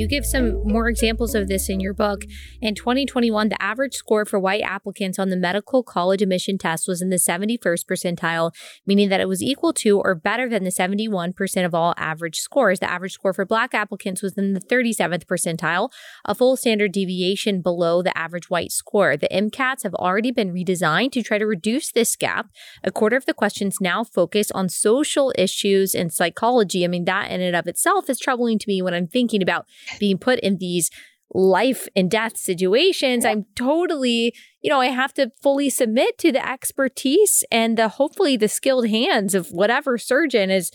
You 0.00 0.08
give 0.08 0.24
some 0.24 0.66
more 0.66 0.88
examples 0.88 1.34
of 1.34 1.46
this 1.46 1.68
in 1.68 1.78
your 1.78 1.92
book. 1.92 2.24
In 2.62 2.74
2021, 2.74 3.50
the 3.50 3.62
average 3.62 3.92
score 3.92 4.24
for 4.24 4.40
white 4.40 4.62
applicants 4.62 5.18
on 5.18 5.28
the 5.28 5.36
medical 5.36 5.82
college 5.82 6.22
admission 6.22 6.56
test 6.56 6.88
was 6.88 7.02
in 7.02 7.10
the 7.10 7.16
71st 7.16 7.84
percentile, 7.84 8.50
meaning 8.86 9.10
that 9.10 9.20
it 9.20 9.28
was 9.28 9.42
equal 9.42 9.74
to 9.74 10.00
or 10.00 10.14
better 10.14 10.48
than 10.48 10.64
the 10.64 10.70
71% 10.70 11.66
of 11.66 11.74
all 11.74 11.92
average 11.98 12.36
scores. 12.36 12.78
The 12.78 12.90
average 12.90 13.12
score 13.12 13.34
for 13.34 13.44
black 13.44 13.74
applicants 13.74 14.22
was 14.22 14.38
in 14.38 14.54
the 14.54 14.60
37th 14.60 15.26
percentile, 15.26 15.90
a 16.24 16.34
full 16.34 16.56
standard 16.56 16.92
deviation 16.92 17.60
below 17.60 18.00
the 18.00 18.16
average 18.16 18.48
white 18.48 18.72
score. 18.72 19.18
The 19.18 19.28
MCATs 19.28 19.82
have 19.82 19.94
already 19.96 20.30
been 20.30 20.54
redesigned 20.54 21.12
to 21.12 21.22
try 21.22 21.36
to 21.36 21.46
reduce 21.46 21.92
this 21.92 22.16
gap. 22.16 22.46
A 22.82 22.90
quarter 22.90 23.16
of 23.16 23.26
the 23.26 23.34
questions 23.34 23.82
now 23.82 24.04
focus 24.04 24.50
on 24.52 24.70
social 24.70 25.30
issues 25.36 25.94
and 25.94 26.10
psychology. 26.10 26.86
I 26.86 26.88
mean, 26.88 27.04
that 27.04 27.30
in 27.30 27.42
and 27.42 27.54
of 27.54 27.66
itself 27.66 28.08
is 28.08 28.18
troubling 28.18 28.58
to 28.60 28.64
me 28.66 28.80
when 28.80 28.94
I'm 28.94 29.06
thinking 29.06 29.42
about 29.42 29.66
being 29.98 30.18
put 30.18 30.38
in 30.40 30.58
these 30.58 30.90
life 31.32 31.88
and 31.94 32.10
death 32.10 32.36
situations, 32.36 33.24
I'm 33.24 33.46
totally, 33.54 34.34
you 34.62 34.70
know, 34.70 34.80
I 34.80 34.86
have 34.86 35.14
to 35.14 35.30
fully 35.42 35.70
submit 35.70 36.18
to 36.18 36.32
the 36.32 36.46
expertise 36.46 37.44
and 37.50 37.76
the 37.76 37.88
hopefully 37.88 38.36
the 38.36 38.48
skilled 38.48 38.88
hands 38.88 39.34
of 39.34 39.48
whatever 39.48 39.96
surgeon 39.98 40.50
is, 40.50 40.72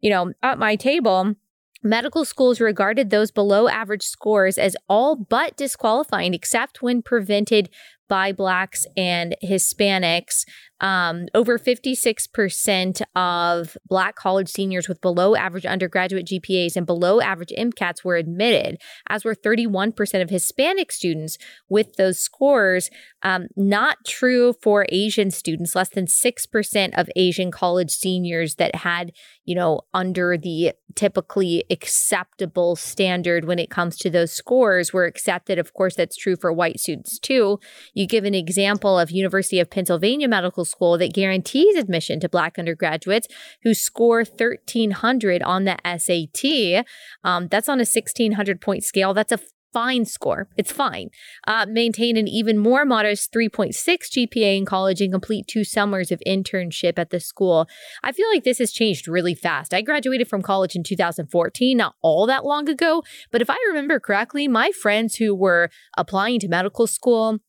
you 0.00 0.10
know, 0.10 0.32
at 0.42 0.58
my 0.58 0.76
table. 0.76 1.34
Medical 1.82 2.24
schools 2.24 2.60
regarded 2.60 3.10
those 3.10 3.30
below 3.30 3.68
average 3.68 4.02
scores 4.02 4.58
as 4.58 4.76
all 4.88 5.14
but 5.14 5.56
disqualifying, 5.56 6.34
except 6.34 6.82
when 6.82 7.02
prevented 7.02 7.68
by 8.08 8.32
Blacks 8.32 8.86
and 8.96 9.36
Hispanics. 9.44 10.44
Um, 10.80 11.26
over 11.34 11.58
56% 11.58 13.02
of 13.14 13.76
Black 13.86 14.14
college 14.14 14.48
seniors 14.48 14.88
with 14.88 15.00
below 15.00 15.34
average 15.34 15.64
undergraduate 15.64 16.26
GPAs 16.26 16.76
and 16.76 16.86
below 16.86 17.20
average 17.20 17.52
MCATs 17.56 18.04
were 18.04 18.16
admitted, 18.16 18.78
as 19.08 19.24
were 19.24 19.34
31% 19.34 20.22
of 20.22 20.30
Hispanic 20.30 20.92
students 20.92 21.38
with 21.68 21.94
those 21.96 22.18
scores. 22.18 22.90
Um, 23.22 23.48
not 23.56 24.04
true 24.06 24.54
for 24.62 24.86
Asian 24.90 25.30
students, 25.30 25.74
less 25.74 25.88
than 25.88 26.06
6% 26.06 26.98
of 26.98 27.08
Asian 27.16 27.50
college 27.50 27.90
seniors 27.90 28.56
that 28.56 28.76
had, 28.76 29.12
you 29.44 29.54
know, 29.54 29.80
under 29.94 30.36
the 30.36 30.72
typically 30.94 31.64
acceptable 31.70 32.76
standard 32.76 33.44
when 33.44 33.58
it 33.58 33.70
comes 33.70 33.96
to 33.98 34.10
those 34.10 34.32
scores 34.32 34.92
were 34.92 35.04
accepted. 35.04 35.58
Of 35.58 35.72
course, 35.72 35.94
that's 35.94 36.16
true 36.16 36.36
for 36.36 36.52
white 36.52 36.80
students 36.80 37.18
too. 37.18 37.60
You 37.94 38.06
give 38.06 38.24
an 38.24 38.34
example 38.34 38.98
of 38.98 39.10
University 39.10 39.60
of 39.60 39.70
Pennsylvania 39.70 40.28
Medical 40.28 40.65
School 40.66 40.98
that 40.98 41.14
guarantees 41.14 41.76
admission 41.76 42.20
to 42.20 42.28
Black 42.28 42.58
undergraduates 42.58 43.28
who 43.62 43.74
score 43.74 44.18
1300 44.18 45.42
on 45.42 45.64
the 45.64 45.76
SAT. 45.84 46.84
Um, 47.24 47.48
that's 47.48 47.68
on 47.68 47.78
a 47.78 47.88
1600 47.88 48.60
point 48.60 48.84
scale. 48.84 49.14
That's 49.14 49.32
a 49.32 49.38
fine 49.76 50.06
score. 50.06 50.48
It's 50.56 50.72
fine. 50.72 51.10
Uh, 51.46 51.66
maintain 51.68 52.16
an 52.16 52.26
even 52.26 52.56
more 52.56 52.86
modest 52.86 53.30
3.6 53.30 53.74
GPA 53.76 54.56
in 54.56 54.64
college 54.64 55.02
and 55.02 55.12
complete 55.12 55.46
two 55.46 55.64
summers 55.64 56.10
of 56.10 56.22
internship 56.26 56.98
at 56.98 57.10
the 57.10 57.20
school. 57.20 57.68
I 58.02 58.12
feel 58.12 58.26
like 58.30 58.44
this 58.44 58.56
has 58.56 58.72
changed 58.72 59.06
really 59.06 59.34
fast. 59.34 59.74
I 59.74 59.82
graduated 59.82 60.28
from 60.28 60.40
college 60.40 60.76
in 60.76 60.82
2014, 60.82 61.76
not 61.76 61.94
all 62.00 62.26
that 62.26 62.46
long 62.46 62.70
ago, 62.70 63.02
but 63.30 63.42
if 63.42 63.50
I 63.50 63.58
remember 63.68 64.00
correctly, 64.00 64.48
my 64.48 64.70
friends 64.70 65.16
who 65.16 65.34
were 65.34 65.68
applying 65.98 66.40
to 66.40 66.48
medical 66.48 66.86
school, 66.86 67.40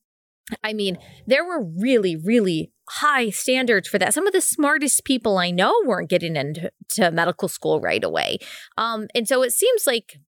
I 0.61 0.73
mean, 0.73 0.97
there 1.25 1.45
were 1.45 1.63
really, 1.63 2.17
really 2.17 2.73
high 2.89 3.29
standards 3.29 3.87
for 3.87 3.97
that. 3.99 4.13
Some 4.13 4.27
of 4.27 4.33
the 4.33 4.41
smartest 4.41 5.03
people 5.03 5.37
I 5.37 5.51
know 5.51 5.73
weren't 5.85 6.09
getting 6.09 6.35
into 6.35 6.71
medical 7.11 7.47
school 7.47 7.79
right 7.81 8.03
away. 8.03 8.39
Um, 8.77 9.07
and 9.13 9.27
so 9.27 9.43
it 9.43 9.51
seems 9.51 9.85
like 9.85 10.19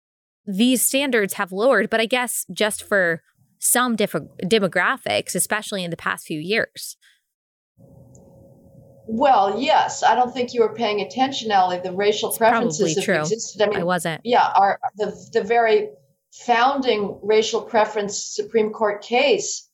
these 0.45 0.82
standards 0.82 1.34
have 1.36 1.51
lowered, 1.51 1.89
but 1.89 1.99
I 1.99 2.05
guess 2.05 2.45
just 2.51 2.84
for 2.84 3.22
some 3.60 3.95
different 3.95 4.30
demographics, 4.43 5.36
especially 5.36 5.84
in 5.84 5.91
the 5.91 5.97
past 5.97 6.26
few 6.26 6.39
years. 6.39 6.97
Well, 9.12 9.60
yes, 9.60 10.03
I 10.03 10.14
don't 10.14 10.34
think 10.34 10.53
you 10.53 10.62
were 10.62 10.74
paying 10.74 11.01
attention, 11.01 11.51
Allie. 11.51 11.80
The 11.80 11.91
racial 11.91 12.30
it's 12.30 12.38
preferences 12.38 12.95
have 12.95 13.03
true. 13.03 13.20
existed. 13.20 13.62
I 13.62 13.68
mean, 13.68 13.80
I 13.80 13.84
wasn't. 13.84 14.22
Yeah, 14.24 14.53
the 14.97 15.30
the 15.34 15.43
very 15.43 15.89
founding 16.32 17.20
racial 17.24 17.62
preference 17.62 18.18
Supreme 18.24 18.70
Court 18.72 19.01
case 19.01 19.68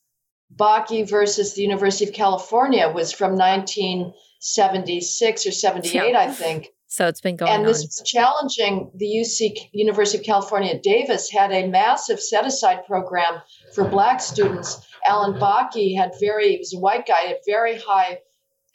Bakke 0.54 1.08
versus 1.08 1.54
the 1.54 1.62
University 1.62 2.08
of 2.08 2.14
California 2.14 2.88
was 2.88 3.12
from 3.12 3.32
1976 3.32 5.46
or 5.46 5.52
78, 5.52 5.94
yeah. 5.94 6.18
I 6.18 6.30
think. 6.30 6.68
So 6.88 7.08
it's 7.08 7.20
been 7.20 7.36
going 7.36 7.50
on. 7.50 7.56
and 7.56 7.66
on. 7.66 7.72
this 7.72 7.82
was 7.82 8.02
challenging 8.06 8.90
the 8.94 9.06
UC 9.06 9.70
University 9.72 10.18
of 10.18 10.24
California 10.24 10.74
at 10.74 10.82
Davis 10.82 11.30
had 11.30 11.52
a 11.52 11.66
massive 11.66 12.20
set 12.20 12.46
aside 12.46 12.86
program 12.86 13.42
for 13.74 13.88
black 13.88 14.20
students. 14.20 14.86
Alan 15.04 15.38
Bakke 15.38 15.96
had 15.96 16.12
very 16.20 16.52
he 16.52 16.58
was 16.58 16.74
a 16.74 16.78
white 16.78 17.06
guy, 17.06 17.20
had 17.26 17.38
very 17.44 17.76
high 17.76 18.20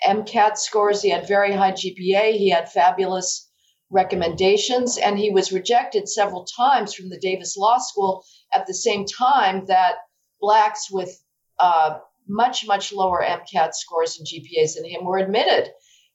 MCAT 0.05 0.57
scores, 0.57 1.01
he 1.01 1.09
had 1.09 1.28
very 1.28 1.53
high 1.53 1.72
GPA, 1.72 2.34
he 2.34 2.49
had 2.49 2.72
fabulous 2.72 3.49
recommendations, 3.89 4.97
and 4.97 5.17
he 5.17 5.30
was 5.30 5.51
rejected 5.51 6.09
several 6.09 6.45
times 6.45 6.93
from 6.93 7.09
the 7.09 7.19
Davis 7.19 7.57
Law 7.57 7.78
School 7.78 8.24
at 8.53 8.67
the 8.67 8.74
same 8.74 9.05
time 9.05 9.65
that 9.67 9.95
blacks 10.39 10.91
with 10.91 11.22
uh, 11.60 11.99
much, 12.28 12.66
much 12.66 12.93
lower 12.93 13.24
MCAT 13.24 13.74
scores 13.74 14.18
and 14.18 14.28
GPAs 14.28 14.76
than 14.76 14.86
him 14.86 15.06
were 15.06 15.18
admitted. 15.18 15.72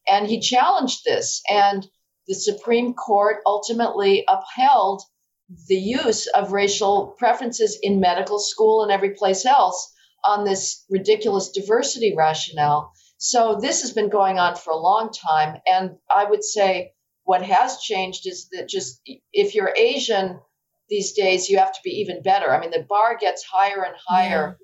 And 0.09 0.27
he 0.27 0.41
challenged 0.41 1.05
this. 1.05 1.43
And 1.51 1.87
the 2.27 2.35
Supreme 2.35 2.95
Court 2.95 3.43
ultimately 3.47 4.25
upheld 4.29 5.03
the 5.69 5.77
use 5.77 6.27
of 6.29 6.53
racial 6.53 7.15
preferences 7.19 7.79
in 7.83 8.01
medical 8.01 8.39
school 8.39 8.83
and 8.83 8.91
every 8.91 9.11
place 9.11 9.47
else 9.47 9.93
on 10.25 10.45
this 10.45 10.85
ridiculous 10.91 11.51
diversity 11.51 12.15
rationale. 12.17 12.93
So 13.19 13.59
this 13.61 13.83
has 13.83 13.93
been 13.93 14.09
going 14.09 14.39
on 14.39 14.57
for 14.57 14.73
a 14.73 14.77
long 14.77 15.13
time. 15.13 15.61
And 15.67 15.97
I 16.15 16.25
would 16.25 16.43
say 16.43 16.93
what 17.25 17.43
has 17.43 17.81
changed 17.81 18.27
is 18.27 18.49
that 18.51 18.69
just 18.69 19.01
if 19.33 19.55
you're 19.55 19.73
Asian 19.77 20.41
these 20.89 21.13
days, 21.13 21.49
you 21.49 21.59
have 21.59 21.73
to 21.73 21.81
be 21.83 21.91
even 21.91 22.23
better. 22.23 22.53
I 22.53 22.61
mean, 22.61 22.71
the 22.71 22.87
bar 22.89 23.17
gets 23.17 23.45
higher 23.45 23.85
and 23.85 23.95
higher 24.07 24.59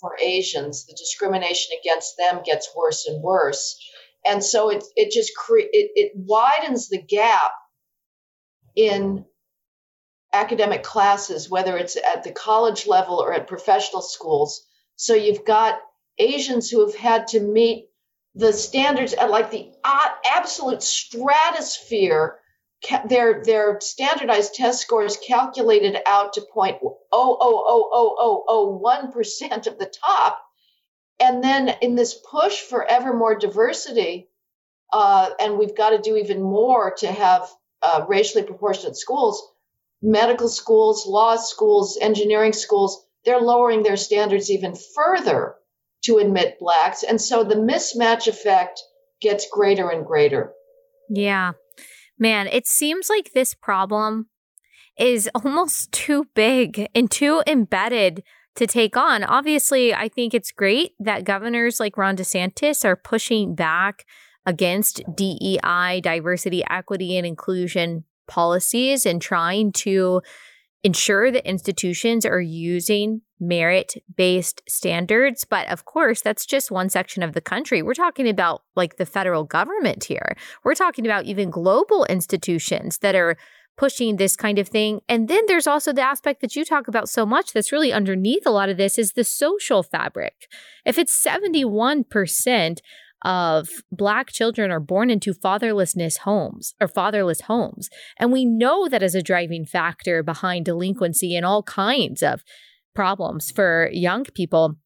for 0.00 0.16
Asians, 0.20 0.86
the 0.86 0.94
discrimination 0.94 1.76
against 1.80 2.16
them 2.16 2.42
gets 2.44 2.70
worse 2.76 3.06
and 3.06 3.22
worse. 3.22 3.76
And 4.24 4.42
so 4.42 4.70
it, 4.70 4.84
it 4.96 5.10
just 5.10 5.36
cre- 5.36 5.58
it, 5.60 5.90
it 5.94 6.12
widens 6.14 6.88
the 6.88 7.00
gap 7.00 7.52
in 8.76 9.24
academic 10.32 10.82
classes, 10.82 11.48
whether 11.48 11.76
it's 11.76 11.96
at 11.96 12.24
the 12.24 12.32
college 12.32 12.86
level 12.86 13.16
or 13.16 13.32
at 13.32 13.46
professional 13.46 14.02
schools. 14.02 14.64
So 14.96 15.14
you've 15.14 15.44
got 15.44 15.80
Asians 16.18 16.70
who 16.70 16.86
have 16.86 16.96
had 16.96 17.28
to 17.28 17.40
meet 17.40 17.88
the 18.34 18.52
standards 18.52 19.14
at 19.14 19.30
like 19.30 19.50
the 19.50 19.70
uh, 19.84 20.08
absolute 20.32 20.82
stratosphere 20.82 22.37
their 23.08 23.42
their 23.44 23.80
standardized 23.80 24.54
test 24.54 24.80
scores 24.80 25.16
calculated 25.16 25.96
out 26.06 26.34
to 26.34 26.42
point 26.52 26.78
oh 26.82 26.96
oh 27.12 27.36
oh 27.42 27.90
oh 27.92 28.16
oh 28.18 28.44
oh 28.48 28.76
one 28.76 29.12
percent 29.12 29.66
of 29.66 29.78
the 29.78 29.92
top, 30.06 30.40
and 31.20 31.42
then 31.42 31.68
in 31.82 31.96
this 31.96 32.14
push 32.14 32.60
for 32.60 32.84
ever 32.84 33.12
more 33.12 33.36
diversity, 33.36 34.28
uh, 34.92 35.30
and 35.40 35.58
we've 35.58 35.76
got 35.76 35.90
to 35.90 35.98
do 35.98 36.16
even 36.16 36.42
more 36.42 36.94
to 36.98 37.10
have 37.10 37.48
uh, 37.82 38.04
racially 38.08 38.44
proportionate 38.44 38.96
schools, 38.96 39.50
medical 40.02 40.48
schools, 40.48 41.06
law 41.06 41.36
schools, 41.36 41.98
engineering 42.00 42.52
schools. 42.52 43.04
they're 43.24 43.40
lowering 43.40 43.82
their 43.82 43.96
standards 43.96 44.50
even 44.50 44.74
further 44.94 45.56
to 46.04 46.18
admit 46.18 46.58
blacks. 46.58 47.02
And 47.02 47.20
so 47.20 47.44
the 47.44 47.56
mismatch 47.56 48.28
effect 48.28 48.80
gets 49.20 49.48
greater 49.50 49.90
and 49.90 50.06
greater. 50.06 50.52
Yeah. 51.10 51.52
Man, 52.18 52.46
it 52.48 52.66
seems 52.66 53.08
like 53.08 53.32
this 53.32 53.54
problem 53.54 54.28
is 54.98 55.30
almost 55.34 55.92
too 55.92 56.26
big 56.34 56.88
and 56.94 57.10
too 57.10 57.42
embedded 57.46 58.22
to 58.56 58.66
take 58.66 58.96
on. 58.96 59.22
Obviously, 59.22 59.94
I 59.94 60.08
think 60.08 60.34
it's 60.34 60.50
great 60.50 60.92
that 60.98 61.24
governors 61.24 61.78
like 61.78 61.96
Ron 61.96 62.16
DeSantis 62.16 62.84
are 62.84 62.96
pushing 62.96 63.54
back 63.54 64.04
against 64.44 65.02
DEI, 65.14 66.00
diversity, 66.02 66.64
equity, 66.68 67.16
and 67.16 67.26
inclusion 67.26 68.04
policies 68.26 69.06
and 69.06 69.22
trying 69.22 69.72
to 69.72 70.22
ensure 70.84 71.30
that 71.30 71.48
institutions 71.48 72.24
are 72.24 72.40
using 72.40 73.22
merit 73.40 73.94
based 74.16 74.62
standards. 74.68 75.44
But 75.44 75.68
of 75.68 75.84
course, 75.84 76.20
that's 76.20 76.46
just 76.46 76.70
one 76.70 76.88
section 76.88 77.22
of 77.22 77.32
the 77.34 77.40
country. 77.40 77.82
We're 77.82 77.94
talking 77.94 78.28
about 78.28 78.62
like 78.76 78.96
the 78.96 79.06
federal 79.06 79.44
government 79.44 80.04
here. 80.04 80.36
We're 80.64 80.74
talking 80.74 81.06
about 81.06 81.24
even 81.24 81.50
global 81.50 82.04
institutions 82.06 82.98
that 82.98 83.14
are 83.14 83.36
pushing 83.76 84.16
this 84.16 84.36
kind 84.36 84.58
of 84.58 84.68
thing. 84.68 85.00
And 85.08 85.28
then 85.28 85.44
there's 85.46 85.68
also 85.68 85.92
the 85.92 86.02
aspect 86.02 86.40
that 86.40 86.56
you 86.56 86.64
talk 86.64 86.88
about 86.88 87.08
so 87.08 87.24
much 87.24 87.52
that's 87.52 87.70
really 87.70 87.92
underneath 87.92 88.44
a 88.44 88.50
lot 88.50 88.68
of 88.68 88.76
this 88.76 88.98
is 88.98 89.12
the 89.12 89.22
social 89.22 89.84
fabric. 89.84 90.48
If 90.84 90.98
it's 90.98 91.24
71% 91.24 92.78
of 93.24 93.68
black 93.90 94.30
children 94.30 94.70
are 94.70 94.80
born 94.80 95.10
into 95.10 95.34
fatherlessness 95.34 96.18
homes 96.18 96.74
or 96.80 96.88
fatherless 96.88 97.42
homes, 97.42 97.88
and 98.18 98.32
we 98.32 98.44
know 98.44 98.88
that 98.88 99.02
as 99.02 99.14
a 99.14 99.22
driving 99.22 99.64
factor 99.64 100.22
behind 100.22 100.64
delinquency 100.64 101.34
and 101.34 101.44
all 101.44 101.62
kinds 101.62 102.22
of 102.22 102.42
problems 102.94 103.50
for 103.50 103.90
young 103.92 104.24
people, 104.24 104.76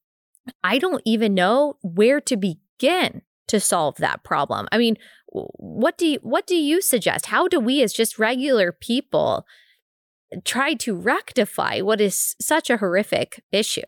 I 0.65 0.79
don't 0.79 1.03
even 1.05 1.35
know 1.35 1.77
where 1.83 2.21
to 2.23 2.37
begin 2.37 3.23
to 3.49 3.61
solve 3.61 3.97
that 3.99 4.25
problem. 4.25 4.67
I 4.73 4.79
mean, 4.79 4.97
what 5.27 5.99
do 5.99 6.07
you, 6.07 6.19
what 6.23 6.47
do 6.47 6.57
you 6.57 6.81
suggest? 6.81 7.27
How 7.27 7.49
do 7.49 7.61
we 7.61 7.83
as 7.83 7.93
just 7.93 8.19
regular 8.19 8.73
people 8.73 9.47
try 10.45 10.75
to 10.75 10.95
rectify 10.95 11.81
what 11.81 12.01
is 12.01 12.35
such 12.41 12.71
a 12.71 12.79
horrific 12.79 13.43
issue? 13.53 13.83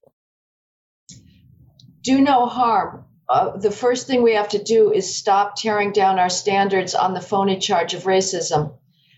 Do 2.03 2.21
no 2.21 2.47
harm. 2.47 3.07
Uh, 3.29 3.57
the 3.57 3.71
first 3.71 4.07
thing 4.07 4.23
we 4.23 4.35
have 4.35 4.51
to 4.51 4.63
do 4.63 4.93
is 4.93 5.17
stop 5.17 5.57
tearing 5.57 5.93
down 5.93 6.19
our 6.19 6.29
standards 6.29 6.95
on 6.95 7.15
the 7.15 7.21
phony 7.21 7.59
charge 7.59 7.95
of 7.95 8.05
racism. 8.05 8.77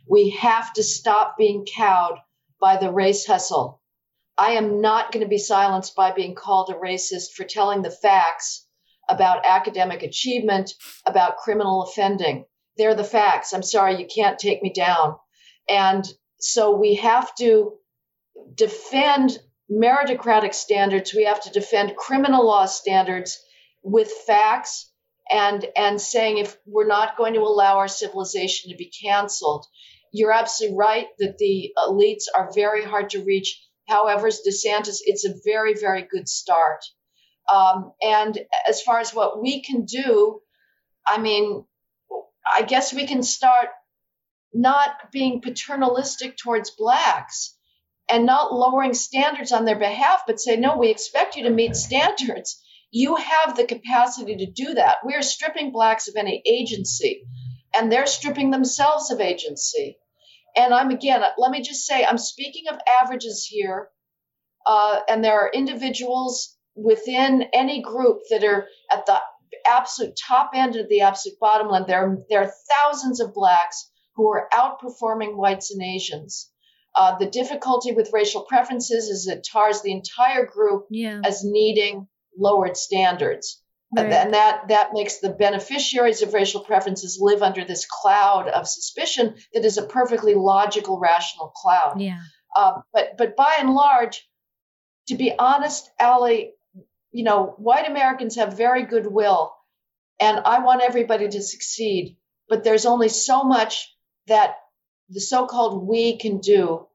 We 0.08 0.30
have 0.30 0.72
to 0.74 0.82
stop 0.82 1.36
being 1.36 1.66
cowed 1.66 2.18
by 2.60 2.76
the 2.76 2.92
race 2.92 3.26
hustle. 3.26 3.80
I 4.38 4.52
am 4.52 4.80
not 4.80 5.12
going 5.12 5.24
to 5.24 5.28
be 5.28 5.38
silenced 5.38 5.96
by 5.96 6.12
being 6.12 6.34
called 6.34 6.70
a 6.70 6.74
racist 6.74 7.32
for 7.32 7.44
telling 7.44 7.82
the 7.82 7.90
facts 7.90 8.66
about 9.08 9.46
academic 9.46 10.02
achievement, 10.02 10.72
about 11.04 11.38
criminal 11.38 11.82
offending. 11.82 12.44
They're 12.76 12.94
the 12.94 13.04
facts. 13.04 13.52
I'm 13.52 13.62
sorry, 13.62 13.98
you 13.98 14.06
can't 14.06 14.38
take 14.38 14.62
me 14.62 14.72
down. 14.72 15.16
And 15.68 16.06
so 16.38 16.76
we 16.76 16.96
have 16.96 17.34
to 17.36 17.72
defend 18.54 19.38
meritocratic 19.70 20.54
standards. 20.54 21.14
We 21.14 21.24
have 21.24 21.42
to 21.42 21.50
defend 21.50 21.96
criminal 21.96 22.46
law 22.46 22.66
standards 22.66 23.38
with 23.86 24.10
facts 24.10 24.90
and 25.30 25.64
and 25.76 26.00
saying 26.00 26.38
if 26.38 26.56
we're 26.66 26.88
not 26.88 27.16
going 27.16 27.34
to 27.34 27.40
allow 27.40 27.78
our 27.78 27.88
civilization 27.88 28.70
to 28.70 28.76
be 28.76 28.90
canceled. 29.02 29.64
You're 30.12 30.32
absolutely 30.32 30.76
right 30.76 31.06
that 31.20 31.38
the 31.38 31.72
elites 31.78 32.24
are 32.34 32.50
very 32.52 32.84
hard 32.84 33.10
to 33.10 33.22
reach. 33.22 33.62
However, 33.88 34.28
DeSantis, 34.28 34.98
it's 35.04 35.24
a 35.24 35.34
very, 35.44 35.74
very 35.74 36.02
good 36.02 36.28
start. 36.28 36.84
Um, 37.52 37.92
and 38.02 38.36
as 38.68 38.82
far 38.82 38.98
as 38.98 39.14
what 39.14 39.40
we 39.40 39.62
can 39.62 39.84
do, 39.84 40.40
I 41.06 41.18
mean, 41.18 41.64
I 42.50 42.62
guess 42.62 42.92
we 42.92 43.06
can 43.06 43.22
start 43.22 43.68
not 44.52 45.12
being 45.12 45.42
paternalistic 45.42 46.36
towards 46.36 46.70
blacks 46.70 47.56
and 48.08 48.26
not 48.26 48.52
lowering 48.52 48.94
standards 48.94 49.52
on 49.52 49.64
their 49.64 49.78
behalf, 49.78 50.22
but 50.26 50.40
say, 50.40 50.56
no, 50.56 50.76
we 50.76 50.88
expect 50.88 51.36
you 51.36 51.44
to 51.44 51.50
meet 51.50 51.76
standards. 51.76 52.60
You 52.90 53.16
have 53.16 53.56
the 53.56 53.66
capacity 53.66 54.36
to 54.36 54.46
do 54.50 54.74
that. 54.74 54.98
We 55.04 55.14
are 55.14 55.22
stripping 55.22 55.72
blacks 55.72 56.08
of 56.08 56.16
any 56.16 56.42
agency, 56.46 57.22
and 57.76 57.90
they're 57.90 58.06
stripping 58.06 58.50
themselves 58.50 59.10
of 59.10 59.20
agency. 59.20 59.98
And 60.56 60.72
I'm 60.72 60.90
again, 60.90 61.22
let 61.36 61.50
me 61.50 61.60
just 61.60 61.86
say, 61.86 62.04
I'm 62.04 62.18
speaking 62.18 62.64
of 62.70 62.78
averages 63.02 63.46
here, 63.46 63.88
uh, 64.66 65.00
and 65.08 65.22
there 65.22 65.38
are 65.40 65.50
individuals 65.52 66.56
within 66.74 67.42
any 67.52 67.82
group 67.82 68.20
that 68.30 68.44
are 68.44 68.66
at 68.92 69.06
the 69.06 69.20
absolute 69.66 70.14
top 70.16 70.50
end 70.54 70.76
of 70.76 70.88
the 70.88 71.00
absolute 71.00 71.38
bottom 71.40 71.68
line, 71.68 71.84
there, 71.86 72.18
there 72.28 72.42
are 72.42 72.52
thousands 72.70 73.20
of 73.20 73.34
blacks 73.34 73.90
who 74.14 74.28
are 74.30 74.48
outperforming 74.52 75.36
whites 75.36 75.70
and 75.72 75.82
Asians. 75.82 76.50
Uh, 76.94 77.18
the 77.18 77.26
difficulty 77.26 77.92
with 77.92 78.12
racial 78.12 78.42
preferences 78.42 79.08
is 79.08 79.26
it 79.26 79.46
tars 79.50 79.82
the 79.82 79.92
entire 79.92 80.46
group 80.46 80.86
yeah. 80.90 81.20
as 81.24 81.44
needing 81.44 82.08
lowered 82.38 82.76
standards. 82.76 83.62
Right. 83.96 84.12
And 84.12 84.34
that, 84.34 84.68
that 84.68 84.90
makes 84.92 85.18
the 85.18 85.30
beneficiaries 85.30 86.22
of 86.22 86.34
racial 86.34 86.60
preferences 86.60 87.18
live 87.20 87.42
under 87.42 87.64
this 87.64 87.86
cloud 87.86 88.48
of 88.48 88.66
suspicion 88.68 89.36
that 89.54 89.64
is 89.64 89.78
a 89.78 89.86
perfectly 89.86 90.34
logical, 90.34 90.98
rational 90.98 91.52
cloud. 91.54 92.00
Yeah. 92.00 92.18
Uh, 92.54 92.80
but, 92.92 93.16
but 93.16 93.36
by 93.36 93.56
and 93.60 93.72
large, 93.72 94.28
to 95.08 95.14
be 95.14 95.32
honest, 95.38 95.88
Allie, 96.00 96.52
you 97.12 97.24
know, 97.24 97.54
white 97.58 97.88
Americans 97.88 98.36
have 98.36 98.56
very 98.56 98.82
good 98.82 99.06
will, 99.06 99.54
and 100.20 100.40
I 100.44 100.58
want 100.58 100.82
everybody 100.82 101.28
to 101.28 101.42
succeed. 101.42 102.16
But 102.48 102.64
there's 102.64 102.86
only 102.86 103.08
so 103.08 103.44
much 103.44 103.94
that 104.26 104.56
the 105.08 105.20
so 105.20 105.46
called 105.46 105.86
we 105.86 106.18
can 106.18 106.38
do. 106.38 106.86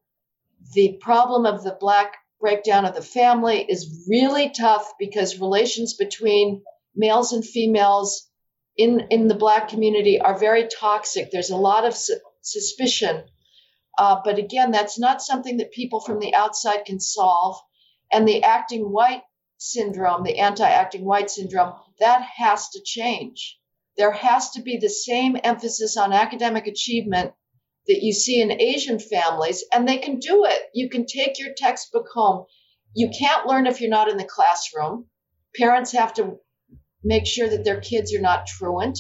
The 0.73 0.99
problem 1.01 1.45
of 1.45 1.63
the 1.63 1.75
black 1.79 2.17
breakdown 2.41 2.85
of 2.85 2.95
the 2.95 3.01
family 3.01 3.61
is 3.61 4.05
really 4.09 4.49
tough 4.49 4.93
because 4.99 5.39
relations 5.39 5.93
between 5.93 6.63
males 6.95 7.31
and 7.31 7.45
females 7.45 8.27
in, 8.75 9.07
in 9.11 9.27
the 9.27 9.35
black 9.35 9.69
community 9.69 10.19
are 10.19 10.37
very 10.37 10.67
toxic. 10.67 11.31
There's 11.31 11.51
a 11.51 11.57
lot 11.57 11.85
of 11.85 11.95
su- 11.95 12.19
suspicion. 12.41 13.23
Uh, 13.97 14.19
but 14.23 14.39
again, 14.39 14.71
that's 14.71 14.99
not 14.99 15.21
something 15.21 15.57
that 15.57 15.71
people 15.71 16.01
from 16.01 16.19
the 16.19 16.33
outside 16.33 16.85
can 16.85 16.99
solve. 16.99 17.57
And 18.11 18.27
the 18.27 18.43
acting 18.43 18.81
white 18.81 19.21
syndrome, 19.57 20.23
the 20.23 20.39
anti 20.39 20.67
acting 20.67 21.05
white 21.05 21.29
syndrome, 21.29 21.73
that 21.99 22.21
has 22.37 22.69
to 22.69 22.81
change. 22.83 23.57
There 23.97 24.11
has 24.11 24.51
to 24.51 24.61
be 24.61 24.77
the 24.77 24.89
same 24.89 25.37
emphasis 25.43 25.97
on 25.97 26.13
academic 26.13 26.67
achievement 26.67 27.33
that 27.87 28.01
you 28.01 28.13
see 28.13 28.41
in 28.41 28.51
Asian 28.51 28.99
families, 28.99 29.63
and 29.73 29.87
they 29.87 29.97
can 29.97 30.19
do 30.19 30.45
it. 30.45 30.61
You 30.73 30.89
can 30.89 31.05
take 31.05 31.39
your 31.39 31.53
textbook 31.55 32.07
home. 32.13 32.45
You 32.93 33.09
can't 33.17 33.47
learn 33.47 33.67
if 33.67 33.81
you're 33.81 33.89
not 33.89 34.09
in 34.09 34.17
the 34.17 34.23
classroom. 34.25 35.07
Parents 35.55 35.91
have 35.93 36.13
to 36.15 36.37
make 37.03 37.25
sure 37.25 37.49
that 37.49 37.63
their 37.63 37.81
kids 37.81 38.13
are 38.13 38.21
not 38.21 38.47
truant. 38.47 38.99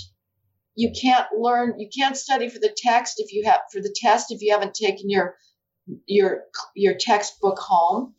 You 0.75 0.91
can't 0.99 1.27
learn, 1.37 1.79
you 1.79 1.89
can't 1.95 2.17
study 2.17 2.49
for 2.49 2.59
the 2.59 2.73
text 2.75 3.15
if 3.17 3.33
you 3.33 3.45
have 3.45 3.61
for 3.71 3.81
the 3.81 3.93
test 3.95 4.31
if 4.31 4.41
you 4.41 4.53
haven't 4.53 4.73
taken 4.73 5.09
your 5.09 5.35
your 6.05 6.43
your 6.75 6.95
textbook 6.97 7.59
home 7.59 8.15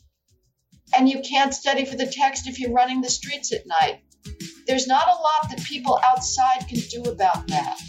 and 0.97 1.09
you 1.09 1.23
can't 1.23 1.55
study 1.55 1.85
for 1.85 1.97
the 1.97 2.07
text 2.07 2.47
if 2.47 2.61
you're 2.61 2.73
running 2.73 3.01
the 3.01 3.09
streets 3.09 3.53
at 3.53 3.67
night. 3.67 4.03
There's 4.67 4.87
not 4.87 5.07
a 5.09 5.11
lot 5.11 5.51
that 5.51 5.65
people 5.65 5.99
outside 6.05 6.69
can 6.69 6.79
do 6.91 7.11
about 7.11 7.49
that. 7.49 7.81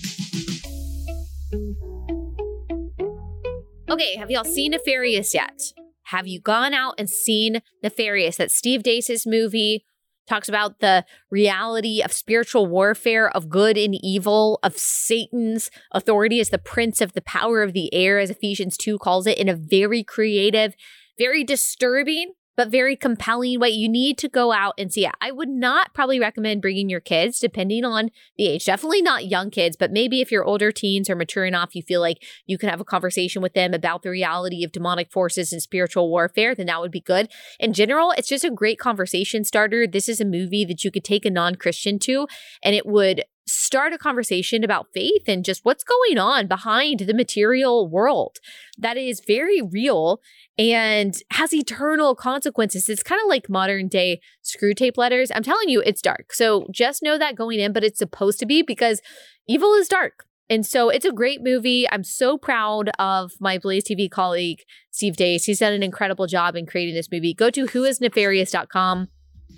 Okay, 3.93 4.15
have 4.15 4.31
y'all 4.31 4.43
seen 4.43 4.71
Nefarious 4.71 5.35
yet? 5.35 5.61
Have 6.05 6.25
you 6.25 6.41
gone 6.41 6.73
out 6.73 6.95
and 6.97 7.07
seen 7.07 7.61
Nefarious? 7.83 8.37
That 8.37 8.49
Steve 8.49 8.81
Deace's 8.81 9.27
movie 9.27 9.85
talks 10.27 10.49
about 10.49 10.79
the 10.79 11.05
reality 11.29 12.01
of 12.01 12.11
spiritual 12.11 12.65
warfare, 12.65 13.29
of 13.29 13.49
good 13.49 13.77
and 13.77 13.93
evil, 14.03 14.57
of 14.63 14.79
Satan's 14.79 15.69
authority 15.91 16.39
as 16.39 16.49
the 16.49 16.57
prince 16.57 17.01
of 17.01 17.13
the 17.13 17.21
power 17.21 17.61
of 17.61 17.73
the 17.73 17.93
air, 17.93 18.17
as 18.17 18.31
Ephesians 18.31 18.77
2 18.77 18.97
calls 18.97 19.27
it, 19.27 19.37
in 19.37 19.47
a 19.47 19.55
very 19.55 20.03
creative, 20.03 20.73
very 21.19 21.43
disturbing, 21.43 22.33
but 22.55 22.69
very 22.69 22.95
compelling 22.95 23.59
way. 23.59 23.69
You 23.69 23.89
need 23.89 24.17
to 24.19 24.29
go 24.29 24.51
out 24.51 24.73
and 24.77 24.91
see 24.91 25.05
it. 25.05 25.13
I 25.21 25.31
would 25.31 25.49
not 25.49 25.93
probably 25.93 26.19
recommend 26.19 26.61
bringing 26.61 26.89
your 26.89 26.99
kids, 26.99 27.39
depending 27.39 27.85
on 27.85 28.09
the 28.37 28.47
age. 28.47 28.65
Definitely 28.65 29.01
not 29.01 29.27
young 29.27 29.49
kids, 29.49 29.75
but 29.75 29.91
maybe 29.91 30.21
if 30.21 30.31
you're 30.31 30.43
older 30.43 30.71
teens 30.71 31.09
or 31.09 31.15
mature 31.15 31.45
enough, 31.45 31.75
you 31.75 31.81
feel 31.81 32.01
like 32.01 32.23
you 32.45 32.57
can 32.57 32.69
have 32.69 32.81
a 32.81 32.85
conversation 32.85 33.41
with 33.41 33.53
them 33.53 33.73
about 33.73 34.03
the 34.03 34.09
reality 34.09 34.63
of 34.63 34.71
demonic 34.71 35.11
forces 35.11 35.51
and 35.51 35.61
spiritual 35.61 36.09
warfare, 36.09 36.55
then 36.55 36.67
that 36.67 36.81
would 36.81 36.91
be 36.91 37.01
good. 37.01 37.29
In 37.59 37.73
general, 37.73 38.11
it's 38.11 38.29
just 38.29 38.45
a 38.45 38.51
great 38.51 38.79
conversation 38.79 39.43
starter. 39.43 39.87
This 39.87 40.07
is 40.07 40.21
a 40.21 40.25
movie 40.25 40.65
that 40.65 40.83
you 40.83 40.91
could 40.91 41.03
take 41.03 41.25
a 41.25 41.31
non 41.31 41.55
Christian 41.55 41.99
to, 41.99 42.27
and 42.63 42.75
it 42.75 42.85
would 42.85 43.23
start 43.45 43.93
a 43.93 43.97
conversation 43.97 44.63
about 44.63 44.87
faith 44.93 45.23
and 45.27 45.43
just 45.43 45.65
what's 45.65 45.83
going 45.83 46.17
on 46.17 46.47
behind 46.47 46.99
the 47.01 47.13
material 47.13 47.87
world 47.87 48.39
that 48.77 48.97
is 48.97 49.21
very 49.25 49.61
real 49.61 50.21
and 50.57 51.15
has 51.31 51.53
eternal 51.53 52.15
consequences. 52.15 52.87
It's 52.87 53.03
kind 53.03 53.21
of 53.21 53.27
like 53.27 53.49
modern 53.49 53.87
day 53.87 54.21
Screwtape 54.43 54.97
letters. 54.97 55.31
I'm 55.33 55.43
telling 55.43 55.69
you, 55.69 55.81
it's 55.85 56.01
dark. 56.01 56.33
So 56.33 56.67
just 56.71 57.03
know 57.03 57.17
that 57.17 57.35
going 57.35 57.59
in, 57.59 57.73
but 57.73 57.83
it's 57.83 57.99
supposed 57.99 58.39
to 58.39 58.45
be 58.45 58.61
because 58.61 59.01
evil 59.47 59.73
is 59.73 59.87
dark. 59.87 60.25
And 60.49 60.65
so 60.65 60.89
it's 60.89 61.05
a 61.05 61.11
great 61.11 61.41
movie. 61.41 61.89
I'm 61.89 62.03
so 62.03 62.37
proud 62.37 62.91
of 62.99 63.31
my 63.39 63.57
Blaze 63.57 63.85
TV 63.85 64.11
colleague, 64.11 64.59
Steve 64.91 65.15
Deace. 65.15 65.45
He's 65.45 65.59
done 65.59 65.73
an 65.73 65.83
incredible 65.83 66.27
job 66.27 66.55
in 66.55 66.65
creating 66.65 66.95
this 66.95 67.11
movie. 67.11 67.33
Go 67.33 67.49
to 67.49 67.65
whoisnefarious.com 67.65 69.07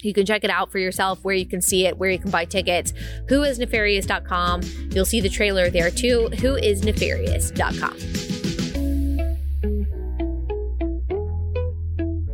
you 0.01 0.13
can 0.13 0.25
check 0.25 0.43
it 0.43 0.49
out 0.49 0.71
for 0.71 0.79
yourself, 0.79 1.23
where 1.23 1.35
you 1.35 1.45
can 1.45 1.61
see 1.61 1.85
it, 1.85 1.97
where 1.97 2.09
you 2.09 2.19
can 2.19 2.31
buy 2.31 2.45
tickets. 2.45 2.93
Whoisnefarious.com. 3.29 4.61
You'll 4.91 5.05
see 5.05 5.21
the 5.21 5.29
trailer 5.29 5.69
there 5.69 5.89
too. 5.89 6.29
Whoisnefarious.com. 6.31 8.25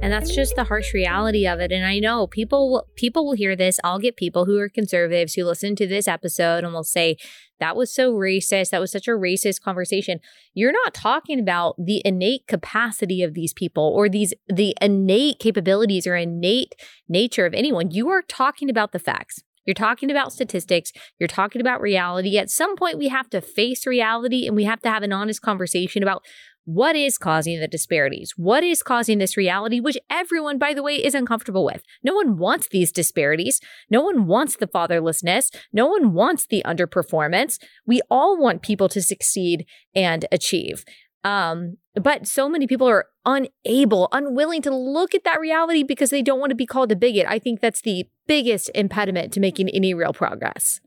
And 0.02 0.12
that's 0.12 0.34
just 0.34 0.56
the 0.56 0.64
harsh 0.64 0.94
reality 0.94 1.48
of 1.48 1.60
it. 1.60 1.72
And 1.72 1.86
I 1.86 2.00
know 2.00 2.26
people 2.28 2.72
will 2.72 2.88
people 2.96 3.26
will 3.26 3.36
hear 3.36 3.56
this. 3.56 3.80
I'll 3.84 4.00
get 4.00 4.18
people 4.18 4.46
who 4.46 4.58
are 4.58 4.68
conservatives 4.68 5.36
who 5.36 5.46
listen 5.46 5.76
to 5.76 5.88
this 5.88 6.08
episode 6.08 6.64
and 6.64 6.74
will 6.74 6.84
say, 6.84 7.18
that 7.62 7.78
was 7.78 7.94
so 7.94 8.14
racist. 8.14 8.72
That 8.72 8.82
was 8.82 8.92
such 8.92 9.08
a 9.08 9.12
racist 9.12 9.62
conversation. 9.62 10.20
You're 10.54 10.74
not 10.74 10.94
talking 10.94 11.40
about 11.40 11.76
the 11.78 12.02
innate 12.04 12.48
capacity 12.48 13.24
of 13.24 13.34
these 13.34 13.54
people 13.54 13.94
or 13.96 14.10
these 14.10 14.34
the 14.48 14.76
innate 14.82 15.40
capabilities 15.40 16.06
or 16.06 16.16
innate 16.16 16.76
nature 17.08 17.46
of 17.46 17.54
anyone. 17.54 17.92
You 17.92 18.10
are 18.10 18.24
talking 18.24 18.70
about 18.70 18.92
the 18.92 19.00
facts. 19.00 19.42
You're 19.66 19.74
talking 19.74 20.10
about 20.10 20.34
statistics. 20.34 20.92
You're 21.20 21.28
talking 21.28 21.62
about 21.62 21.82
reality. 21.82 22.38
At 22.38 22.50
some 22.50 22.76
point, 22.76 22.98
we 22.98 23.10
have 23.10 23.30
to 23.30 23.42
face 23.42 23.86
reality 23.86 24.48
and 24.48 24.56
we 24.56 24.64
have 24.64 24.82
to 24.82 24.90
have 24.90 25.04
an 25.04 25.14
honest 25.14 25.42
conversation 25.42 26.04
about 26.04 26.24
what 26.66 26.96
is 26.96 27.18
causing 27.18 27.60
the 27.60 27.68
disparities? 27.68 28.34
What 28.38 28.64
is 28.64 28.84
causing 28.84 29.18
this 29.18 29.36
reality, 29.36 29.80
which 29.80 29.98
everyone, 30.10 30.60
by 30.60 30.74
the 30.74 30.84
way, 30.84 30.94
is 30.96 31.16
uncomfortable 31.16 31.66
with? 31.66 31.82
No 32.04 32.14
one 32.14 32.38
wants 32.38 32.68
these 32.70 32.92
disparities. 32.92 33.60
No 33.90 34.02
one 34.02 34.28
wants 34.28 34.56
the 34.56 34.68
fatherlessness. 34.68 35.54
No 35.74 35.88
one 35.88 36.14
wants 36.14 36.46
the 36.46 36.62
underperformance. 36.66 37.58
We 37.86 38.02
all 38.12 38.38
want 38.38 38.62
people 38.62 38.90
to 38.90 39.02
succeed 39.02 39.66
and 39.96 40.26
achieve. 40.32 40.86
Um, 41.24 41.78
but 41.96 42.28
so 42.28 42.50
many 42.50 42.68
people 42.68 42.88
are 42.88 43.08
unable, 43.26 44.10
unwilling 44.12 44.62
to 44.64 44.76
look 44.76 45.14
at 45.14 45.24
that 45.24 45.40
reality 45.40 45.84
because 45.84 46.10
they 46.10 46.22
don't 46.22 46.40
want 46.40 46.52
to 46.52 46.56
be 46.56 46.66
called 46.66 46.92
a 46.92 46.96
bigot. 46.96 47.28
I 47.28 47.38
think 47.38 47.60
that's 47.60 47.82
the 47.82 48.10
biggest 48.28 48.72
impediment 48.74 49.34
to 49.34 49.40
making 49.40 49.70
any 49.70 49.94
real 49.94 50.14
progress. 50.14 50.80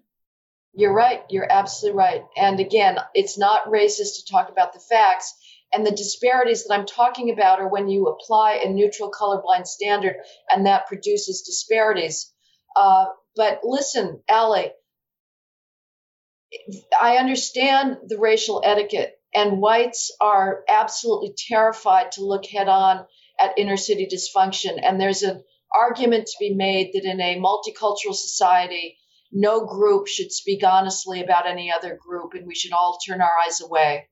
You're 0.73 0.95
right. 0.95 1.23
You're 1.31 1.51
absolutely 1.51 1.99
right. 1.99 2.23
And 2.37 2.59
again, 2.59 2.99
it's 3.15 3.39
not 3.39 3.67
racist 3.67 4.17
to 4.17 4.33
talk 4.33 4.49
about 4.49 4.73
the 4.73 4.81
facts 4.81 5.35
and 5.75 5.85
the 5.85 5.91
disparities 5.91 6.65
that 6.65 6.75
I'm 6.75 6.87
talking 6.87 7.31
about 7.31 7.61
are 7.61 7.69
when 7.69 7.89
you 7.89 8.07
apply 8.07 8.61
a 8.65 8.69
neutral 8.69 9.11
colorblind 9.11 9.67
standard 9.67 10.17
and 10.49 10.67
that 10.67 10.87
produces 10.87 11.43
disparities. 11.43 12.33
Uh, 12.77 13.07
but 13.35 13.61
listen, 13.65 14.21
Allie, 14.29 14.71
I 17.01 17.17
understand 17.17 17.97
the 18.07 18.19
racial 18.19 18.63
etiquette, 18.65 19.14
and 19.35 19.61
whites 19.61 20.15
are 20.21 20.65
absolutely 20.69 21.35
terrified 21.49 22.13
to 22.13 22.25
look 22.25 22.47
head 22.47 22.69
on 22.69 23.05
at 23.41 23.59
inner 23.59 23.77
city 23.77 24.07
dysfunction. 24.11 24.79
And 24.83 25.01
there's 25.01 25.23
an 25.23 25.43
argument 25.75 26.27
to 26.27 26.37
be 26.39 26.55
made 26.55 26.91
that 26.95 27.05
in 27.05 27.21
a 27.21 27.41
multicultural 27.41 28.15
society, 28.15 28.97
no 29.33 29.67
group 29.67 30.07
should 30.07 30.31
speak 30.31 30.63
honestly 30.65 31.23
about 31.23 31.49
any 31.49 31.73
other 31.73 31.99
group, 32.01 32.35
and 32.35 32.47
we 32.47 32.55
should 32.55 32.73
all 32.73 32.99
turn 33.05 33.21
our 33.21 33.33
eyes 33.45 33.61
away 33.61 34.09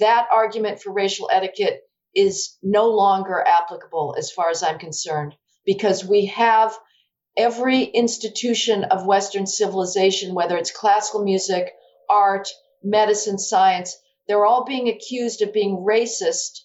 that 0.00 0.28
argument 0.32 0.82
for 0.82 0.92
racial 0.92 1.30
etiquette 1.32 1.82
is 2.14 2.56
no 2.62 2.88
longer 2.88 3.44
applicable 3.46 4.16
as 4.18 4.32
far 4.32 4.50
as 4.50 4.62
I'm 4.62 4.78
concerned 4.78 5.34
because 5.64 6.04
we 6.04 6.26
have 6.26 6.76
every 7.36 7.84
institution 7.84 8.84
of 8.84 9.06
Western 9.06 9.46
civilization, 9.46 10.34
whether 10.34 10.56
it's 10.56 10.72
classical 10.72 11.22
music, 11.22 11.72
art, 12.08 12.48
medicine, 12.82 13.38
science, 13.38 13.96
they're 14.30 14.46
all 14.46 14.64
being 14.64 14.88
accused 14.88 15.42
of 15.42 15.52
being 15.52 15.78
racist 15.78 16.60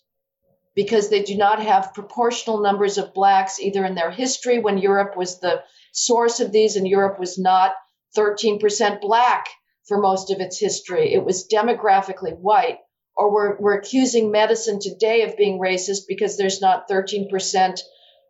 because 0.76 1.10
they 1.10 1.24
do 1.24 1.36
not 1.36 1.64
have 1.64 1.96
proportional 1.96 2.62
numbers 2.62 3.00
of 3.00 3.16
blacks 3.16 3.60
either 3.60 3.84
in 3.84 3.96
their 3.96 4.12
history 4.12 4.60
when 4.60 4.78
Europe 4.78 5.18
was 5.18 5.40
the 5.40 5.64
source 5.92 6.42
of 6.42 6.52
these 6.52 6.76
and 6.76 6.88
Europe 6.88 7.20
was 7.20 7.40
not 7.40 7.74
13% 8.16 9.02
black 9.02 9.48
for 9.88 10.00
most 10.00 10.30
of 10.30 10.42
its 10.42 10.60
history. 10.60 11.12
It 11.12 11.26
was 11.26 11.48
demographically 11.52 12.38
white 12.38 12.78
or 13.18 13.34
we're, 13.34 13.58
we're 13.58 13.80
accusing 13.80 14.30
medicine 14.30 14.80
today 14.80 15.24
of 15.24 15.36
being 15.36 15.60
racist 15.60 16.02
because 16.08 16.38
there's 16.38 16.62
not 16.62 16.88
13% 16.88 17.80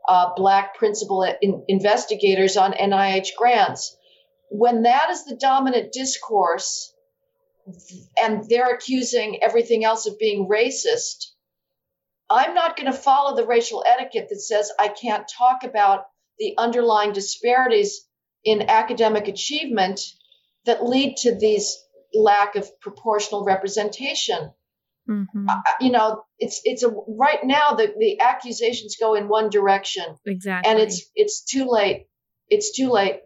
uh, 0.08 0.30
black 0.38 0.76
principal 0.76 1.24
in, 1.42 1.66
investigators 1.68 2.56
on 2.56 2.72
NIH 2.72 3.36
grants. 3.38 3.98
When 4.50 4.84
that 4.84 5.10
is 5.10 5.26
the 5.26 5.36
dominant 5.36 5.92
discourse, 5.92 6.95
and 8.22 8.47
they're 8.49 8.74
accusing 8.74 9.41
everything 9.41 9.84
else 9.84 10.07
of 10.07 10.20
being 10.20 10.47
racist, 10.47 11.32
I'm 12.30 12.53
not 12.53 12.76
going 12.76 12.91
to 12.91 12.97
follow 12.97 13.36
the 13.36 13.45
racial 13.45 13.84
etiquette 13.88 14.28
that 14.30 14.39
says 14.39 14.72
I 14.80 14.88
can't 14.88 15.28
talk 15.28 15.63
about 15.63 16.05
the 16.39 16.55
underlying 16.57 17.13
disparities 17.13 18.07
in 18.43 18.70
academic 18.70 19.28
achievement 19.28 20.01
that 20.66 20.84
lead 20.84 21.18
to 21.18 21.36
these 21.36 21.78
lack 22.13 22.55
of 22.55 22.80
proportional 22.80 23.43
representation. 23.43 24.51
Mm-hmm. 25.09 25.49
Uh, 25.49 25.61
you 25.80 25.91
know, 25.91 26.24
it's 26.39 26.61
it's 26.63 26.84
a 26.84 26.89
right 26.89 27.43
now 27.43 27.72
the 27.72 27.93
the 27.97 28.20
accusations 28.20 28.97
go 28.99 29.13
in 29.13 29.28
one 29.28 29.49
direction. 29.49 30.03
Exactly. 30.26 30.72
And 30.72 30.80
it's 30.80 31.11
it's 31.13 31.43
too 31.43 31.66
late. 31.66 32.07
It's 32.49 32.76
too 32.76 32.89
late. 32.89 33.22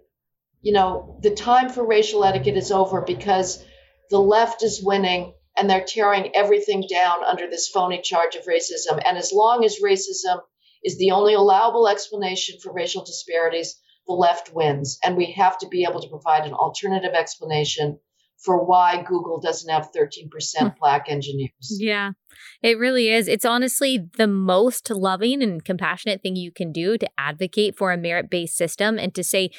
You 0.61 0.73
know, 0.73 1.17
the 1.21 1.31
time 1.31 1.69
for 1.69 1.85
racial 1.85 2.25
etiquette 2.25 2.57
is 2.57 2.71
over 2.71 3.01
because 3.01 3.63
the 4.09 4.19
left 4.19 4.63
is 4.63 4.83
winning 4.83 5.33
and 5.57 5.69
they're 5.69 5.85
tearing 5.85 6.31
everything 6.35 6.83
down 6.89 7.23
under 7.23 7.49
this 7.49 7.67
phony 7.67 8.01
charge 8.01 8.35
of 8.35 8.45
racism. 8.45 9.01
And 9.05 9.17
as 9.17 9.31
long 9.33 9.65
as 9.65 9.81
racism 9.83 10.39
is 10.83 10.97
the 10.97 11.11
only 11.11 11.33
allowable 11.33 11.87
explanation 11.87 12.57
for 12.61 12.73
racial 12.73 13.03
disparities, 13.03 13.75
the 14.07 14.13
left 14.13 14.53
wins. 14.53 14.97
And 15.03 15.17
we 15.17 15.33
have 15.33 15.57
to 15.59 15.67
be 15.67 15.85
able 15.89 16.01
to 16.01 16.09
provide 16.09 16.45
an 16.45 16.53
alternative 16.53 17.13
explanation 17.13 17.99
for 18.43 18.65
why 18.65 19.03
Google 19.03 19.39
doesn't 19.41 19.69
have 19.69 19.91
13% 19.91 20.29
hmm. 20.29 20.67
black 20.79 21.07
engineers. 21.09 21.51
Yeah, 21.69 22.11
it 22.63 22.77
really 22.77 23.09
is. 23.09 23.27
It's 23.27 23.45
honestly 23.45 24.07
the 24.17 24.27
most 24.27 24.89
loving 24.89 25.43
and 25.43 25.63
compassionate 25.63 26.21
thing 26.21 26.35
you 26.35 26.51
can 26.51 26.71
do 26.71 26.97
to 26.97 27.09
advocate 27.17 27.77
for 27.77 27.91
a 27.91 27.97
merit 27.97 28.29
based 28.29 28.55
system 28.55 28.97
and 28.97 29.13
to 29.15 29.23
say, 29.23 29.49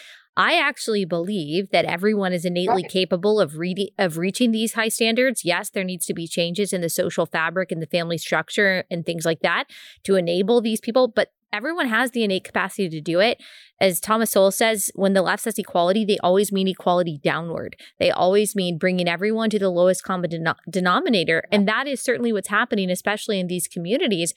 I 0.41 0.59
actually 0.59 1.05
believe 1.05 1.69
that 1.71 1.85
everyone 1.85 2.33
is 2.33 2.47
innately 2.47 2.83
right. 2.85 2.91
capable 2.91 3.39
of 3.39 3.59
reading 3.59 3.89
of 3.99 4.17
reaching 4.17 4.53
these 4.53 4.73
high 4.73 4.89
standards. 4.89 5.45
Yes, 5.45 5.69
there 5.69 5.85
needs 5.85 6.07
to 6.07 6.15
be 6.15 6.27
changes 6.27 6.73
in 6.73 6.81
the 6.81 6.89
social 6.89 7.27
fabric 7.27 7.71
and 7.71 7.83
the 7.83 7.87
family 7.87 8.17
structure 8.17 8.85
and 8.91 9.05
things 9.05 9.27
like 9.27 9.41
that 9.41 9.65
to 10.05 10.17
enable 10.17 10.63
these 10.63 10.81
people, 10.81 11.09
but 11.09 11.29
everyone 11.53 11.89
has 11.89 12.13
the 12.13 12.25
innate 12.25 12.45
capacity 12.45 12.89
to 12.89 13.03
do 13.03 13.21
it. 13.21 13.43
As 13.83 14.01
Thomas 14.01 14.31
Sowell 14.31 14.51
says, 14.51 14.91
when 14.95 15.13
the 15.13 15.21
left 15.21 15.43
says 15.43 15.59
equality, 15.59 16.07
they 16.07 16.17
always 16.23 16.51
mean 16.51 16.69
equality 16.69 17.21
downward. 17.23 17.77
They 17.99 18.11
always 18.11 18.57
mean 18.57 18.79
bringing 18.79 19.09
everyone 19.09 19.51
to 19.51 19.59
the 19.59 19.69
lowest 19.69 20.05
common 20.05 20.31
den- 20.31 20.55
denominator. 20.71 21.45
And 21.53 21.69
that 21.69 21.87
is 21.87 22.01
certainly 22.01 22.33
what's 22.33 22.49
happening, 22.49 22.89
especially 22.91 23.41
in 23.41 23.49
these 23.49 23.69
communities. 23.69 24.33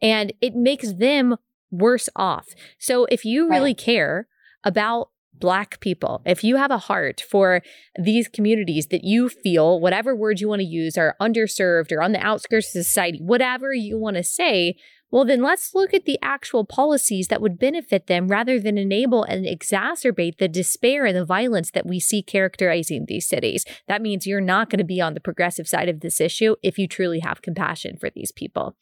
And 0.00 0.32
it 0.40 0.54
makes 0.54 0.92
them 0.92 1.38
worse 1.72 2.08
off. 2.14 2.50
So 2.78 3.06
if 3.06 3.24
you 3.24 3.50
really 3.50 3.74
care 3.74 4.28
about 4.62 5.10
Black 5.40 5.80
people, 5.80 6.22
if 6.24 6.44
you 6.44 6.56
have 6.56 6.70
a 6.70 6.78
heart 6.78 7.24
for 7.28 7.62
these 7.98 8.28
communities 8.28 8.88
that 8.88 9.04
you 9.04 9.28
feel, 9.28 9.80
whatever 9.80 10.14
words 10.14 10.40
you 10.40 10.48
want 10.48 10.60
to 10.60 10.66
use, 10.66 10.96
are 10.96 11.16
underserved 11.20 11.90
or 11.90 12.02
on 12.02 12.12
the 12.12 12.24
outskirts 12.24 12.68
of 12.76 12.84
society, 12.84 13.18
whatever 13.20 13.72
you 13.72 13.98
want 13.98 14.16
to 14.16 14.22
say, 14.22 14.76
well, 15.10 15.24
then 15.24 15.42
let's 15.42 15.74
look 15.74 15.92
at 15.92 16.04
the 16.04 16.18
actual 16.22 16.64
policies 16.64 17.28
that 17.28 17.40
would 17.40 17.58
benefit 17.58 18.06
them 18.06 18.28
rather 18.28 18.60
than 18.60 18.78
enable 18.78 19.24
and 19.24 19.44
exacerbate 19.44 20.38
the 20.38 20.48
despair 20.48 21.04
and 21.04 21.16
the 21.16 21.24
violence 21.24 21.70
that 21.72 21.86
we 21.86 21.98
see 21.98 22.22
characterizing 22.22 23.06
these 23.06 23.26
cities. 23.26 23.64
That 23.88 24.02
means 24.02 24.26
you're 24.26 24.40
not 24.40 24.70
going 24.70 24.78
to 24.78 24.84
be 24.84 25.00
on 25.00 25.14
the 25.14 25.20
progressive 25.20 25.68
side 25.68 25.88
of 25.88 26.00
this 26.00 26.20
issue 26.20 26.56
if 26.62 26.78
you 26.78 26.86
truly 26.86 27.20
have 27.20 27.42
compassion 27.42 27.96
for 27.98 28.10
these 28.10 28.32
people. 28.32 28.76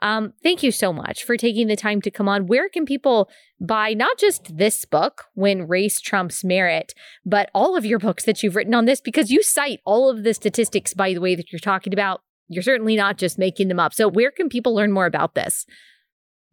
Um, 0.00 0.32
thank 0.42 0.62
you 0.62 0.72
so 0.72 0.92
much 0.92 1.24
for 1.24 1.36
taking 1.36 1.68
the 1.68 1.76
time 1.76 2.00
to 2.02 2.10
come 2.10 2.28
on. 2.28 2.46
Where 2.46 2.68
can 2.68 2.84
people 2.84 3.30
buy 3.60 3.92
not 3.92 4.18
just 4.18 4.56
this 4.56 4.84
book, 4.84 5.26
When 5.34 5.66
Race 5.66 6.00
Trumps 6.00 6.44
Merit, 6.44 6.94
but 7.24 7.50
all 7.54 7.76
of 7.76 7.84
your 7.84 7.98
books 7.98 8.24
that 8.24 8.42
you've 8.42 8.56
written 8.56 8.74
on 8.74 8.84
this? 8.84 9.00
Because 9.00 9.30
you 9.30 9.42
cite 9.42 9.80
all 9.84 10.10
of 10.10 10.24
the 10.24 10.34
statistics, 10.34 10.94
by 10.94 11.12
the 11.12 11.20
way, 11.20 11.34
that 11.34 11.52
you're 11.52 11.58
talking 11.58 11.92
about 11.92 12.22
you're 12.48 12.62
certainly 12.62 12.96
not 12.96 13.18
just 13.18 13.38
making 13.38 13.68
them 13.68 13.80
up. 13.80 13.94
So, 13.94 14.08
where 14.08 14.30
can 14.30 14.48
people 14.48 14.74
learn 14.74 14.92
more 14.92 15.06
about 15.06 15.34
this? 15.34 15.66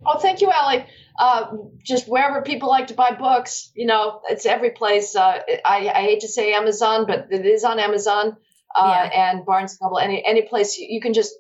Oh, 0.06 0.20
thank 0.20 0.42
you, 0.42 0.52
Allie. 0.52 0.86
Uh, 1.18 1.54
just 1.84 2.08
wherever 2.08 2.42
people 2.42 2.70
like 2.70 2.88
to 2.88 2.94
buy 2.94 3.12
books, 3.12 3.72
you 3.76 3.86
know, 3.86 4.22
it's 4.30 4.46
every 4.46 4.72
place. 4.72 5.16
Uh, 5.16 5.40
I, 5.64 5.90
I, 5.90 6.02
hate 6.02 6.20
to 6.22 6.28
say 6.28 6.54
Amazon, 6.54 7.06
but 7.08 7.28
it 7.32 7.46
is 7.46 7.64
on 7.64 7.80
Amazon 7.80 8.36
uh, 8.76 9.08
yeah. 9.12 9.30
and 9.30 9.46
Barnes 9.46 9.78
& 9.80 9.82
Noble. 9.82 10.00
Any 10.00 10.24
any 10.26 10.42
place 10.42 10.78
you, 10.78 10.88
you 10.90 11.00
can 11.00 11.14
just 11.14 11.34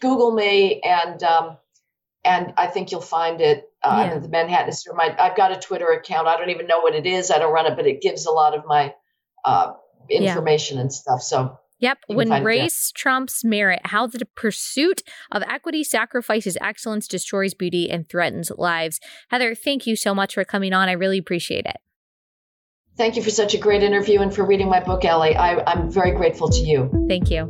Google 0.00 0.32
me, 0.32 0.80
and 0.80 1.22
um, 1.22 1.58
and 2.24 2.54
I 2.56 2.68
think 2.68 2.90
you'll 2.90 3.02
find 3.02 3.40
it. 3.40 3.64
Uh, 3.82 4.08
yeah. 4.10 4.18
The 4.18 4.28
Manhattan. 4.28 4.74
My 4.94 5.14
I've 5.18 5.36
got 5.36 5.52
a 5.52 5.60
Twitter 5.60 5.90
account. 5.90 6.28
I 6.28 6.38
don't 6.38 6.50
even 6.50 6.66
know 6.66 6.80
what 6.80 6.94
it 6.94 7.04
is. 7.04 7.30
I 7.30 7.38
don't 7.38 7.52
run 7.52 7.66
it, 7.66 7.76
but 7.76 7.86
it 7.86 8.00
gives 8.00 8.24
a 8.24 8.30
lot 8.30 8.56
of 8.56 8.64
my 8.64 8.94
uh, 9.44 9.72
information 10.08 10.76
yeah. 10.76 10.82
and 10.82 10.92
stuff. 10.92 11.20
So 11.20 11.58
Yep. 11.82 11.98
When 12.06 12.44
race 12.44 12.92
trumps 12.94 13.44
merit, 13.44 13.80
how 13.84 14.06
the 14.06 14.24
pursuit 14.36 15.02
of 15.32 15.42
equity 15.42 15.82
sacrifices 15.82 16.56
excellence, 16.60 17.08
destroys 17.08 17.54
beauty, 17.54 17.90
and 17.90 18.08
threatens 18.08 18.52
lives. 18.56 19.00
Heather, 19.30 19.56
thank 19.56 19.84
you 19.84 19.96
so 19.96 20.14
much 20.14 20.34
for 20.34 20.44
coming 20.44 20.72
on. 20.72 20.88
I 20.88 20.92
really 20.92 21.18
appreciate 21.18 21.66
it. 21.66 21.76
Thank 22.96 23.16
you 23.16 23.22
for 23.22 23.30
such 23.30 23.54
a 23.54 23.58
great 23.58 23.82
interview 23.82 24.20
and 24.20 24.32
for 24.32 24.44
reading 24.44 24.68
my 24.68 24.78
book, 24.78 25.04
Ellie. 25.04 25.34
I, 25.34 25.60
I'm 25.66 25.90
very 25.90 26.12
grateful 26.12 26.48
to 26.50 26.60
you. 26.60 27.06
Thank 27.08 27.30
you. 27.30 27.48